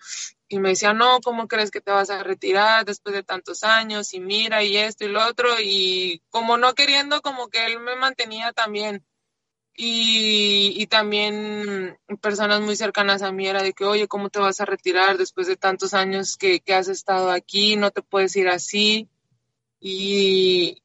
Y 0.48 0.58
me 0.58 0.70
decía, 0.70 0.92
no, 0.92 1.20
¿cómo 1.22 1.48
crees 1.48 1.70
que 1.70 1.80
te 1.80 1.90
vas 1.90 2.10
a 2.10 2.22
retirar 2.22 2.84
después 2.84 3.14
de 3.14 3.22
tantos 3.22 3.64
años? 3.64 4.12
Y 4.12 4.20
mira, 4.20 4.62
y 4.62 4.76
esto 4.76 5.06
y 5.06 5.08
lo 5.08 5.26
otro. 5.26 5.48
Y 5.58 6.22
como 6.28 6.58
no 6.58 6.74
queriendo, 6.74 7.22
como 7.22 7.48
que 7.48 7.64
él 7.64 7.80
me 7.80 7.96
mantenía 7.96 8.52
también. 8.52 9.02
Y, 9.74 10.74
y, 10.76 10.86
también 10.88 11.98
personas 12.20 12.60
muy 12.60 12.76
cercanas 12.76 13.22
a 13.22 13.32
mí 13.32 13.48
era 13.48 13.62
de 13.62 13.72
que, 13.72 13.86
oye, 13.86 14.06
¿cómo 14.06 14.28
te 14.28 14.38
vas 14.38 14.60
a 14.60 14.66
retirar 14.66 15.16
después 15.16 15.46
de 15.46 15.56
tantos 15.56 15.94
años 15.94 16.36
que, 16.36 16.60
que 16.60 16.74
has 16.74 16.88
estado 16.88 17.30
aquí? 17.30 17.76
No 17.76 17.90
te 17.90 18.02
puedes 18.02 18.36
ir 18.36 18.48
así. 18.48 19.08
Y, 19.80 20.82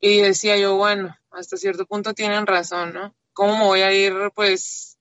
y 0.00 0.20
decía 0.22 0.58
yo, 0.58 0.76
bueno, 0.76 1.16
hasta 1.36 1.56
cierto 1.56 1.86
punto 1.86 2.14
tienen 2.14 2.46
razón, 2.46 2.94
¿no? 2.94 3.14
¿Cómo 3.32 3.58
me 3.58 3.64
voy 3.64 3.80
a 3.82 3.92
ir, 3.92 4.14
pues, 4.34 4.98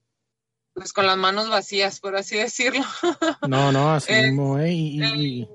pues 0.74 0.92
con 0.92 1.06
las 1.06 1.18
manos 1.18 1.50
vacías, 1.50 2.00
por 2.00 2.16
así 2.16 2.36
decirlo? 2.38 2.84
No, 3.48 3.72
no, 3.72 3.94
así 3.94 4.14
mismo 4.14 4.60
es. 4.60 4.72
Y, 4.72 5.48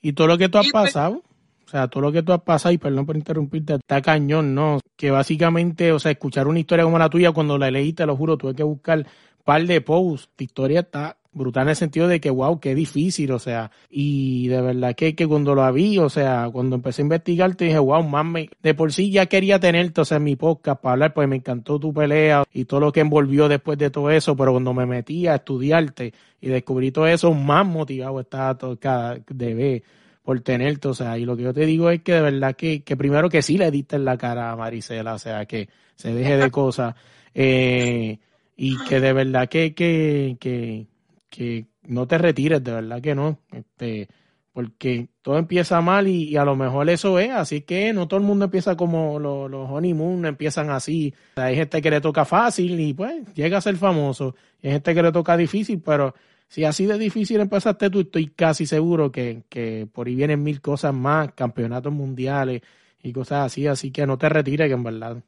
y, 0.00 0.12
todo 0.12 0.26
lo 0.26 0.38
que 0.38 0.48
tú 0.48 0.58
has 0.58 0.68
pues 0.70 0.92
pasado, 0.92 1.22
o 1.64 1.68
sea, 1.68 1.88
todo 1.88 2.02
lo 2.02 2.12
que 2.12 2.22
tú 2.22 2.32
has 2.32 2.42
pasado, 2.42 2.72
y 2.72 2.78
perdón 2.78 3.06
por 3.06 3.16
interrumpirte, 3.16 3.74
está 3.74 4.02
cañón, 4.02 4.54
¿no? 4.54 4.80
Que 4.96 5.10
básicamente, 5.10 5.92
o 5.92 5.98
sea, 5.98 6.10
escuchar 6.10 6.48
una 6.48 6.58
historia 6.58 6.84
como 6.84 6.98
la 6.98 7.08
tuya, 7.08 7.32
cuando 7.32 7.56
la 7.56 7.70
leí, 7.70 7.92
te 7.92 8.06
lo 8.06 8.16
juro, 8.16 8.36
tuve 8.36 8.54
que 8.54 8.64
buscar 8.64 9.06
par 9.44 9.64
de 9.64 9.80
posts. 9.80 10.28
Tu 10.34 10.44
historia 10.44 10.80
está 10.80 11.19
brutal 11.32 11.64
en 11.64 11.68
el 11.70 11.76
sentido 11.76 12.08
de 12.08 12.20
que, 12.20 12.30
wow, 12.30 12.58
qué 12.58 12.74
difícil, 12.74 13.30
o 13.32 13.38
sea, 13.38 13.70
y 13.88 14.48
de 14.48 14.60
verdad 14.60 14.94
que, 14.94 15.14
que 15.14 15.26
cuando 15.26 15.54
lo 15.54 15.72
vi, 15.72 15.98
o 15.98 16.08
sea, 16.08 16.48
cuando 16.52 16.76
empecé 16.76 17.02
a 17.02 17.04
investigar, 17.04 17.54
te 17.54 17.66
dije, 17.66 17.78
wow, 17.78 18.02
mami, 18.02 18.50
de 18.62 18.74
por 18.74 18.92
sí 18.92 19.10
ya 19.10 19.26
quería 19.26 19.60
tenerte, 19.60 20.00
o 20.00 20.04
sea, 20.04 20.16
en 20.16 20.24
mi 20.24 20.36
podcast 20.36 20.80
para 20.80 20.94
hablar, 20.94 21.14
pues 21.14 21.28
me 21.28 21.36
encantó 21.36 21.78
tu 21.78 21.92
pelea 21.92 22.44
y 22.52 22.64
todo 22.64 22.80
lo 22.80 22.92
que 22.92 23.00
envolvió 23.00 23.48
después 23.48 23.78
de 23.78 23.90
todo 23.90 24.10
eso, 24.10 24.36
pero 24.36 24.52
cuando 24.52 24.74
me 24.74 24.86
metí 24.86 25.26
a 25.26 25.36
estudiarte 25.36 26.12
y 26.40 26.48
descubrí 26.48 26.90
todo 26.90 27.06
eso, 27.06 27.32
más 27.32 27.66
motivado 27.66 28.20
estaba 28.20 28.58
todo, 28.58 28.78
cada, 28.78 29.18
de 29.28 29.54
ver 29.54 29.82
por 30.22 30.40
tenerte, 30.40 30.88
o 30.88 30.94
sea, 30.94 31.16
y 31.18 31.24
lo 31.24 31.36
que 31.36 31.44
yo 31.44 31.54
te 31.54 31.64
digo 31.64 31.90
es 31.90 32.02
que 32.02 32.12
de 32.12 32.20
verdad 32.20 32.54
que, 32.56 32.82
que 32.82 32.96
primero 32.96 33.28
que 33.28 33.42
sí 33.42 33.56
le 33.56 33.70
diste 33.70 33.96
en 33.96 34.04
la 34.04 34.18
cara 34.18 34.50
a 34.50 34.56
Marisela, 34.56 35.14
o 35.14 35.18
sea, 35.18 35.46
que 35.46 35.68
se 35.94 36.12
deje 36.12 36.36
de 36.36 36.50
cosas, 36.50 36.94
eh, 37.34 38.18
y 38.56 38.76
que 38.84 39.00
de 39.00 39.12
verdad 39.12 39.48
que, 39.48 39.74
que, 39.74 40.36
que, 40.38 40.86
que 41.30 41.66
no 41.82 42.06
te 42.06 42.18
retires, 42.18 42.62
de 42.62 42.72
verdad 42.72 43.00
que 43.00 43.14
no, 43.14 43.38
este, 43.52 44.08
porque 44.52 45.08
todo 45.22 45.38
empieza 45.38 45.80
mal 45.80 46.08
y, 46.08 46.36
a 46.36 46.44
lo 46.44 46.56
mejor 46.56 46.90
eso 46.90 47.18
es, 47.18 47.30
así 47.30 47.62
que 47.62 47.92
no 47.92 48.08
todo 48.08 48.20
el 48.20 48.26
mundo 48.26 48.46
empieza 48.46 48.76
como 48.76 49.18
los, 49.18 49.50
los 49.50 49.70
honeymoon 49.70 50.26
empiezan 50.26 50.70
así, 50.70 51.14
hay 51.36 51.54
gente 51.54 51.80
que 51.80 51.90
le 51.90 52.00
toca 52.00 52.24
fácil 52.24 52.78
y 52.80 52.92
pues 52.92 53.32
llega 53.34 53.58
a 53.58 53.62
ser 53.62 53.76
famoso, 53.76 54.34
y 54.60 54.66
hay 54.66 54.72
gente 54.74 54.94
que 54.94 55.02
le 55.02 55.12
toca 55.12 55.36
difícil, 55.36 55.80
pero 55.80 56.14
si 56.48 56.64
así 56.64 56.84
de 56.84 56.98
difícil 56.98 57.40
empezaste 57.40 57.88
tú, 57.88 58.00
estoy 58.00 58.26
casi 58.28 58.66
seguro 58.66 59.12
que, 59.12 59.44
que 59.48 59.88
por 59.90 60.08
ahí 60.08 60.16
vienen 60.16 60.42
mil 60.42 60.60
cosas 60.60 60.92
más, 60.92 61.32
campeonatos 61.32 61.92
mundiales 61.92 62.60
y 63.02 63.12
cosas 63.12 63.46
así, 63.46 63.68
así 63.68 63.92
que 63.92 64.04
no 64.04 64.18
te 64.18 64.28
retires, 64.28 64.66
que 64.66 64.74
en 64.74 64.82
verdad 64.82 65.22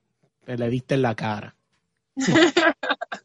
te 0.44 0.58
le 0.58 0.68
diste 0.68 0.96
en 0.96 1.02
la 1.02 1.14
cara. 1.14 1.54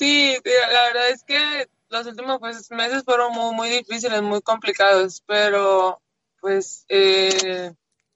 Sí, 0.00 0.34
la 0.44 0.82
verdad 0.84 1.10
es 1.10 1.24
que 1.24 1.68
los 1.90 2.06
últimos 2.06 2.38
pues, 2.38 2.70
meses 2.70 3.02
fueron 3.04 3.32
muy, 3.32 3.54
muy 3.54 3.68
difíciles, 3.68 4.22
muy 4.22 4.40
complicados, 4.40 5.22
pero 5.26 6.00
pues 6.40 6.86
eh, 6.88 7.72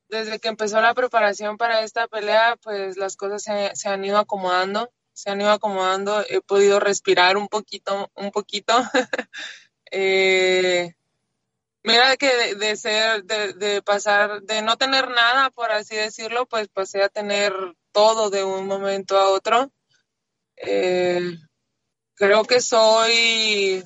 desde 0.08 0.38
que 0.38 0.48
empezó 0.48 0.80
la 0.80 0.94
preparación 0.94 1.58
para 1.58 1.82
esta 1.82 2.08
pelea, 2.08 2.56
pues 2.62 2.96
las 2.96 3.16
cosas 3.16 3.42
se, 3.42 3.88
han 3.88 4.04
ido 4.04 4.18
acomodando, 4.18 4.90
se 5.12 5.30
han 5.30 5.40
ido 5.40 5.50
acomodando, 5.50 6.24
he 6.28 6.40
podido 6.40 6.80
respirar 6.80 7.36
un 7.36 7.48
poquito, 7.48 8.10
un 8.14 8.30
poquito. 8.30 8.74
eh, 9.90 10.94
mira 11.82 12.16
que 12.16 12.54
de, 12.54 12.76
ser, 12.76 13.24
de, 13.24 13.54
de, 13.54 13.82
pasar, 13.82 14.42
de 14.42 14.62
no 14.62 14.76
tener 14.76 15.10
nada, 15.10 15.50
por 15.50 15.72
así 15.72 15.96
decirlo, 15.96 16.46
pues 16.46 16.68
pasé 16.68 17.02
a 17.02 17.08
tener 17.08 17.52
todo 17.92 18.30
de 18.30 18.44
un 18.44 18.66
momento 18.66 19.18
a 19.18 19.30
otro. 19.30 19.70
Eh, 20.56 21.36
creo 22.14 22.44
que 22.44 22.60
soy 22.60 23.84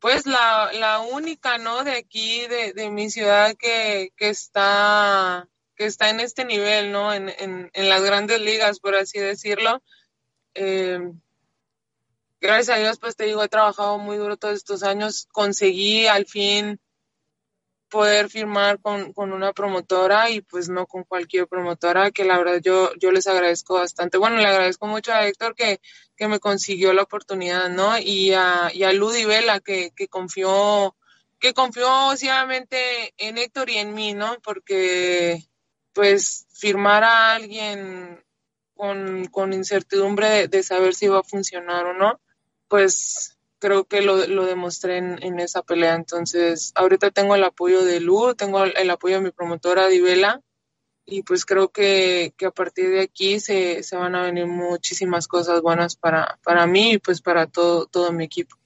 pues 0.00 0.26
la, 0.26 0.70
la 0.72 1.00
única, 1.00 1.58
¿no? 1.58 1.84
De 1.84 1.92
aquí, 1.92 2.46
de, 2.46 2.72
de 2.72 2.90
mi 2.90 3.10
ciudad 3.10 3.56
que, 3.58 4.12
que, 4.16 4.28
está 4.28 5.48
que 5.74 5.86
está 5.86 6.10
en 6.10 6.20
este 6.20 6.44
nivel, 6.44 6.92
¿no? 6.92 7.12
En, 7.12 7.28
en, 7.38 7.88
las 7.88 8.02
grandes 8.02 8.40
ligas, 8.40 8.80
por 8.80 8.94
así 8.94 9.18
decirlo. 9.18 9.82
Eh, 10.54 11.00
gracias 12.40 12.76
a 12.76 12.80
Dios, 12.80 12.98
pues 12.98 13.16
te 13.16 13.24
digo, 13.24 13.42
he 13.42 13.48
trabajado 13.48 13.98
muy 13.98 14.16
duro 14.16 14.36
todos 14.36 14.54
estos 14.54 14.82
años. 14.82 15.26
Conseguí 15.32 16.06
al 16.06 16.26
fin 16.26 16.80
poder 17.88 18.28
firmar 18.28 18.80
con, 18.80 19.12
con, 19.12 19.32
una 19.32 19.52
promotora 19.52 20.30
y 20.30 20.42
pues 20.42 20.68
no 20.68 20.86
con 20.86 21.04
cualquier 21.04 21.48
promotora, 21.48 22.10
que 22.10 22.24
la 22.24 22.36
verdad 22.38 22.60
yo, 22.62 22.92
yo 22.96 23.10
les 23.10 23.26
agradezco 23.26 23.74
bastante. 23.74 24.18
Bueno, 24.18 24.36
le 24.36 24.46
agradezco 24.46 24.86
mucho 24.86 25.12
a 25.12 25.26
Héctor 25.26 25.54
que, 25.54 25.80
que 26.18 26.28
me 26.28 26.40
consiguió 26.40 26.92
la 26.92 27.02
oportunidad, 27.02 27.70
¿no? 27.70 27.96
Y 27.96 28.32
a, 28.34 28.70
y 28.74 28.82
a 28.82 28.92
Ludi 28.92 29.24
Vela 29.24 29.60
que, 29.60 29.92
que 29.94 30.08
confió, 30.08 30.96
que 31.38 31.54
confió 31.54 32.16
ciegamente 32.16 33.14
en 33.16 33.38
Héctor 33.38 33.70
y 33.70 33.78
en 33.78 33.94
mí, 33.94 34.14
¿no? 34.14 34.36
Porque 34.42 35.48
pues 35.92 36.46
firmar 36.52 37.04
a 37.04 37.34
alguien 37.34 38.24
con, 38.74 39.26
con 39.26 39.52
incertidumbre 39.52 40.28
de, 40.28 40.48
de 40.48 40.62
saber 40.64 40.94
si 40.94 41.06
va 41.06 41.20
a 41.20 41.24
funcionar 41.24 41.86
o 41.86 41.94
no, 41.94 42.20
pues 42.66 43.38
creo 43.60 43.84
que 43.84 44.02
lo, 44.02 44.26
lo 44.26 44.44
demostré 44.44 44.98
en, 44.98 45.22
en, 45.22 45.38
esa 45.38 45.62
pelea. 45.62 45.94
Entonces, 45.94 46.72
ahorita 46.74 47.12
tengo 47.12 47.36
el 47.36 47.44
apoyo 47.44 47.84
de 47.84 48.00
Lu, 48.00 48.34
tengo 48.34 48.64
el, 48.64 48.90
apoyo 48.90 49.16
de 49.16 49.22
mi 49.22 49.30
promotora 49.30 49.86
Divela 49.86 50.40
y 51.10 51.22
pues 51.22 51.46
creo 51.46 51.68
que, 51.68 52.34
que 52.36 52.46
a 52.46 52.50
partir 52.50 52.90
de 52.90 53.00
aquí 53.00 53.40
se, 53.40 53.82
se, 53.82 53.96
van 53.96 54.14
a 54.14 54.22
venir 54.22 54.46
muchísimas 54.46 55.26
cosas 55.26 55.62
buenas 55.62 55.96
para, 55.96 56.38
para 56.44 56.66
mí 56.66 56.92
y 56.92 56.98
pues 56.98 57.22
para 57.22 57.46
todo, 57.46 57.86
todo 57.86 58.12
mi 58.12 58.24
equipo. 58.24 58.56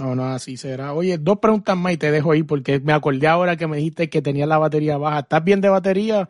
No, 0.00 0.16
no, 0.16 0.24
así 0.24 0.56
será. 0.56 0.94
Oye, 0.94 1.16
dos 1.16 1.38
preguntas 1.38 1.76
más 1.76 1.92
y 1.92 1.96
te 1.96 2.10
dejo 2.10 2.32
ahí 2.32 2.42
porque 2.42 2.80
me 2.80 2.92
acordé 2.92 3.28
ahora 3.28 3.56
que 3.56 3.68
me 3.68 3.76
dijiste 3.76 4.10
que 4.10 4.20
tenía 4.20 4.46
la 4.46 4.58
batería 4.58 4.96
baja. 4.96 5.20
¿Estás 5.20 5.44
bien 5.44 5.60
de 5.60 5.68
batería? 5.68 6.28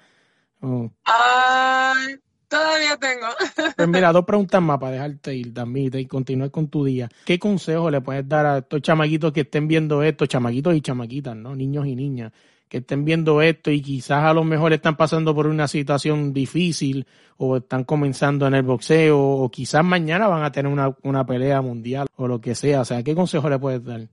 Ay, 1.05 2.17
todavía 2.49 2.97
tengo. 2.99 3.27
Pues 3.77 3.89
mira, 3.89 4.13
dos 4.13 4.25
preguntas 4.25 4.61
más 4.61 4.79
para 4.79 4.93
dejarte 4.93 5.35
ir, 5.35 5.55
también 5.55 5.91
y 5.97 6.07
continuar 6.07 6.51
con 6.51 6.69
tu 6.69 6.85
día. 6.85 7.09
¿Qué 7.25 7.39
consejo 7.39 7.91
le 7.91 8.01
puedes 8.03 8.29
dar 8.29 8.47
a 8.47 8.59
estos 8.59 8.83
chamaquitos 8.83 9.33
que 9.33 9.43
estén 9.43 9.69
viendo 9.69 10.03
esto, 10.03 10.27
chamaquitos 10.27 10.75
y 10.75 10.81
chamaquitas, 10.83 11.37
¿no? 11.37 11.55
Niños 11.55 11.87
y 11.87 11.95
niñas, 11.95 12.33
que 12.69 12.79
estén 12.79 13.05
viendo 13.05 13.43
esto 13.43 13.71
y 13.71 13.81
quizás 13.81 14.25
a 14.25 14.35
lo 14.35 14.45
mejor 14.45 14.73
están 14.73 14.97
pasando 14.97 15.35
por 15.35 15.47
una 15.47 15.69
situación 15.69 16.33
difícil 16.33 17.07
o 17.37 17.59
están 17.59 17.85
comenzando 17.85 18.47
en 18.47 18.55
el 18.55 18.63
boxeo 18.63 19.19
o 19.19 19.51
quizás 19.51 19.85
mañana 19.85 20.27
van 20.27 20.43
a 20.43 20.53
tener 20.53 20.73
una, 20.73 20.97
una 21.03 21.25
pelea 21.25 21.61
mundial 21.61 22.07
o 22.17 22.27
lo 22.27 22.41
que 22.41 22.55
sea. 22.55 22.81
O 22.81 22.85
sea, 22.85 23.03
¿qué 23.03 23.15
consejo 23.15 23.49
le 23.49 23.59
puedes 23.59 23.85
dar? 23.85 24.09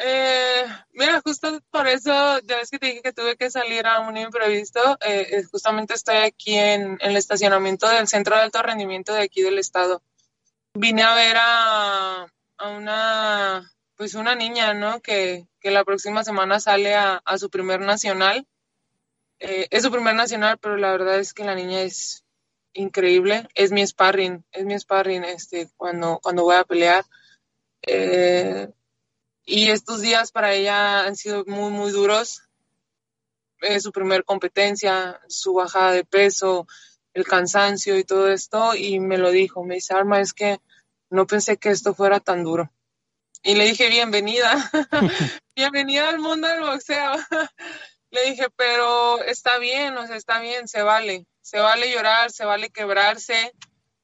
Eh, 0.00 0.64
mira, 0.92 1.20
justo 1.24 1.60
por 1.70 1.86
eso, 1.86 2.10
ya 2.40 2.56
ves 2.56 2.70
que 2.70 2.78
te 2.78 2.86
dije 2.86 3.02
que 3.02 3.12
tuve 3.12 3.36
que 3.36 3.50
salir 3.50 3.86
a 3.86 4.00
un 4.00 4.16
imprevisto, 4.16 4.80
eh, 5.00 5.28
eh 5.30 5.44
justamente 5.44 5.94
estoy 5.94 6.16
aquí 6.16 6.54
en, 6.54 6.82
en, 6.82 6.98
el 7.00 7.16
estacionamiento 7.16 7.88
del 7.88 8.08
Centro 8.08 8.34
de 8.34 8.42
Alto 8.42 8.60
Rendimiento 8.60 9.14
de 9.14 9.22
aquí 9.22 9.42
del 9.42 9.58
estado. 9.58 10.02
Vine 10.74 11.02
a 11.02 11.14
ver 11.14 11.36
a, 11.38 12.26
a 12.58 12.68
una 12.70 13.70
pues 14.04 14.16
una 14.16 14.34
niña, 14.34 14.74
¿no? 14.74 15.00
Que, 15.00 15.46
que 15.60 15.70
la 15.70 15.82
próxima 15.82 16.24
semana 16.24 16.60
sale 16.60 16.94
a, 16.94 17.22
a 17.24 17.38
su 17.38 17.48
primer 17.48 17.80
nacional. 17.80 18.46
Eh, 19.38 19.66
es 19.70 19.82
su 19.82 19.90
primer 19.90 20.14
nacional, 20.14 20.58
pero 20.58 20.76
la 20.76 20.92
verdad 20.92 21.18
es 21.18 21.32
que 21.32 21.42
la 21.42 21.54
niña 21.54 21.80
es 21.80 22.22
increíble. 22.74 23.48
Es 23.54 23.72
mi 23.72 23.80
sparring, 23.86 24.44
es 24.52 24.66
mi 24.66 24.78
sparring 24.78 25.24
este, 25.24 25.70
cuando, 25.78 26.20
cuando 26.22 26.42
voy 26.42 26.56
a 26.56 26.64
pelear. 26.64 27.02
Eh, 27.80 28.68
y 29.46 29.70
estos 29.70 30.02
días 30.02 30.32
para 30.32 30.52
ella 30.52 31.06
han 31.06 31.16
sido 31.16 31.46
muy, 31.46 31.70
muy 31.70 31.90
duros. 31.90 32.42
Es 33.62 33.84
su 33.84 33.90
primer 33.90 34.26
competencia, 34.26 35.18
su 35.28 35.54
bajada 35.54 35.92
de 35.92 36.04
peso, 36.04 36.66
el 37.14 37.24
cansancio 37.24 37.96
y 37.98 38.04
todo 38.04 38.30
esto. 38.30 38.74
Y 38.74 39.00
me 39.00 39.16
lo 39.16 39.30
dijo, 39.30 39.64
me 39.64 39.76
dice, 39.76 39.94
Arma, 39.94 40.20
es 40.20 40.34
que 40.34 40.60
no 41.08 41.26
pensé 41.26 41.56
que 41.56 41.70
esto 41.70 41.94
fuera 41.94 42.20
tan 42.20 42.44
duro. 42.44 42.70
Y 43.46 43.56
le 43.56 43.66
dije, 43.66 43.90
bienvenida, 43.90 44.70
bienvenida 45.54 46.08
al 46.08 46.18
mundo 46.18 46.48
del 46.48 46.62
boxeo. 46.62 47.12
le 48.10 48.30
dije, 48.30 48.46
pero 48.56 49.22
está 49.22 49.58
bien, 49.58 49.94
o 49.98 50.06
sea, 50.06 50.16
está 50.16 50.40
bien, 50.40 50.66
se 50.66 50.80
vale. 50.80 51.26
Se 51.42 51.58
vale 51.58 51.92
llorar, 51.92 52.30
se 52.30 52.46
vale 52.46 52.70
quebrarse, 52.70 53.52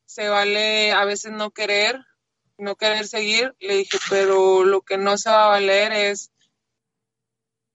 se 0.05 0.29
vale 0.29 0.93
a 0.93 1.07
veces 1.07 1.33
no 1.33 1.53
querer, 1.53 1.99
no 2.59 2.77
querer 2.77 3.09
seguir. 3.09 3.55
Le 3.61 3.77
dije, 3.77 3.97
pero 4.11 4.65
lo 4.65 4.83
que 4.83 4.99
no 4.99 5.17
se 5.17 5.31
va 5.31 5.47
a 5.47 5.49
valer 5.49 5.95
es, 5.95 6.31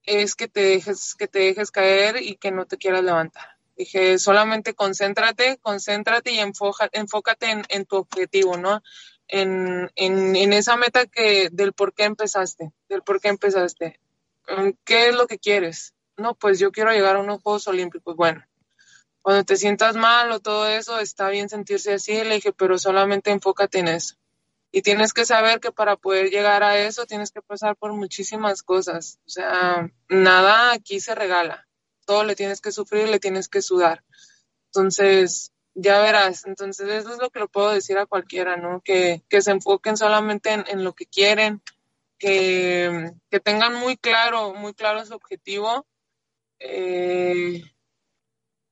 es 0.04 0.36
que 0.36 0.48
te 0.48 0.62
dejes, 0.62 1.16
que 1.16 1.28
te 1.28 1.40
dejes 1.40 1.72
caer 1.72 2.22
y 2.22 2.36
que 2.36 2.52
no 2.52 2.68
te 2.68 2.78
quieras 2.78 3.04
levantar. 3.04 3.58
Dije, 3.76 4.20
solamente 4.20 4.76
concéntrate, 4.76 5.58
concéntrate 5.58 6.32
y 6.32 6.38
enfócate 6.38 7.50
en, 7.50 7.64
en 7.70 7.86
tu 7.86 7.96
objetivo, 7.96 8.56
¿no? 8.56 8.84
En, 9.28 9.92
en, 9.96 10.36
en, 10.36 10.54
esa 10.54 10.76
meta 10.78 11.06
que 11.06 11.50
del 11.52 11.74
por 11.74 11.94
qué 11.94 12.04
empezaste, 12.04 12.72
del 12.90 13.02
por 13.02 13.20
qué 13.20 13.30
empezaste. 13.30 14.00
¿Qué 14.84 15.10
es 15.10 15.16
lo 15.16 15.28
que 15.28 15.40
quieres? 15.40 15.94
No, 16.18 16.36
pues 16.36 16.60
yo 16.60 16.72
quiero 16.72 16.92
llegar 16.92 17.16
a 17.16 17.20
unos 17.20 17.42
Juegos 17.42 17.68
Olímpicos. 17.68 18.16
Bueno, 18.16 18.46
cuando 19.22 19.44
te 19.44 19.58
sientas 19.58 19.96
mal 19.96 20.32
o 20.32 20.40
todo 20.40 20.68
eso, 20.68 21.00
está 21.00 21.30
bien 21.30 21.50
sentirse 21.50 21.94
así. 21.94 22.14
Le 22.24 22.36
dije, 22.36 22.54
pero 22.54 22.78
solamente 22.78 23.32
enfócate 23.32 23.80
en 23.80 23.88
eso. 23.88 24.16
Y 24.72 24.82
tienes 24.82 25.14
que 25.14 25.26
saber 25.26 25.60
que 25.60 25.72
para 25.72 25.96
poder 25.96 26.30
llegar 26.30 26.62
a 26.62 26.78
eso 26.78 27.06
tienes 27.06 27.32
que 27.32 27.42
pasar 27.42 27.76
por 27.76 27.94
muchísimas 27.94 28.62
cosas. 28.62 29.20
O 29.26 29.30
sea, 29.30 29.90
nada 30.10 30.74
aquí 30.74 31.00
se 31.00 31.16
regala. 31.16 31.68
Todo 32.06 32.24
le 32.24 32.36
tienes 32.36 32.62
que 32.62 32.72
sufrir, 32.72 33.10
le 33.10 33.20
tienes 33.20 33.48
que 33.48 33.62
sudar. 33.62 34.04
Entonces, 34.68 35.54
ya 35.76 36.02
verás. 36.02 36.46
Entonces, 36.46 36.90
eso 36.90 37.14
es 37.14 37.20
lo 37.20 37.30
que 37.30 37.42
le 37.42 37.48
puedo 37.48 37.72
decir 37.72 37.98
a 37.98 38.08
cualquiera, 38.08 38.58
¿no? 38.58 38.82
Que, 38.82 39.24
que 39.30 39.42
se 39.42 39.52
enfoquen 39.52 39.98
solamente 39.98 40.52
en, 40.52 40.66
en 40.68 40.84
lo 40.84 40.94
que 40.94 41.06
quieren, 41.06 41.62
que, 42.18 43.12
que, 43.30 43.40
tengan 43.40 43.76
muy 43.76 43.98
claro, 43.98 44.54
muy 44.54 44.74
claro 44.74 45.06
su 45.06 45.14
objetivo. 45.14 45.86
Eh, 46.60 47.62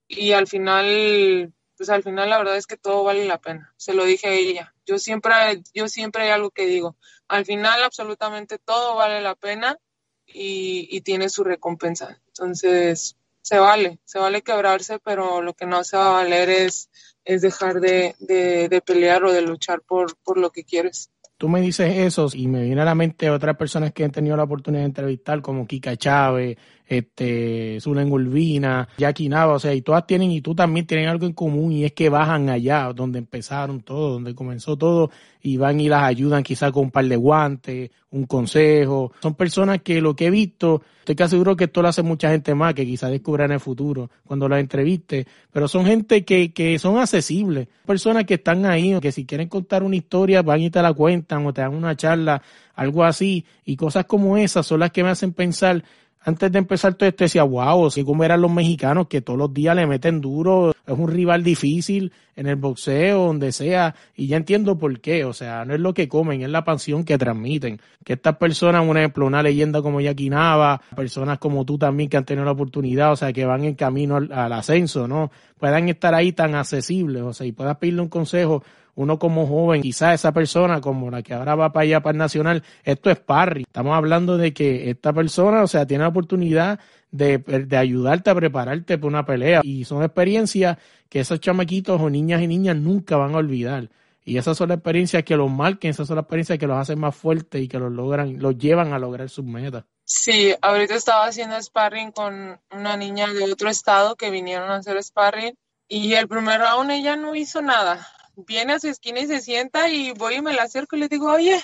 y 0.07 0.31
al 0.31 0.47
final, 0.47 1.53
pues 1.77 1.89
al 1.89 2.03
final 2.03 2.29
la 2.29 2.37
verdad 2.37 2.57
es 2.57 2.67
que 2.67 2.77
todo 2.77 3.03
vale 3.03 3.25
la 3.25 3.41
pena. 3.41 3.73
Se 3.77 3.93
lo 3.93 4.05
dije 4.05 4.27
a 4.27 4.33
ella. 4.33 4.73
Yo 4.85 4.97
siempre, 4.97 5.33
yo 5.73 5.87
siempre 5.87 6.23
hay 6.23 6.29
algo 6.29 6.51
que 6.51 6.65
digo. 6.65 6.97
Al 7.27 7.45
final 7.45 7.83
absolutamente 7.83 8.59
todo 8.59 8.95
vale 8.95 9.21
la 9.21 9.35
pena 9.35 9.77
y, 10.25 10.87
y 10.89 11.01
tiene 11.01 11.29
su 11.29 11.43
recompensa. 11.43 12.21
Entonces, 12.27 13.17
se 13.43 13.59
vale, 13.59 13.99
se 14.05 14.19
vale 14.19 14.41
quebrarse, 14.41 14.99
pero 14.99 15.41
lo 15.41 15.53
que 15.53 15.65
no 15.65 15.83
se 15.83 15.97
va 15.97 16.07
a 16.07 16.23
valer 16.23 16.49
es, 16.49 16.89
es 17.25 17.41
dejar 17.41 17.81
de, 17.81 18.15
de, 18.19 18.69
de 18.69 18.81
pelear 18.81 19.23
o 19.25 19.31
de 19.33 19.41
luchar 19.41 19.81
por, 19.81 20.15
por 20.23 20.37
lo 20.37 20.49
que 20.49 20.63
quieres. 20.63 21.11
Tú 21.37 21.49
me 21.49 21.59
dices 21.59 21.97
eso 21.97 22.29
y 22.33 22.47
me 22.47 22.63
viene 22.63 22.81
a 22.81 22.85
la 22.85 22.95
mente 22.95 23.29
otras 23.29 23.57
personas 23.57 23.91
que 23.91 24.05
han 24.05 24.11
tenido 24.11 24.37
la 24.37 24.43
oportunidad 24.43 24.83
de 24.83 24.87
entrevistar, 24.87 25.41
como 25.41 25.67
Kika 25.67 25.97
Chávez, 25.97 26.57
este, 26.88 27.79
Zulen 27.79 28.11
Urbina, 28.11 28.88
Jackie 28.97 29.29
Nava, 29.29 29.53
o 29.53 29.59
sea, 29.59 29.73
y 29.73 29.81
todas 29.81 30.05
tienen, 30.05 30.31
y 30.31 30.41
tú 30.41 30.53
también 30.53 30.86
tienen 30.86 31.07
algo 31.07 31.25
en 31.25 31.34
común, 31.34 31.71
y 31.71 31.86
es 31.86 31.93
que 31.93 32.09
bajan 32.09 32.49
allá, 32.49 32.91
donde 32.93 33.19
empezaron 33.19 33.81
todo, 33.81 34.11
donde 34.11 34.36
comenzó 34.36 34.77
todo, 34.77 35.09
y 35.41 35.57
van 35.57 35.79
y 35.79 35.89
las 35.89 36.03
ayudan 36.03 36.43
quizás 36.43 36.71
con 36.71 36.86
un 36.86 36.91
par 36.91 37.05
de 37.05 37.15
guantes, 37.15 37.91
un 38.11 38.25
consejo. 38.25 39.11
Son 39.21 39.36
personas 39.36 39.81
que 39.81 39.99
lo 40.01 40.15
que 40.15 40.27
he 40.27 40.29
visto, 40.29 40.81
estoy 40.99 41.15
casi 41.15 41.31
seguro 41.31 41.55
que 41.55 41.65
esto 41.65 41.81
lo 41.81 41.88
hace 41.88 42.03
mucha 42.03 42.29
gente 42.29 42.53
más, 42.55 42.73
que 42.73 42.86
quizás 42.86 43.11
descubran 43.11 43.51
en 43.51 43.55
el 43.55 43.59
futuro, 43.59 44.09
cuando 44.25 44.47
las 44.47 44.59
entreviste, 44.59 45.25
pero 45.51 45.67
son 45.67 45.86
gente 45.86 46.23
que, 46.23 46.53
que 46.53 46.79
son 46.79 46.97
accesibles, 46.97 47.67
personas 47.86 48.25
que 48.25 48.36
están 48.36 48.65
ahí, 48.65 48.97
que 49.01 49.11
si 49.11 49.25
quieren 49.25 49.49
contar 49.49 49.84
una 49.84 49.95
historia, 49.95 50.41
van 50.41 50.61
y 50.61 50.69
te 50.69 50.81
la 50.81 50.93
cuentan, 50.93 51.45
o 51.45 51.53
te 51.53 51.61
dan 51.61 51.73
una 51.73 51.95
charla, 51.95 52.41
algo 52.75 53.03
así, 53.03 53.45
y 53.65 53.75
cosas 53.75 54.05
como 54.05 54.38
esas 54.38 54.65
son 54.65 54.79
las 54.79 54.91
que 54.91 55.03
me 55.03 55.09
hacen 55.09 55.34
pensar 55.34 55.84
antes 56.26 56.51
de 56.51 56.59
empezar 56.59 56.93
todo 56.95 57.09
esto 57.09 57.24
decía, 57.26 57.43
wow, 57.43 57.89
si 57.91 58.03
como 58.03 58.24
eran 58.24 58.41
los 58.41 58.51
mexicanos 58.51 59.07
que 59.07 59.21
todos 59.21 59.38
los 59.38 59.53
días 59.53 59.76
le 59.76 59.86
meten 59.86 60.21
duro, 60.21 60.71
es 60.71 60.97
un 60.97 61.09
rival 61.09 61.43
difícil 61.43 62.13
en 62.36 62.47
el 62.47 62.55
boxeo, 62.55 63.28
donde 63.28 63.51
sea, 63.51 63.95
y 64.15 64.28
ya 64.28 64.38
entiendo 64.38 64.78
por 64.78 64.99
qué, 65.01 65.26
o 65.26 65.34
sea, 65.34 65.65
no 65.65 65.74
es 65.74 65.80
lo 65.80 65.93
que 65.93 66.07
comen, 66.07 66.41
es 66.41 66.49
la 66.49 66.63
pasión 66.63 67.03
que 67.03 67.17
transmiten. 67.17 67.80
Que 68.03 68.13
estas 68.13 68.38
personas, 68.38 68.88
un 68.88 68.97
ejemplo, 68.97 69.26
una 69.26 69.43
leyenda 69.43 69.82
como 69.82 70.01
Jackie 70.01 70.30
Nava, 70.30 70.82
personas 70.95 71.39
como 71.39 71.65
tú 71.65 71.78
también 71.78 72.09
que 72.09 72.17
han 72.17 72.26
tenido 72.26 72.45
la 72.45 72.51
oportunidad, 72.51 73.11
o 73.11 73.15
sea, 73.15 73.34
que 73.34 73.45
van 73.45 73.65
en 73.65 73.76
camino 73.76 74.15
al, 74.15 74.32
al 74.32 74.53
ascenso, 74.53 75.07
¿no? 75.07 75.32
Puedan 75.59 75.89
estar 75.89 76.15
ahí 76.15 76.32
tan 76.32 76.55
accesibles, 76.55 77.21
o 77.21 77.34
sea, 77.34 77.45
y 77.45 77.51
puedas 77.51 77.78
pedirle 77.78 78.01
un 78.01 78.09
consejo 78.09 78.63
uno 78.95 79.17
como 79.17 79.47
joven, 79.47 79.81
quizás 79.81 80.15
esa 80.15 80.31
persona 80.31 80.81
como 80.81 81.09
la 81.09 81.21
que 81.21 81.33
ahora 81.33 81.55
va 81.55 81.73
para 81.73 81.83
allá 81.83 82.01
para 82.01 82.11
el 82.11 82.17
nacional, 82.17 82.63
esto 82.83 83.09
es 83.09 83.19
parry. 83.19 83.63
Estamos 83.63 83.95
hablando 83.95 84.37
de 84.37 84.53
que 84.53 84.89
esta 84.89 85.13
persona, 85.13 85.63
o 85.63 85.67
sea, 85.67 85.85
tiene 85.85 86.03
la 86.03 86.09
oportunidad 86.09 86.79
de, 87.11 87.39
de 87.39 87.77
ayudarte 87.77 88.29
a 88.29 88.35
prepararte 88.35 88.97
para 88.97 89.07
una 89.07 89.25
pelea. 89.25 89.61
Y 89.63 89.85
son 89.85 90.03
experiencias 90.03 90.77
que 91.09 91.19
esos 91.21 91.39
chamaquitos 91.39 91.99
o 91.99 92.09
niñas 92.09 92.41
y 92.41 92.47
niñas 92.47 92.75
nunca 92.75 93.17
van 93.17 93.33
a 93.33 93.37
olvidar. 93.37 93.89
Y 94.25 94.37
esas 94.37 94.57
son 94.57 94.69
las 94.69 94.77
experiencias 94.77 95.23
que 95.23 95.35
los 95.35 95.51
marquen, 95.51 95.91
esas 95.91 96.07
son 96.07 96.15
las 96.15 96.23
experiencias 96.23 96.57
que 96.57 96.67
los 96.67 96.77
hacen 96.77 96.99
más 96.99 97.15
fuertes 97.15 97.61
y 97.61 97.67
que 97.67 97.77
los 97.77 97.91
logran, 97.91 98.39
los 98.39 98.57
llevan 98.57 98.93
a 98.93 98.99
lograr 98.99 99.29
sus 99.29 99.43
metas. 99.43 99.83
Sí, 100.05 100.53
ahorita 100.61 100.95
estaba 100.95 101.25
haciendo 101.25 101.61
sparring 101.61 102.11
con 102.11 102.59
una 102.71 102.97
niña 102.97 103.31
de 103.33 103.51
otro 103.51 103.69
estado 103.69 104.15
que 104.15 104.29
vinieron 104.29 104.69
a 104.69 104.77
hacer 104.77 105.01
sparring 105.01 105.55
y 105.87 106.13
el 106.13 106.27
primer 106.27 106.61
round 106.61 106.91
ella 106.91 107.15
no 107.15 107.35
hizo 107.35 107.61
nada 107.61 108.07
viene 108.36 108.73
a 108.73 108.79
su 108.79 108.88
esquina 108.88 109.19
y 109.19 109.27
se 109.27 109.41
sienta 109.41 109.89
y 109.89 110.11
voy 110.11 110.36
y 110.36 110.41
me 110.41 110.53
la 110.53 110.63
acerco 110.63 110.95
y 110.95 110.99
le 110.99 111.07
digo, 111.07 111.31
oye, 111.31 111.61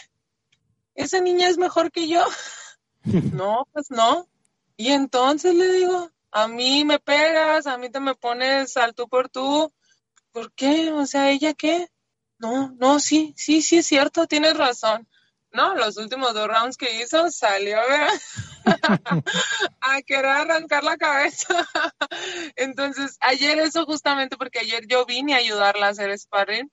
esa 0.95 1.19
niña 1.21 1.47
es 1.47 1.57
mejor 1.57 1.91
que 1.91 2.07
yo. 2.07 2.25
no, 3.33 3.67
pues 3.73 3.91
no. 3.91 4.27
Y 4.77 4.89
entonces 4.89 5.55
le 5.55 5.71
digo, 5.73 6.09
a 6.31 6.47
mí 6.47 6.85
me 6.85 6.99
pegas, 6.99 7.67
a 7.67 7.77
mí 7.77 7.89
te 7.89 7.99
me 7.99 8.15
pones 8.15 8.77
al 8.77 8.93
tú 8.93 9.07
por 9.09 9.29
tú. 9.29 9.73
¿Por 10.31 10.53
qué? 10.53 10.91
O 10.91 11.05
sea, 11.05 11.31
¿ella 11.31 11.53
qué? 11.53 11.87
No, 12.37 12.73
no, 12.79 12.99
sí, 12.99 13.33
sí, 13.35 13.61
sí 13.61 13.79
es 13.79 13.87
cierto, 13.87 14.27
tienes 14.27 14.55
razón. 14.55 15.07
No, 15.51 15.73
los 15.75 15.97
últimos 15.97 16.33
dos 16.33 16.47
rounds 16.47 16.77
que 16.77 17.01
hizo 17.01 17.31
salió 17.31 17.79
a 19.81 20.01
querer 20.03 20.25
arrancar 20.25 20.83
la 20.83 20.95
cabeza. 20.95 21.67
Entonces, 22.55 23.17
ayer 23.19 23.57
eso 23.59 23.85
justamente 23.85 24.37
porque 24.37 24.59
ayer 24.59 24.85
yo 24.87 25.05
vine 25.05 25.33
a 25.33 25.37
ayudarla 25.37 25.87
a 25.87 25.89
hacer 25.89 26.17
sparring. 26.17 26.69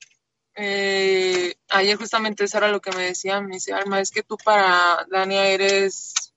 Eh, 0.56 1.54
ayer 1.70 1.96
justamente 1.96 2.44
eso 2.44 2.58
era 2.58 2.68
lo 2.68 2.80
que 2.80 2.92
me 2.92 3.04
decía, 3.04 3.40
me 3.40 3.54
dice, 3.54 3.72
Alma, 3.72 4.00
es 4.00 4.10
que 4.10 4.22
tú 4.22 4.36
para 4.36 5.06
Dania 5.10 5.46
eres 5.48 6.34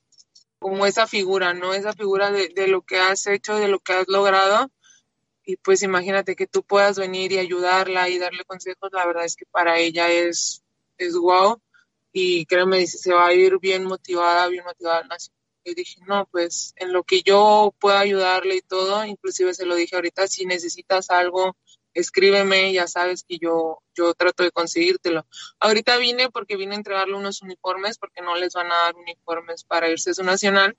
como 0.59 0.85
esa 0.85 1.07
figura, 1.07 1.53
¿no? 1.53 1.73
Esa 1.73 1.93
figura 1.93 2.31
de, 2.31 2.49
de 2.49 2.67
lo 2.67 2.81
que 2.81 2.99
has 2.99 3.27
hecho, 3.27 3.57
de 3.57 3.67
lo 3.67 3.79
que 3.79 3.93
has 3.93 4.07
logrado. 4.07 4.71
y 5.45 5.57
pues 5.57 5.83
imagínate 5.83 6.35
que 6.35 6.47
tú 6.47 6.63
puedas 6.63 6.97
venir 6.97 7.31
y 7.33 7.39
ayudarla 7.39 8.09
y 8.09 8.19
darle 8.19 8.45
consejos, 8.45 8.89
la 8.93 9.05
verdad 9.05 9.25
es 9.25 9.35
que 9.35 9.45
para 9.45 9.79
ella 9.79 10.09
es, 10.11 10.63
es 10.97 11.17
wow 11.17 11.61
y 12.11 12.45
créeme, 12.45 12.79
dice, 12.79 12.97
se 12.97 13.13
va 13.13 13.27
a 13.27 13.33
ir 13.33 13.59
bien 13.59 13.85
motivada, 13.85 14.47
bien 14.47 14.63
motivada 14.65 14.99
al 14.99 15.17
Y 15.63 15.75
dije, 15.75 16.01
no, 16.07 16.27
pues 16.31 16.73
en 16.77 16.93
lo 16.93 17.03
que 17.03 17.21
yo 17.21 17.73
pueda 17.79 17.99
ayudarle 17.99 18.55
y 18.57 18.61
todo, 18.61 19.05
inclusive 19.05 19.53
se 19.53 19.65
lo 19.65 19.75
dije 19.75 19.95
ahorita, 19.95 20.27
si 20.27 20.45
necesitas 20.45 21.09
algo, 21.09 21.55
escríbeme, 21.93 22.71
ya 22.73 22.87
sabes 22.87 23.23
que 23.23 23.37
yo, 23.37 23.79
yo 23.95 24.13
trato 24.13 24.43
de 24.43 24.51
conseguírtelo. 24.51 25.25
Ahorita 25.59 25.97
vine 25.97 26.29
porque 26.29 26.55
vine 26.55 26.73
a 26.75 26.77
entregarle 26.77 27.15
unos 27.15 27.41
uniformes 27.41 27.97
porque 27.97 28.21
no 28.21 28.35
les 28.35 28.53
van 28.53 28.71
a 28.71 28.75
dar 28.75 28.95
uniformes 28.95 29.63
para 29.63 29.89
irse 29.89 30.11
a 30.11 30.13
su 30.13 30.23
nacional. 30.23 30.77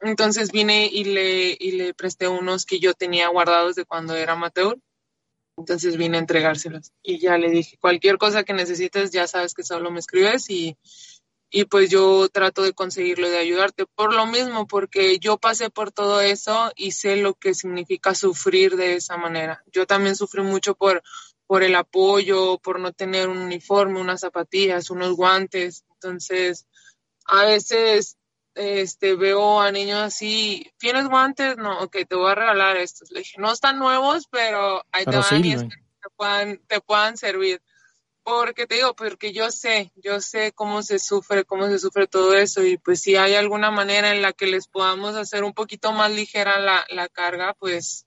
Entonces 0.00 0.52
vine 0.52 0.88
y 0.90 1.04
le, 1.04 1.56
y 1.58 1.72
le 1.72 1.94
presté 1.94 2.28
unos 2.28 2.66
que 2.66 2.78
yo 2.78 2.94
tenía 2.94 3.28
guardados 3.28 3.74
de 3.74 3.84
cuando 3.84 4.14
era 4.16 4.34
amateur. 4.34 4.78
Entonces 5.56 5.96
vine 5.96 6.16
a 6.16 6.20
entregárselos 6.20 6.92
y 7.02 7.18
ya 7.18 7.38
le 7.38 7.50
dije, 7.50 7.78
cualquier 7.78 8.18
cosa 8.18 8.42
que 8.42 8.52
necesites, 8.52 9.12
ya 9.12 9.26
sabes 9.26 9.54
que 9.54 9.62
solo 9.62 9.90
me 9.90 10.00
escribes 10.00 10.50
y, 10.50 10.76
y 11.50 11.64
pues 11.66 11.90
yo 11.90 12.28
trato 12.28 12.62
de 12.62 12.72
conseguirlo 12.72 13.30
de 13.30 13.38
ayudarte 13.38 13.86
por 13.86 14.12
lo 14.12 14.26
mismo, 14.26 14.66
porque 14.66 15.18
yo 15.20 15.38
pasé 15.38 15.70
por 15.70 15.92
todo 15.92 16.20
eso 16.20 16.72
y 16.74 16.90
sé 16.90 17.16
lo 17.16 17.34
que 17.34 17.54
significa 17.54 18.14
sufrir 18.14 18.76
de 18.76 18.96
esa 18.96 19.16
manera. 19.16 19.62
Yo 19.72 19.86
también 19.86 20.16
sufrí 20.16 20.42
mucho 20.42 20.74
por, 20.74 21.02
por 21.46 21.62
el 21.62 21.76
apoyo, 21.76 22.58
por 22.58 22.80
no 22.80 22.92
tener 22.92 23.28
un 23.28 23.38
uniforme, 23.38 24.00
unas 24.00 24.22
zapatillas, 24.22 24.90
unos 24.90 25.14
guantes. 25.14 25.84
Entonces, 25.92 26.66
a 27.26 27.44
veces 27.44 28.16
este, 28.54 29.16
veo 29.16 29.60
a 29.60 29.72
niños 29.72 30.00
así, 30.00 30.70
¿tienes 30.78 31.08
guantes? 31.08 31.56
No, 31.56 31.80
ok, 31.80 31.98
te 32.08 32.14
voy 32.14 32.30
a 32.30 32.34
regalar 32.34 32.76
estos. 32.76 33.10
Le 33.10 33.20
dije, 33.20 33.40
no 33.40 33.52
están 33.52 33.78
nuevos, 33.78 34.26
pero 34.30 34.84
hay 34.92 35.04
te 35.04 35.16
van 35.16 35.44
y 35.44 35.56
te 35.56 36.10
puedan, 36.16 36.60
te 36.66 36.80
puedan 36.80 37.16
servir. 37.16 37.60
Porque 38.22 38.66
te 38.66 38.76
digo, 38.76 38.94
porque 38.94 39.34
yo 39.34 39.50
sé, 39.50 39.92
yo 39.96 40.18
sé 40.20 40.52
cómo 40.52 40.82
se 40.82 40.98
sufre, 40.98 41.44
cómo 41.44 41.66
se 41.66 41.78
sufre 41.78 42.06
todo 42.06 42.34
eso 42.34 42.64
y 42.64 42.78
pues 42.78 43.02
si 43.02 43.16
hay 43.16 43.34
alguna 43.34 43.70
manera 43.70 44.14
en 44.14 44.22
la 44.22 44.32
que 44.32 44.46
les 44.46 44.66
podamos 44.66 45.14
hacer 45.14 45.44
un 45.44 45.52
poquito 45.52 45.92
más 45.92 46.10
ligera 46.10 46.58
la, 46.58 46.86
la 46.88 47.08
carga, 47.08 47.54
pues, 47.58 48.06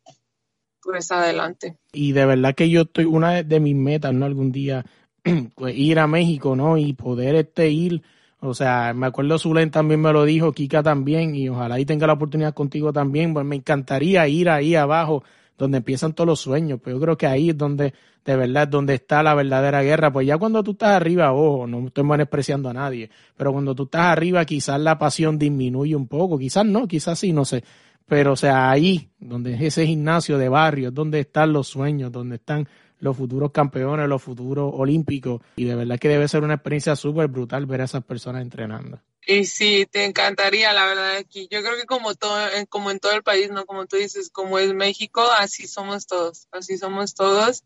pues 0.81 1.11
adelante. 1.11 1.77
Y 1.93 2.13
de 2.13 2.25
verdad 2.25 2.55
que 2.55 2.67
yo 2.67 2.81
estoy, 2.81 3.05
una 3.05 3.43
de 3.43 3.59
mis 3.59 3.75
metas, 3.75 4.11
¿no? 4.11 4.25
Algún 4.25 4.51
día, 4.51 4.85
pues, 5.55 5.77
ir 5.77 5.99
a 5.99 6.07
México, 6.07 6.55
¿no? 6.55 6.77
Y 6.77 6.93
poder 6.93 7.35
este 7.35 7.69
ir, 7.69 8.01
o 8.39 8.53
sea, 8.53 8.93
me 8.93 9.07
acuerdo 9.07 9.39
Zulen 9.39 9.71
también 9.71 10.01
me 10.01 10.13
lo 10.13 10.23
dijo, 10.23 10.51
Kika 10.51 10.83
también, 10.83 11.35
y 11.35 11.49
ojalá 11.49 11.75
ahí 11.75 11.85
tenga 11.85 12.05
la 12.07 12.13
oportunidad 12.13 12.53
contigo 12.53 12.93
también, 12.93 13.33
pues 13.33 13.45
me 13.45 13.55
encantaría 13.55 14.27
ir 14.27 14.49
ahí 14.49 14.75
abajo 14.75 15.23
donde 15.57 15.77
empiezan 15.77 16.13
todos 16.13 16.27
los 16.27 16.39
sueños, 16.39 16.79
pues 16.83 16.95
yo 16.95 17.01
creo 17.01 17.17
que 17.17 17.25
ahí 17.25 17.49
es 17.49 17.57
donde 17.57 17.93
de 18.23 18.35
verdad 18.35 18.67
donde 18.67 18.93
está 18.93 19.23
la 19.23 19.33
verdadera 19.33 19.81
guerra, 19.81 20.11
pues 20.11 20.27
ya 20.27 20.37
cuando 20.37 20.61
tú 20.61 20.71
estás 20.71 20.89
arriba, 20.89 21.33
ojo, 21.33 21.65
no 21.65 21.87
estoy 21.87 22.03
menospreciando 22.03 22.69
a 22.69 22.73
nadie, 22.73 23.09
pero 23.35 23.53
cuando 23.53 23.73
tú 23.73 23.83
estás 23.83 24.01
arriba 24.01 24.45
quizás 24.45 24.79
la 24.79 24.99
pasión 24.99 25.39
disminuye 25.39 25.95
un 25.95 26.07
poco, 26.07 26.37
quizás 26.37 26.65
no, 26.65 26.87
quizás 26.87 27.17
sí, 27.17 27.33
no 27.33 27.45
sé, 27.45 27.63
pero 28.05 28.33
o 28.33 28.35
sea, 28.35 28.69
ahí, 28.69 29.09
donde 29.19 29.55
es 29.55 29.61
ese 29.61 29.87
gimnasio 29.87 30.37
de 30.37 30.49
barrio, 30.49 30.89
es 30.89 30.93
donde 30.93 31.21
están 31.21 31.53
los 31.53 31.67
sueños, 31.67 32.11
donde 32.11 32.35
están 32.35 32.67
los 32.99 33.15
futuros 33.15 33.51
campeones, 33.51 34.07
los 34.07 34.21
futuros 34.21 34.71
olímpicos, 34.73 35.41
y 35.55 35.65
de 35.65 35.75
verdad 35.75 35.99
que 35.99 36.09
debe 36.09 36.27
ser 36.27 36.43
una 36.43 36.55
experiencia 36.55 36.95
súper 36.95 37.27
brutal 37.27 37.65
ver 37.65 37.81
a 37.81 37.85
esas 37.85 38.03
personas 38.03 38.41
entrenando. 38.41 38.99
Y 39.29 39.43
sí, 39.45 39.85
te 39.91 40.05
encantaría, 40.05 40.71
la 40.71 40.85
verdad, 40.85 41.17
aquí. 41.17 41.49
Yo 41.51 41.61
creo 41.61 41.75
que 41.75 41.85
como 41.85 42.15
todo, 42.15 42.47
como 42.69 42.91
en 42.91 42.99
todo 42.99 43.11
el 43.11 43.23
país, 43.23 43.51
¿no? 43.51 43.65
Como 43.65 43.85
tú 43.85 43.97
dices, 43.97 44.29
como 44.29 44.57
es 44.57 44.73
México, 44.73 45.21
así 45.37 45.67
somos 45.67 46.07
todos, 46.07 46.47
así 46.51 46.77
somos 46.77 47.13
todos. 47.13 47.65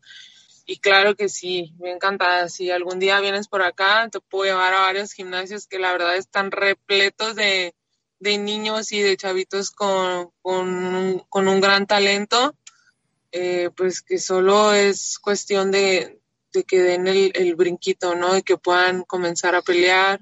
Y 0.66 0.78
claro 0.78 1.14
que 1.14 1.28
sí, 1.28 1.72
me 1.78 1.92
encanta. 1.92 2.48
Si 2.48 2.72
algún 2.72 2.98
día 2.98 3.20
vienes 3.20 3.46
por 3.46 3.62
acá, 3.62 4.08
te 4.10 4.20
puedo 4.20 4.44
llevar 4.44 4.74
a 4.74 4.80
varios 4.80 5.12
gimnasios 5.12 5.68
que 5.68 5.78
la 5.78 5.92
verdad 5.92 6.16
están 6.16 6.50
repletos 6.50 7.36
de, 7.36 7.76
de 8.18 8.38
niños 8.38 8.90
y 8.90 9.00
de 9.00 9.16
chavitos 9.16 9.70
con, 9.70 10.30
con, 10.42 11.20
con 11.28 11.46
un 11.46 11.60
gran 11.60 11.86
talento. 11.86 12.56
Eh, 13.32 13.70
pues 13.74 14.02
que 14.02 14.18
solo 14.18 14.74
es 14.74 15.18
cuestión 15.18 15.70
de, 15.70 16.20
de 16.52 16.64
que 16.64 16.82
den 16.82 17.08
el, 17.08 17.54
brinquito, 17.56 18.14
¿no? 18.14 18.36
Y 18.36 18.42
que 18.42 18.58
puedan 18.58 19.04
comenzar 19.04 19.54
a 19.54 19.62
pelear 19.62 20.20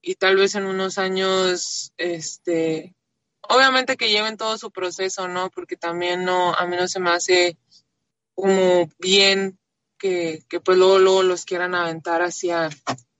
y 0.00 0.14
tal 0.14 0.36
vez 0.36 0.54
en 0.54 0.64
unos 0.64 0.96
años, 0.98 1.92
este, 1.98 2.94
obviamente 3.42 3.96
que 3.96 4.08
lleven 4.08 4.38
todo 4.38 4.56
su 4.56 4.70
proceso, 4.70 5.28
¿no? 5.28 5.50
Porque 5.50 5.76
también 5.76 6.24
no, 6.24 6.54
a 6.54 6.66
mí 6.66 6.76
no 6.76 6.88
se 6.88 7.00
me 7.00 7.10
hace 7.10 7.58
como 8.34 8.90
bien 8.98 9.58
que, 9.98 10.42
que 10.48 10.60
pues 10.60 10.78
luego, 10.78 10.98
luego 10.98 11.22
los 11.22 11.44
quieran 11.44 11.74
aventar 11.74 12.22
hacia 12.22 12.70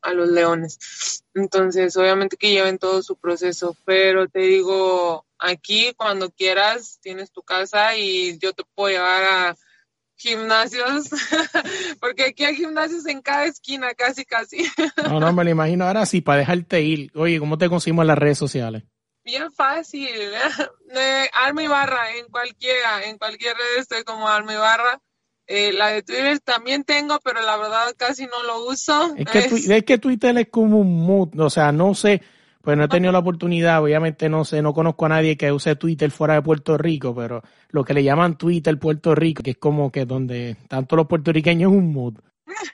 a 0.04 0.12
los 0.12 0.28
leones. 0.28 1.24
Entonces, 1.34 1.96
obviamente 1.96 2.36
que 2.36 2.50
lleven 2.50 2.78
todo 2.78 3.02
su 3.02 3.16
proceso, 3.16 3.76
pero 3.84 4.28
te 4.28 4.40
digo, 4.40 5.26
aquí 5.44 5.92
cuando 5.96 6.30
quieras 6.30 6.98
tienes 7.02 7.30
tu 7.30 7.42
casa 7.42 7.96
y 7.96 8.38
yo 8.38 8.52
te 8.52 8.64
puedo 8.74 8.90
llevar 8.90 9.24
a 9.24 9.56
gimnasios, 10.16 11.10
porque 12.00 12.24
aquí 12.24 12.44
hay 12.44 12.56
gimnasios 12.56 13.06
en 13.06 13.20
cada 13.20 13.44
esquina, 13.44 13.94
casi, 13.94 14.24
casi. 14.24 14.58
no, 15.08 15.20
no, 15.20 15.32
me 15.32 15.44
lo 15.44 15.50
imagino 15.50 15.86
ahora 15.86 16.06
sí, 16.06 16.20
para 16.20 16.40
dejarte 16.40 16.82
ir. 16.82 17.10
Oye, 17.14 17.38
¿cómo 17.38 17.58
te 17.58 17.68
conseguimos 17.68 18.06
las 18.06 18.18
redes 18.18 18.38
sociales? 18.38 18.84
Bien 19.24 19.50
fácil, 19.52 20.08
eh, 20.94 21.28
Alma 21.32 21.62
Ibarra, 21.62 22.16
en 22.16 22.26
cualquiera, 22.26 23.04
en 23.04 23.18
cualquier 23.18 23.56
red 23.56 23.80
estoy 23.80 24.04
como 24.04 24.28
Alma 24.28 24.54
Ibarra. 24.54 25.00
Eh, 25.46 25.74
la 25.74 25.88
de 25.88 26.02
Twitter 26.02 26.40
también 26.40 26.84
tengo, 26.84 27.20
pero 27.22 27.42
la 27.42 27.58
verdad 27.58 27.94
casi 27.98 28.24
no 28.24 28.42
lo 28.44 28.66
uso. 28.66 29.14
Es 29.16 29.26
que, 29.26 29.76
es 29.76 29.84
que 29.84 29.98
Twitter 29.98 30.38
es 30.38 30.48
como 30.48 30.78
un 30.78 31.04
mood, 31.04 31.38
o 31.38 31.50
sea, 31.50 31.70
no 31.70 31.94
sé, 31.94 32.22
pues 32.64 32.78
no 32.78 32.84
he 32.84 32.88
tenido 32.88 33.12
la 33.12 33.18
oportunidad, 33.18 33.82
obviamente 33.82 34.30
no 34.30 34.44
sé, 34.44 34.62
no 34.62 34.72
conozco 34.72 35.04
a 35.04 35.10
nadie 35.10 35.36
que 35.36 35.52
use 35.52 35.76
Twitter 35.76 36.10
fuera 36.10 36.34
de 36.34 36.42
Puerto 36.42 36.78
Rico, 36.78 37.14
pero 37.14 37.42
lo 37.68 37.84
que 37.84 37.92
le 37.92 38.02
llaman 38.02 38.38
Twitter 38.38 38.78
Puerto 38.78 39.14
Rico, 39.14 39.42
que 39.42 39.50
es 39.50 39.58
como 39.58 39.92
que 39.92 40.06
donde 40.06 40.56
tanto 40.66 40.96
los 40.96 41.06
puertorriqueños 41.06 41.70
es 41.70 41.78
un 41.78 41.92
mood. 41.92 42.14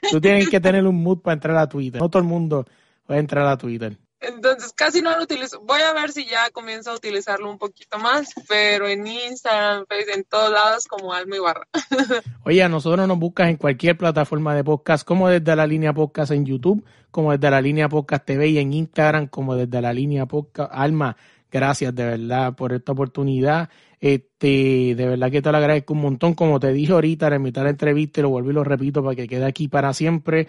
Tú 0.09 0.21
tienes 0.21 0.49
que 0.49 0.61
tener 0.61 0.87
un 0.87 1.03
mood 1.03 1.19
para 1.19 1.33
entrar 1.33 1.57
a 1.57 1.67
Twitter. 1.67 2.01
No 2.01 2.09
todo 2.09 2.21
el 2.21 2.27
mundo 2.27 2.65
puede 3.05 3.19
entrar 3.19 3.45
a 3.47 3.57
Twitter. 3.57 3.97
Entonces 4.21 4.71
casi 4.73 5.01
no 5.01 5.17
lo 5.17 5.23
utilizo. 5.23 5.59
Voy 5.61 5.81
a 5.81 5.93
ver 5.93 6.11
si 6.11 6.25
ya 6.25 6.51
comienzo 6.51 6.91
a 6.91 6.95
utilizarlo 6.95 7.49
un 7.49 7.57
poquito 7.57 7.97
más, 7.97 8.29
pero 8.47 8.87
en 8.87 9.05
Instagram, 9.07 9.85
en 9.89 10.23
todos 10.25 10.51
lados 10.51 10.85
como 10.87 11.11
Alma 11.11 11.35
Ibarra. 11.35 11.67
Oye, 12.45 12.61
a 12.61 12.69
nosotros 12.69 13.07
nos 13.07 13.17
buscas 13.17 13.49
en 13.49 13.57
cualquier 13.57 13.97
plataforma 13.97 14.55
de 14.55 14.63
podcast, 14.63 15.07
como 15.07 15.27
desde 15.27 15.55
la 15.55 15.65
línea 15.65 15.91
podcast 15.91 16.31
en 16.31 16.45
YouTube, 16.45 16.85
como 17.09 17.31
desde 17.31 17.49
la 17.49 17.61
línea 17.61 17.89
podcast 17.89 18.23
TV 18.23 18.49
y 18.49 18.59
en 18.59 18.73
Instagram, 18.73 19.27
como 19.27 19.55
desde 19.55 19.81
la 19.81 19.91
línea 19.91 20.27
podcast. 20.27 20.71
Alma, 20.71 21.17
gracias 21.51 21.95
de 21.95 22.05
verdad 22.05 22.53
por 22.55 22.73
esta 22.73 22.91
oportunidad. 22.91 23.69
Este, 23.99 24.95
de 24.95 25.05
verdad 25.07 25.31
que 25.31 25.41
te 25.41 25.51
lo 25.51 25.57
agradezco 25.57 25.93
un 25.93 26.01
montón. 26.01 26.35
Como 26.35 26.59
te 26.59 26.71
dije 26.71 26.93
ahorita 26.93 27.27
en 27.27 27.41
mitad 27.41 27.63
la 27.63 27.71
entrevista, 27.71 28.19
y 28.19 28.23
lo 28.23 28.29
vuelvo 28.29 28.51
y 28.51 28.53
lo 28.53 28.63
repito 28.63 29.03
para 29.03 29.15
que 29.15 29.27
quede 29.27 29.45
aquí 29.45 29.67
para 29.67 29.93
siempre. 29.93 30.47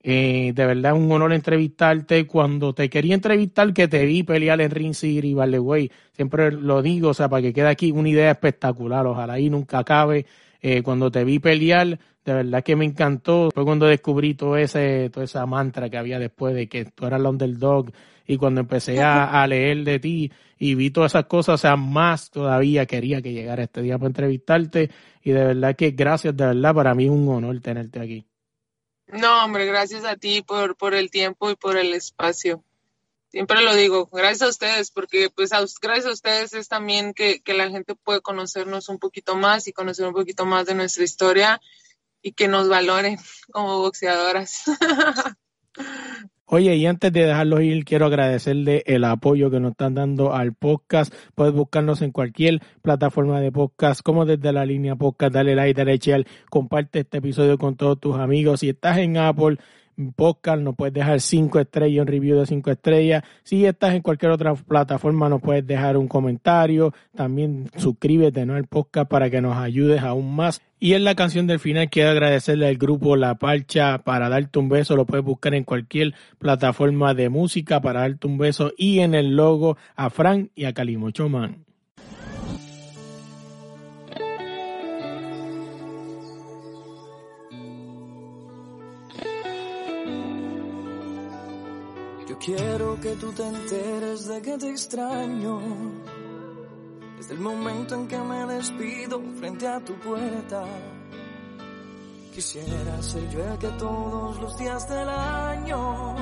Eh, 0.00 0.52
de 0.54 0.66
verdad 0.66 0.96
es 0.96 1.02
un 1.02 1.10
honor 1.10 1.32
entrevistarte. 1.32 2.26
Cuando 2.26 2.72
te 2.72 2.88
quería 2.88 3.14
entrevistar, 3.14 3.72
que 3.72 3.88
te 3.88 4.04
vi 4.06 4.22
pelear 4.22 4.60
en 4.60 4.70
Ring 4.70 4.94
City, 4.94 5.34
vale, 5.34 5.58
güey. 5.58 5.90
Siempre 6.12 6.52
lo 6.52 6.82
digo, 6.82 7.10
o 7.10 7.14
sea, 7.14 7.28
para 7.28 7.42
que 7.42 7.52
quede 7.52 7.68
aquí 7.68 7.90
una 7.90 8.08
idea 8.08 8.30
espectacular. 8.30 9.06
Ojalá 9.06 9.34
ahí 9.34 9.50
nunca 9.50 9.78
acabe. 9.80 10.26
Eh, 10.60 10.82
cuando 10.82 11.10
te 11.10 11.24
vi 11.24 11.38
pelear, 11.38 11.98
de 12.24 12.32
verdad 12.32 12.62
que 12.62 12.76
me 12.76 12.84
encantó. 12.84 13.50
Fue 13.52 13.64
cuando 13.64 13.86
descubrí 13.86 14.34
todo 14.34 14.56
ese, 14.56 15.10
toda 15.10 15.24
esa 15.24 15.46
mantra 15.46 15.88
que 15.90 15.98
había 15.98 16.18
después 16.18 16.54
de 16.54 16.68
que 16.68 16.84
tú 16.86 17.06
eras 17.06 17.20
el 17.20 17.26
underdog. 17.26 17.90
Y 18.26 18.36
cuando 18.36 18.60
empecé 18.60 19.00
a, 19.00 19.42
a 19.42 19.46
leer 19.46 19.84
de 19.84 19.98
ti 19.98 20.30
y 20.58 20.74
vi 20.74 20.90
todas 20.90 21.12
esas 21.12 21.24
cosas, 21.26 21.54
o 21.54 21.58
sea, 21.58 21.76
más 21.76 22.30
todavía 22.30 22.84
quería 22.86 23.22
que 23.22 23.32
llegara 23.32 23.62
este 23.64 23.82
día 23.82 23.96
para 23.98 24.08
entrevistarte. 24.08 24.90
Y 25.22 25.30
de 25.30 25.44
verdad 25.44 25.74
que 25.76 25.92
gracias, 25.92 26.36
de 26.36 26.46
verdad, 26.46 26.74
para 26.74 26.94
mí 26.94 27.04
es 27.04 27.10
un 27.10 27.28
honor 27.28 27.58
tenerte 27.60 28.00
aquí. 28.00 28.27
No, 29.08 29.44
hombre, 29.44 29.66
gracias 29.66 30.04
a 30.04 30.16
ti 30.16 30.42
por, 30.42 30.76
por 30.76 30.94
el 30.94 31.10
tiempo 31.10 31.50
y 31.50 31.56
por 31.56 31.76
el 31.76 31.94
espacio. 31.94 32.62
Siempre 33.30 33.62
lo 33.62 33.74
digo, 33.74 34.06
gracias 34.10 34.42
a 34.42 34.48
ustedes, 34.48 34.90
porque 34.90 35.30
pues 35.30 35.50
gracias 35.82 36.06
a 36.06 36.12
ustedes 36.12 36.54
es 36.54 36.68
también 36.68 37.12
que, 37.12 37.40
que 37.40 37.52
la 37.52 37.68
gente 37.68 37.94
puede 37.94 38.22
conocernos 38.22 38.88
un 38.88 38.98
poquito 38.98 39.36
más 39.36 39.66
y 39.66 39.72
conocer 39.72 40.06
un 40.06 40.14
poquito 40.14 40.46
más 40.46 40.66
de 40.66 40.74
nuestra 40.74 41.04
historia 41.04 41.60
y 42.22 42.32
que 42.32 42.48
nos 42.48 42.68
valoren 42.68 43.18
como 43.52 43.78
boxeadoras. 43.80 44.62
Oye, 46.50 46.76
y 46.76 46.86
antes 46.86 47.12
de 47.12 47.26
dejarlos 47.26 47.60
ir, 47.60 47.84
quiero 47.84 48.06
agradecerle 48.06 48.82
el 48.86 49.04
apoyo 49.04 49.50
que 49.50 49.60
nos 49.60 49.72
están 49.72 49.92
dando 49.94 50.32
al 50.32 50.54
podcast. 50.54 51.12
Puedes 51.34 51.52
buscarnos 51.52 52.00
en 52.00 52.10
cualquier 52.10 52.62
plataforma 52.80 53.38
de 53.38 53.52
podcast, 53.52 54.00
como 54.00 54.24
desde 54.24 54.50
la 54.54 54.64
línea 54.64 54.96
podcast, 54.96 55.34
dale 55.34 55.54
like, 55.54 55.78
dale 55.78 55.98
share, 55.98 56.26
comparte 56.48 57.00
este 57.00 57.18
episodio 57.18 57.58
con 57.58 57.76
todos 57.76 58.00
tus 58.00 58.16
amigos. 58.16 58.60
Si 58.60 58.70
estás 58.70 58.96
en 58.96 59.18
Apple, 59.18 59.58
podcast, 60.14 60.60
nos 60.62 60.76
puedes 60.76 60.94
dejar 60.94 61.20
cinco 61.20 61.58
estrellas, 61.58 62.02
un 62.02 62.06
review 62.06 62.38
de 62.38 62.46
cinco 62.46 62.70
estrellas. 62.70 63.24
Si 63.42 63.64
estás 63.64 63.94
en 63.94 64.02
cualquier 64.02 64.32
otra 64.32 64.54
plataforma, 64.54 65.28
nos 65.28 65.40
puedes 65.40 65.66
dejar 65.66 65.96
un 65.96 66.08
comentario. 66.08 66.94
También 67.14 67.68
suscríbete 67.76 68.46
¿no? 68.46 68.54
al 68.54 68.66
podcast 68.66 69.08
para 69.10 69.30
que 69.30 69.40
nos 69.40 69.56
ayudes 69.56 70.02
aún 70.02 70.34
más. 70.34 70.60
Y 70.80 70.94
en 70.94 71.04
la 71.04 71.16
canción 71.16 71.46
del 71.46 71.58
final 71.58 71.90
quiero 71.90 72.10
agradecerle 72.10 72.68
al 72.68 72.76
grupo 72.76 73.16
La 73.16 73.34
Parcha 73.34 73.98
para 73.98 74.28
darte 74.28 74.58
un 74.58 74.68
beso. 74.68 74.96
Lo 74.96 75.06
puedes 75.06 75.24
buscar 75.24 75.54
en 75.54 75.64
cualquier 75.64 76.14
plataforma 76.38 77.14
de 77.14 77.28
música 77.28 77.80
para 77.80 78.00
darte 78.00 78.26
un 78.26 78.38
beso. 78.38 78.72
Y 78.76 79.00
en 79.00 79.14
el 79.14 79.34
logo 79.34 79.76
a 79.96 80.10
Frank 80.10 80.50
y 80.54 80.64
a 80.66 80.72
Calimocho 80.72 81.28
Man. 81.28 81.67
Quiero 92.44 93.00
que 93.00 93.16
tú 93.16 93.32
te 93.32 93.46
enteres 93.46 94.28
de 94.28 94.42
que 94.42 94.56
te 94.58 94.70
extraño. 94.70 95.60
Desde 97.16 97.34
el 97.34 97.40
momento 97.40 97.94
en 97.96 98.06
que 98.06 98.18
me 98.18 98.46
despido 98.46 99.20
frente 99.38 99.66
a 99.66 99.80
tu 99.80 99.94
puerta. 99.98 100.64
Quisiera 102.32 103.02
ser 103.02 103.28
yo 103.30 103.44
el 103.44 103.58
que 103.58 103.68
todos 103.70 104.40
los 104.40 104.56
días 104.56 104.88
del 104.88 105.08
año, 105.08 106.14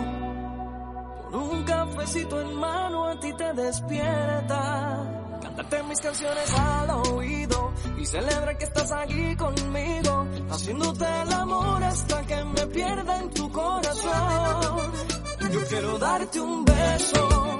con 1.31 1.35
un 1.35 1.65
cafecito 1.65 2.41
en 2.41 2.55
mano, 2.55 3.05
a 3.05 3.21
ti 3.21 3.31
te 3.37 3.53
despierta. 3.53 5.39
Cantarte 5.43 5.83
mis 5.83 6.01
canciones 6.01 6.55
al 6.59 6.91
oído 7.13 7.73
y 7.99 8.07
celebra 8.07 8.57
que 8.57 8.65
estás 8.65 8.91
aquí 8.91 9.37
conmigo, 9.37 10.27
haciéndote 10.51 11.05
el 11.05 11.33
amor 11.35 11.85
hasta 11.85 12.23
que 12.23 12.43
me 12.43 12.67
pierda 12.69 13.19
en 13.19 13.31
tu 13.31 13.53
corazón. 13.53 15.16
Yo 15.57 15.65
quiero 15.69 15.99
darte 15.99 16.39
un 16.39 16.65
beso, 16.67 17.59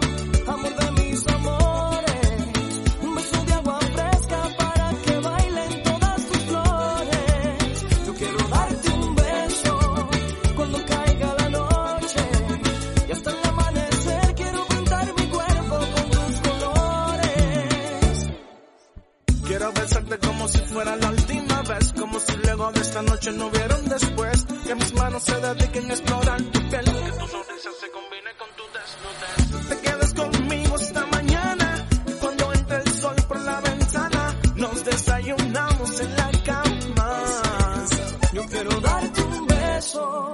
amor 0.49 0.77
de 0.77 0.91
mis 1.01 1.27
amores, 1.29 2.29
un 3.01 3.15
beso 3.15 3.45
de 3.47 3.53
agua 3.55 3.79
fresca 3.81 4.43
para 4.59 4.91
que 5.03 5.19
bailen 5.19 5.83
todas 5.83 6.27
tus 6.27 6.39
flores. 6.43 7.87
Yo 8.07 8.15
quiero 8.15 8.49
darte 8.49 8.89
un 8.91 9.15
beso 9.15 10.09
cuando 10.57 10.79
caiga 10.85 11.35
la 11.39 11.49
noche 11.49 12.21
y 13.09 13.13
hasta 13.13 13.31
el 13.31 13.49
amanecer 13.49 14.35
quiero 14.35 14.67
pintar 14.67 15.15
mi 15.19 15.27
cuerpo 15.29 15.79
con 15.95 16.11
tus 16.11 16.41
colores. 16.51 18.27
Quiero 19.47 19.73
besarte 19.73 20.19
como 20.19 20.49
si 20.49 20.59
fuera 20.59 20.97
la 20.97 21.09
última 21.09 21.46
como 21.99 22.21
si 22.21 22.37
luego 22.37 22.71
de 22.71 22.81
esta 22.81 23.03
noche 23.03 23.33
no 23.33 23.49
hubiera 23.49 23.77
un 23.77 23.89
después, 23.89 24.47
que 24.65 24.75
mis 24.77 24.95
manos 24.95 25.23
se 25.25 25.35
dediquen 25.35 25.91
a 25.91 25.95
explorar 25.95 26.41
tu 26.41 26.61
piel, 26.69 26.85
que 26.85 27.13
tu 27.19 27.27
sonrisa 27.27 27.71
se 27.81 27.91
combine 27.91 28.31
con 28.39 28.49
tu 28.57 28.63
desnudez. 28.77 29.69
Te 29.69 29.79
quedes 29.81 30.15
conmigo 30.15 30.77
esta 30.77 31.07
mañana, 31.07 31.89
y 32.07 32.13
cuando 32.13 32.53
entre 32.53 32.77
el 32.77 32.93
sol 32.93 33.17
por 33.27 33.41
la 33.41 33.61
ventana, 33.61 34.37
nos 34.55 34.85
desayunamos 34.85 36.01
en 36.01 36.17
la 36.17 36.31
cama. 36.45 37.85
Yo 38.33 38.47
quiero 38.47 38.81
darte 38.81 39.23
un 39.23 39.47
beso, 39.49 40.26